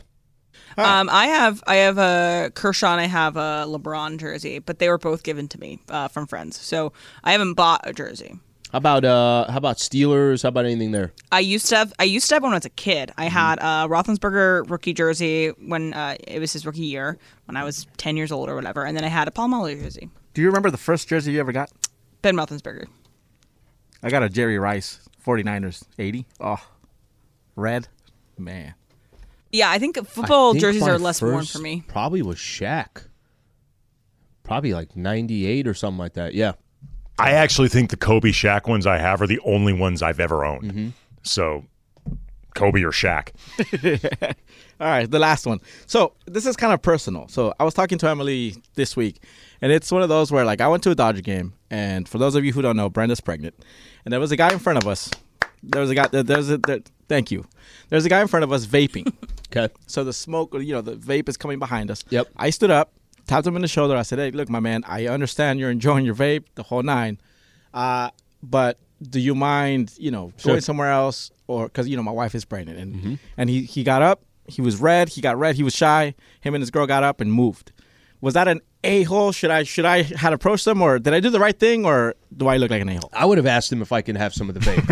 um, 0.77 1.09
I 1.11 1.27
have 1.27 1.63
I 1.67 1.75
have 1.77 1.97
a 1.97 2.51
Kershaw 2.53 2.91
and 2.93 3.01
I 3.01 3.07
have 3.07 3.35
a 3.37 3.65
LeBron 3.67 4.19
jersey, 4.19 4.59
but 4.59 4.79
they 4.79 4.89
were 4.89 4.97
both 4.97 5.23
given 5.23 5.47
to 5.49 5.59
me 5.59 5.79
uh, 5.89 6.07
from 6.07 6.27
friends. 6.27 6.59
So 6.59 6.93
I 7.23 7.31
haven't 7.33 7.53
bought 7.55 7.81
a 7.83 7.93
jersey. 7.93 8.39
How 8.75 8.79
about 8.79 9.05
uh? 9.05 9.49
How 9.49 9.57
about 9.57 9.77
Steelers? 9.77 10.43
How 10.43 10.49
about 10.49 10.65
anything 10.65 10.91
there? 10.91 11.13
I 11.31 11.39
used 11.39 11.67
to 11.67 11.77
have 11.77 11.93
I 11.97 12.03
used 12.03 12.27
to 12.27 12.35
have 12.35 12.43
when 12.43 12.51
I 12.51 12.55
was 12.57 12.65
a 12.65 12.69
kid. 12.69 13.09
I 13.15 13.29
had 13.29 13.57
a 13.59 13.87
Roethlisberger 13.87 14.69
rookie 14.69 14.93
jersey 14.93 15.47
when 15.65 15.93
uh, 15.93 16.17
it 16.19 16.39
was 16.39 16.51
his 16.51 16.65
rookie 16.65 16.81
year 16.81 17.17
when 17.45 17.55
I 17.55 17.63
was 17.63 17.87
ten 17.95 18.17
years 18.17 18.33
old 18.33 18.49
or 18.49 18.55
whatever, 18.55 18.83
and 18.83 18.97
then 18.97 19.05
I 19.05 19.07
had 19.07 19.29
a 19.29 19.31
Polamalu 19.31 19.81
jersey. 19.81 20.09
Do 20.33 20.41
you 20.41 20.47
remember 20.47 20.71
the 20.71 20.77
first 20.77 21.07
jersey 21.07 21.31
you 21.31 21.39
ever 21.39 21.53
got? 21.53 21.71
Ben 22.21 22.35
Roethlisberger. 22.35 22.87
I 24.03 24.09
got 24.09 24.23
a 24.23 24.29
Jerry 24.29 24.59
Rice 24.59 24.99
49ers 25.25 25.85
80. 25.97 26.25
Oh, 26.41 26.61
red. 27.55 27.87
Man. 28.37 28.73
Yeah, 29.53 29.69
I 29.71 29.79
think 29.79 29.95
football 30.05 30.49
I 30.49 30.51
think 30.51 30.61
jerseys 30.63 30.83
are 30.85 30.99
less 30.99 31.21
worn 31.21 31.45
for 31.45 31.59
me. 31.59 31.85
Probably 31.87 32.21
was 32.21 32.35
Shaq. 32.35 33.07
Probably 34.43 34.73
like 34.73 34.97
98 34.97 35.65
or 35.65 35.73
something 35.73 35.97
like 35.97 36.15
that. 36.15 36.33
Yeah. 36.33 36.55
I 37.17 37.31
actually 37.31 37.69
think 37.69 37.89
the 37.89 37.97
Kobe 37.97 38.29
Shaq 38.31 38.67
ones 38.67 38.85
I 38.85 38.97
have 38.97 39.21
are 39.21 39.27
the 39.27 39.39
only 39.45 39.73
ones 39.73 40.01
I've 40.01 40.19
ever 40.19 40.43
owned. 40.43 40.63
Mm-hmm. 40.63 40.89
So 41.23 41.65
Kobe 42.55 42.81
or 42.83 42.91
Shaq. 42.91 43.29
All 44.79 44.87
right, 44.87 45.09
the 45.09 45.19
last 45.19 45.45
one. 45.45 45.61
So 45.85 46.13
this 46.25 46.45
is 46.45 46.57
kind 46.57 46.73
of 46.73 46.81
personal. 46.81 47.27
So 47.27 47.53
I 47.59 47.63
was 47.63 47.73
talking 47.73 47.97
to 47.99 48.09
Emily 48.09 48.55
this 48.73 48.97
week, 48.97 49.21
and 49.61 49.71
it's 49.71 49.91
one 49.91 50.01
of 50.01 50.09
those 50.09 50.31
where 50.31 50.43
like 50.43 50.59
I 50.61 50.67
went 50.67 50.83
to 50.83 50.91
a 50.91 50.95
Dodger 50.95 51.21
game, 51.21 51.53
and 51.69 52.09
for 52.09 52.17
those 52.17 52.35
of 52.35 52.43
you 52.43 52.51
who 52.51 52.61
don't 52.61 52.75
know, 52.75 52.89
Brenda's 52.89 53.21
pregnant, 53.21 53.55
and 54.03 54.11
there 54.11 54.19
was 54.19 54.31
a 54.31 54.37
guy 54.37 54.51
in 54.51 54.59
front 54.59 54.77
of 54.77 54.87
us. 54.87 55.11
There 55.63 55.81
was 55.81 55.89
a 55.89 55.95
guy. 55.95 56.07
There's 56.07 56.49
a. 56.49 56.57
There, 56.57 56.79
thank 57.07 57.31
you. 57.31 57.45
There's 57.89 58.05
a 58.05 58.09
guy 58.09 58.21
in 58.21 58.27
front 58.27 58.43
of 58.43 58.51
us 58.51 58.65
vaping. 58.65 59.13
Okay. 59.55 59.73
so 59.87 60.03
the 60.03 60.11
smoke, 60.11 60.53
you 60.55 60.73
know, 60.73 60.81
the 60.81 60.97
vape 60.97 61.29
is 61.29 61.37
coming 61.37 61.59
behind 61.59 61.89
us. 61.89 62.03
Yep. 62.09 62.27
I 62.35 62.49
stood 62.49 62.71
up, 62.71 62.91
tapped 63.27 63.45
him 63.47 63.55
in 63.55 63.61
the 63.61 63.67
shoulder. 63.67 63.95
I 63.95 64.01
said, 64.03 64.19
"Hey, 64.19 64.31
look, 64.31 64.49
my 64.49 64.59
man. 64.59 64.83
I 64.87 65.07
understand 65.07 65.59
you're 65.59 65.71
enjoying 65.71 66.05
your 66.05 66.15
vape, 66.15 66.43
the 66.55 66.63
whole 66.63 66.83
nine, 66.83 67.19
uh, 67.73 68.09
but 68.43 68.77
do 69.01 69.19
you 69.19 69.35
mind, 69.35 69.93
you 69.97 70.11
know, 70.11 70.31
going 70.43 70.61
somewhere 70.61 70.91
else, 70.91 71.31
or 71.47 71.65
because 71.65 71.87
you 71.87 71.97
know 71.97 72.03
my 72.03 72.11
wife 72.11 72.33
is 72.35 72.45
pregnant?" 72.45 72.79
And 72.79 73.19
and 73.37 73.49
he 73.49 73.63
he 73.63 73.83
got 73.83 74.01
up. 74.01 74.21
He 74.47 74.61
was 74.61 74.79
red. 74.79 75.09
He 75.09 75.21
got 75.21 75.37
red. 75.37 75.55
He 75.55 75.63
was 75.63 75.75
shy. 75.75 76.13
Him 76.41 76.53
and 76.53 76.61
his 76.61 76.69
girl 76.71 76.85
got 76.85 77.03
up 77.03 77.19
and 77.19 77.31
moved. 77.33 77.71
Was 78.21 78.33
that 78.35 78.47
an 78.47 78.61
a 78.85 79.03
hole? 79.03 79.31
Should 79.31 79.51
I 79.51 79.63
should 79.63 79.85
I 79.85 80.03
had 80.03 80.31
approached 80.33 80.65
them, 80.65 80.81
or 80.81 80.99
did 80.99 81.13
I 81.13 81.19
do 81.19 81.29
the 81.29 81.39
right 81.39 81.57
thing, 81.57 81.85
or 81.85 82.15
do 82.35 82.47
I 82.47 82.57
look 82.57 82.69
like 82.71 82.81
an 82.81 82.89
a 82.89 82.95
hole? 82.95 83.09
I 83.13 83.25
would 83.25 83.37
have 83.37 83.47
asked 83.47 83.71
him 83.71 83.81
if 83.81 83.91
I 83.91 84.01
can 84.01 84.15
have 84.15 84.33
some 84.33 84.47
of 84.49 84.53
the 84.55 84.61
vape. 84.61 84.85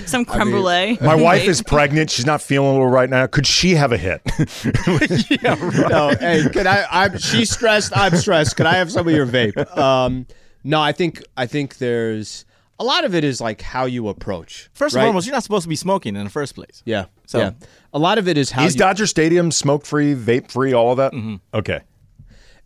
Some 0.06 0.24
creme 0.24 0.50
brulee. 0.50 0.98
My 1.00 1.14
wife 1.14 1.46
is 1.48 1.62
pregnant. 1.62 2.10
She's 2.10 2.26
not 2.26 2.40
feeling 2.42 2.78
well 2.78 2.86
right 2.88 3.08
now. 3.10 3.26
Could 3.26 3.46
she 3.46 3.74
have 3.74 3.92
a 3.92 3.96
hit? 3.96 4.20
yeah, 5.42 5.56
right. 5.58 5.90
no, 5.90 6.08
hey, 6.20 6.44
can 6.52 6.66
I? 6.66 6.86
I'm 6.90 7.18
she's 7.18 7.50
stressed. 7.50 7.96
I'm 7.96 8.16
stressed. 8.16 8.56
Could 8.56 8.66
I 8.66 8.74
have 8.74 8.92
some 8.92 9.08
of 9.08 9.14
your 9.14 9.26
vape? 9.26 9.76
Um, 9.76 10.26
no, 10.64 10.80
I 10.80 10.92
think 10.92 11.22
I 11.36 11.46
think 11.46 11.78
there's 11.78 12.44
a 12.78 12.84
lot 12.84 13.04
of 13.04 13.14
it 13.14 13.24
is 13.24 13.40
like 13.40 13.60
how 13.60 13.84
you 13.86 14.08
approach. 14.08 14.70
First 14.72 14.94
right? 14.94 15.02
and 15.02 15.08
foremost, 15.08 15.26
you're 15.26 15.34
not 15.34 15.42
supposed 15.42 15.64
to 15.64 15.68
be 15.68 15.76
smoking 15.76 16.16
in 16.16 16.24
the 16.24 16.30
first 16.30 16.54
place. 16.54 16.82
yeah. 16.84 17.06
So- 17.26 17.38
yeah, 17.38 17.50
a 17.92 17.98
lot 17.98 18.18
of 18.18 18.26
it 18.26 18.36
is 18.36 18.50
how 18.50 18.64
Is 18.64 18.74
you, 18.74 18.80
Dodger 18.80 19.06
Stadium 19.06 19.52
smoke 19.52 19.86
free, 19.86 20.14
vape 20.16 20.50
free, 20.50 20.72
all 20.72 20.90
of 20.90 20.96
that? 20.96 21.12
Mm-hmm. 21.12 21.36
Okay. 21.54 21.80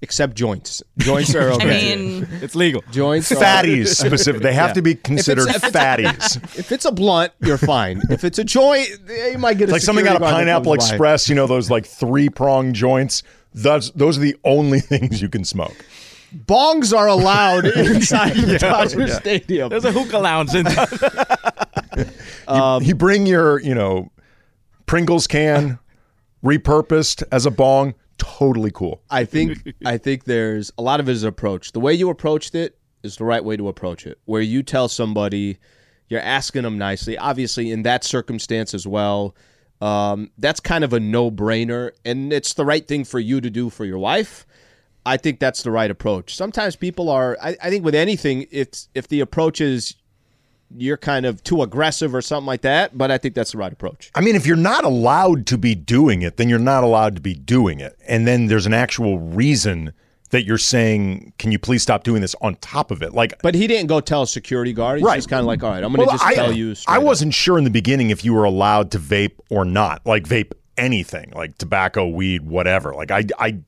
Except 0.03 0.35
joints. 0.37 0.83
Joints 0.99 1.35
are 1.35 1.51
I 1.53 1.55
okay. 1.55 1.97
mean, 1.97 2.29
It's 2.43 2.55
legal. 2.55 2.83
joints. 2.91 3.31
Are, 3.33 3.37
Fatties 3.37 3.89
specific. 4.07 4.43
They 4.43 4.53
have 4.53 4.71
Yeah. 4.71 4.75
to 4.75 4.83
be 4.83 4.95
considered 4.95 5.49
if 5.49 5.57
it's- 5.65 5.73
fatties. 5.73 6.59
if 6.59 6.73
it's 6.73 6.85
a 6.85 6.93
blunt, 6.93 7.33
you're 7.41 7.59
fine. 7.59 8.01
if 8.11 8.25
it's 8.25 8.39
a 8.39 8.45
joint, 8.45 8.89
you 9.33 9.39
might 9.39 9.59
get 9.59 9.69
a 9.69 9.73
like 9.73 9.83
something 9.83 10.07
out 10.07 10.17
of 10.17 10.23
security 10.23 10.47
guard 10.47 10.47
that 10.47 10.53
Pineapple 10.63 10.73
comes 10.77 10.89
by. 10.89 10.95
Express, 10.95 11.29
you 11.29 11.35
know, 11.35 11.47
those 11.47 11.71
like 11.71 11.87
three 11.87 12.29
prong 12.29 12.73
joints. 12.73 13.23
Those, 13.55 13.91
those 13.93 14.19
are 14.19 14.23
the 14.23 14.37
only 14.45 14.81
things 14.93 15.23
you 15.23 15.29
can 15.29 15.45
smoke. 15.45 15.77
Bongs 16.47 16.93
are 16.97 17.07
allowed 17.07 17.65
inside 17.65 18.35
the 18.35 18.59
Dodger 18.59 19.07
Stadium. 19.07 19.69
There's 19.69 19.85
a 19.85 19.93
hookah 19.93 20.19
lounge 20.19 20.53
in. 20.55 20.67
Um, 22.49 22.83
you 22.83 22.95
bring 22.95 23.27
your, 23.27 23.61
you 23.61 23.75
know, 23.75 24.11
Pringles 24.87 25.27
can 25.27 25.79
repurposed 26.45 27.23
as 27.33 27.47
a 27.47 27.51
bong. 27.51 27.95
Totally 28.19 28.71
cool. 28.71 29.03
I 29.11 29.25
think 29.25 29.75
I 29.87 29.99
think 29.99 30.25
there's 30.25 30.73
a 30.79 30.83
lot 30.83 31.01
of 31.01 31.07
his 31.07 31.23
approach. 31.23 31.73
The 31.73 31.81
way 31.81 31.95
you 31.95 32.11
approached 32.11 32.55
it 32.55 32.79
is 33.03 33.17
the 33.17 33.25
right 33.25 33.45
way 33.45 33.57
to 33.57 33.69
approach 33.69 34.07
it. 34.07 34.19
Where 34.25 34.43
you 34.43 34.63
tell 34.63 34.89
somebody, 34.89 35.59
you're 36.09 36.21
asking 36.21 36.63
them 36.63 36.79
nicely. 36.79 37.19
Obviously, 37.19 37.71
in 37.71 37.83
that 37.83 38.05
circumstance 38.05 38.75
as 38.75 38.87
well, 38.87 39.35
um, 39.81 40.31
that's 40.39 40.61
kind 40.61 40.85
of 40.85 40.93
a 40.93 41.01
no-brainer, 41.01 41.91
and 42.05 42.33
it's 42.33 42.55
the 42.55 42.65
right 42.65 42.87
thing 42.87 43.05
for 43.05 43.19
you 43.19 43.41
to 43.41 43.51
do 43.51 43.69
for 43.69 43.85
your 43.85 43.99
wife. 43.99 44.47
I 45.07 45.19
think 45.19 45.39
that's 45.39 45.63
the 45.63 45.71
right 45.71 45.91
approach. 45.91 46.35
Sometimes 46.35 46.77
people 46.77 47.11
are. 47.11 47.37
I, 47.43 47.57
I 47.63 47.71
think 47.71 47.85
with 47.85 47.95
anything, 47.95 48.47
it's 48.51 48.89
if 48.95 49.09
the 49.09 49.21
approach 49.21 49.61
is 49.61 49.97
you're 50.77 50.97
kind 50.97 51.27
of 51.27 51.43
too 51.45 51.63
aggressive 51.63 52.15
or 52.15 52.23
something 52.23 52.47
like 52.47 52.63
that. 52.63 52.97
But 52.97 53.11
I 53.11 53.19
think 53.19 53.35
that's 53.35 53.53
the 53.53 53.59
right 53.59 53.73
approach. 53.73 54.11
I 54.15 54.21
mean, 54.21 54.35
if 54.37 54.47
you're 54.47 54.57
not 54.57 54.85
allowed 54.85 55.47
to 55.49 55.59
be 55.59 55.75
doing 55.75 56.23
it, 56.23 56.37
then 56.37 56.49
you're 56.49 56.59
not 56.59 56.85
allowed 56.85 57.15
to 57.17 57.21
be 57.21 57.35
doing 57.35 57.81
it. 57.81 57.97
And 58.09 58.27
then 58.27 58.47
there's 58.47 58.67
an 58.67 58.75
actual 58.75 59.19
reason 59.19 59.93
that 60.31 60.45
you're 60.45 60.59
saying, 60.59 61.33
"Can 61.39 61.53
you 61.53 61.59
please 61.61 61.83
stop 61.83 62.03
doing 62.03 62.21
this?" 62.21 62.35
On 62.41 62.57
top 62.57 62.91
of 62.91 63.03
it, 63.03 63.15
like, 63.15 63.41
But 63.43 63.55
he 63.55 63.67
didn't 63.69 63.87
go 63.87 64.01
tell 64.01 64.23
a 64.23 64.27
security 64.27 64.73
guard. 64.73 64.99
He's 64.99 65.05
Right. 65.07 65.17
just 65.17 65.29
kind 65.29 65.41
of 65.41 65.47
like, 65.47 65.63
all 65.63 65.71
right, 65.71 65.85
I'm 65.85 65.93
going 65.93 66.09
to 66.09 66.13
just 66.13 66.25
I, 66.25 66.35
tell 66.35 66.53
you. 66.53 66.75
straight 66.75 66.93
I 66.93 66.97
up." 66.99 67.05
wasn't 67.05 67.35
sure 67.35 67.57
in 67.57 67.63
the 67.65 67.71
beginning 67.71 68.11
if 68.11 68.25
you 68.25 68.35
were 68.35 68.45
allowed 68.45 68.91
to 68.93 68.99
vape 68.99 69.39
or 69.51 69.65
not, 69.65 70.05
like 70.05 70.25
vape 70.27 70.53
anything, 70.77 71.31
like 71.37 71.57
tobacco, 71.59 72.09
weed, 72.09 72.43
whatever. 72.43 72.93
Like 72.95 73.13
I, 73.13 73.25
I 73.39 73.59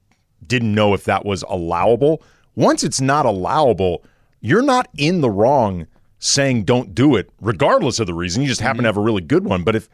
didn't 0.44 0.74
know 0.74 0.92
if 0.92 1.04
that 1.04 1.24
was 1.24 1.44
allowable. 1.48 2.20
Once 2.56 2.82
it's 2.82 3.00
not 3.00 3.26
allowable, 3.26 4.02
you're 4.40 4.62
not 4.62 4.88
in 4.96 5.20
the 5.20 5.30
wrong 5.30 5.86
saying 6.26 6.64
don't 6.64 6.94
do 6.94 7.16
it, 7.16 7.30
regardless 7.40 7.98
of 8.00 8.06
the 8.06 8.14
reason. 8.14 8.42
You 8.42 8.48
just 8.48 8.60
happen 8.60 8.78
Mm-hmm. 8.78 8.82
to 8.84 8.88
have 8.88 8.96
a 8.96 9.00
really 9.00 9.22
good 9.22 9.44
one. 9.44 9.62
But 9.62 9.76
if 9.76 9.88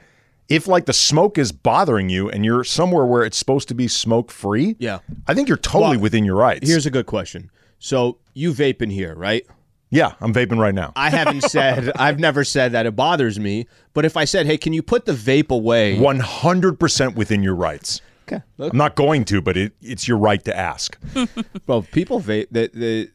if 0.49 0.67
like 0.67 0.87
the 0.87 0.93
smoke 0.93 1.39
is 1.39 1.53
bothering 1.53 2.09
you 2.09 2.29
and 2.29 2.45
you're 2.45 2.65
somewhere 2.65 3.07
where 3.07 3.23
it's 3.23 3.39
supposed 3.39 3.69
to 3.69 3.75
be 3.75 3.87
smoke 3.89 4.31
free, 4.31 4.77
Yeah. 4.79 4.99
I 5.29 5.35
think 5.35 5.49
you're 5.49 5.57
totally 5.57 5.97
Well, 5.97 6.03
within 6.03 6.25
your 6.25 6.37
rights. 6.37 6.69
Here's 6.69 6.85
a 6.87 6.91
good 6.91 7.07
question. 7.07 7.51
So 7.79 8.19
you 8.35 8.53
vape 8.53 8.83
in 8.83 8.91
here, 8.91 9.15
right? 9.15 9.47
yeah, 9.91 10.15
I'm 10.23 10.33
vaping 10.33 10.59
right 10.59 10.75
now. 10.75 10.93
I 10.97 11.11
haven't 11.11 11.43
said, 11.51 11.93
I've 11.97 12.19
never 12.19 12.45
said 12.45 12.73
that 12.73 12.87
it 12.87 12.97
bothers 12.97 13.39
me. 13.39 13.67
But 13.93 14.05
if 14.07 14.17
I 14.17 14.25
said, 14.25 14.47
hey, 14.47 14.57
can 14.57 14.73
you 14.73 14.83
put 14.83 15.05
the 15.05 15.13
vape 15.13 15.51
away? 15.51 15.97
100% 15.99 17.15
within 17.15 17.43
your 17.43 17.55
rights. 17.55 18.01
Okay. 18.27 18.43
I'm 18.59 18.77
not 18.77 18.95
going 18.95 19.25
to, 19.27 19.43
but 19.43 19.57
it, 19.57 19.73
it's 19.83 20.09
your 20.09 20.17
right 20.19 20.43
to 20.45 20.57
ask. 20.57 20.99
well, 21.67 21.83
people 21.83 22.21
vape 22.21 22.47
the, 22.51 22.71
the 22.73 23.11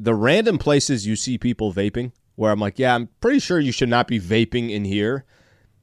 the 0.00 0.14
random 0.14 0.56
places 0.58 1.06
you 1.06 1.16
see 1.16 1.36
people 1.38 1.72
vaping 1.72 2.12
where 2.36 2.52
I'm 2.52 2.60
like, 2.60 2.78
yeah, 2.78 2.94
I'm 2.94 3.08
pretty 3.20 3.40
sure 3.40 3.58
you 3.58 3.72
should 3.72 3.88
not 3.88 4.06
be 4.06 4.20
vaping 4.20 4.70
in 4.70 4.84
here. 4.84 5.24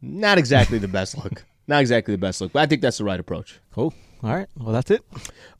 Not 0.01 0.37
exactly 0.37 0.77
the 0.77 0.87
best 0.87 1.17
look. 1.17 1.43
Not 1.67 1.79
exactly 1.79 2.13
the 2.13 2.17
best 2.17 2.41
look, 2.41 2.51
but 2.51 2.61
I 2.61 2.65
think 2.65 2.81
that's 2.81 2.97
the 2.97 3.05
right 3.05 3.19
approach. 3.19 3.61
Cool. 3.71 3.93
All 4.21 4.35
right. 4.35 4.47
Well, 4.57 4.73
that's 4.73 4.91
it. 4.91 5.01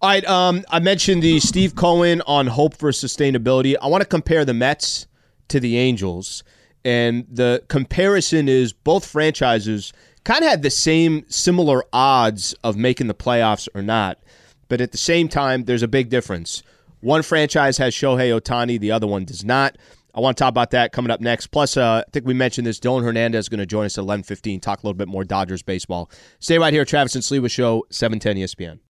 All 0.02 0.10
right, 0.10 0.26
um, 0.26 0.66
I 0.70 0.80
mentioned 0.80 1.24
the 1.24 1.40
Steve 1.40 1.76
Cohen 1.76 2.22
on 2.28 2.48
hope 2.48 2.76
for 2.76 2.92
sustainability. 2.92 3.76
I 3.82 3.88
want 3.88 4.02
to 4.02 4.08
compare 4.08 4.44
the 4.44 4.54
Mets 4.54 5.08
to 5.48 5.62
the 5.62 5.78
Angels, 5.78 6.44
and 6.84 7.26
the 7.30 7.64
comparison 7.70 8.50
is 8.50 8.74
both 8.74 9.06
franchises 9.06 9.94
kind 10.24 10.44
of 10.44 10.50
had 10.50 10.62
the 10.62 10.70
same 10.70 11.26
similar 11.30 11.84
odds 11.94 12.54
of 12.64 12.76
making 12.76 13.08
the 13.08 13.14
playoffs 13.14 13.68
or 13.74 13.82
not, 13.82 14.20
but 14.68 14.82
at 14.82 14.92
the 14.92 14.98
same 14.98 15.28
time, 15.28 15.66
there's 15.66 15.84
a 15.84 15.88
big 15.88 16.10
difference. 16.10 16.64
One 17.02 17.22
franchise 17.22 17.78
has 17.78 17.94
Shohei 17.94 18.38
Ohtani, 18.38 18.80
the 18.80 18.92
other 18.92 19.08
one 19.08 19.26
does 19.26 19.44
not. 19.44 19.78
I 20.16 20.20
want 20.20 20.38
to 20.38 20.44
talk 20.44 20.50
about 20.50 20.72
that 20.72 20.92
coming 20.92 21.12
up 21.12 21.22
next. 21.22 21.48
Plus, 21.48 21.76
uh, 21.76 22.04
I 22.08 22.12
think 22.12 22.26
we 22.26 22.34
mentioned 22.34 22.68
this. 22.68 22.80
Dylan 22.80 23.04
Hernandez 23.04 23.46
is 23.46 23.50
going 23.50 23.60
to 23.60 23.66
join 23.66 23.86
us 23.86 23.98
at 23.98 24.04
11:15. 24.04 24.62
Talk 24.62 24.84
a 24.84 24.86
little 24.86 24.98
bit 24.98 25.08
more 25.08 25.24
Dodgers 25.24 25.64
baseball. 25.64 26.10
Stay 26.40 26.60
right 26.60 26.74
here, 26.74 26.86
Travis 26.86 27.16
and 27.16 27.24
Sliwa 27.24 27.50
Show, 27.50 27.86
710 27.90 28.38
ESPN. 28.38 28.80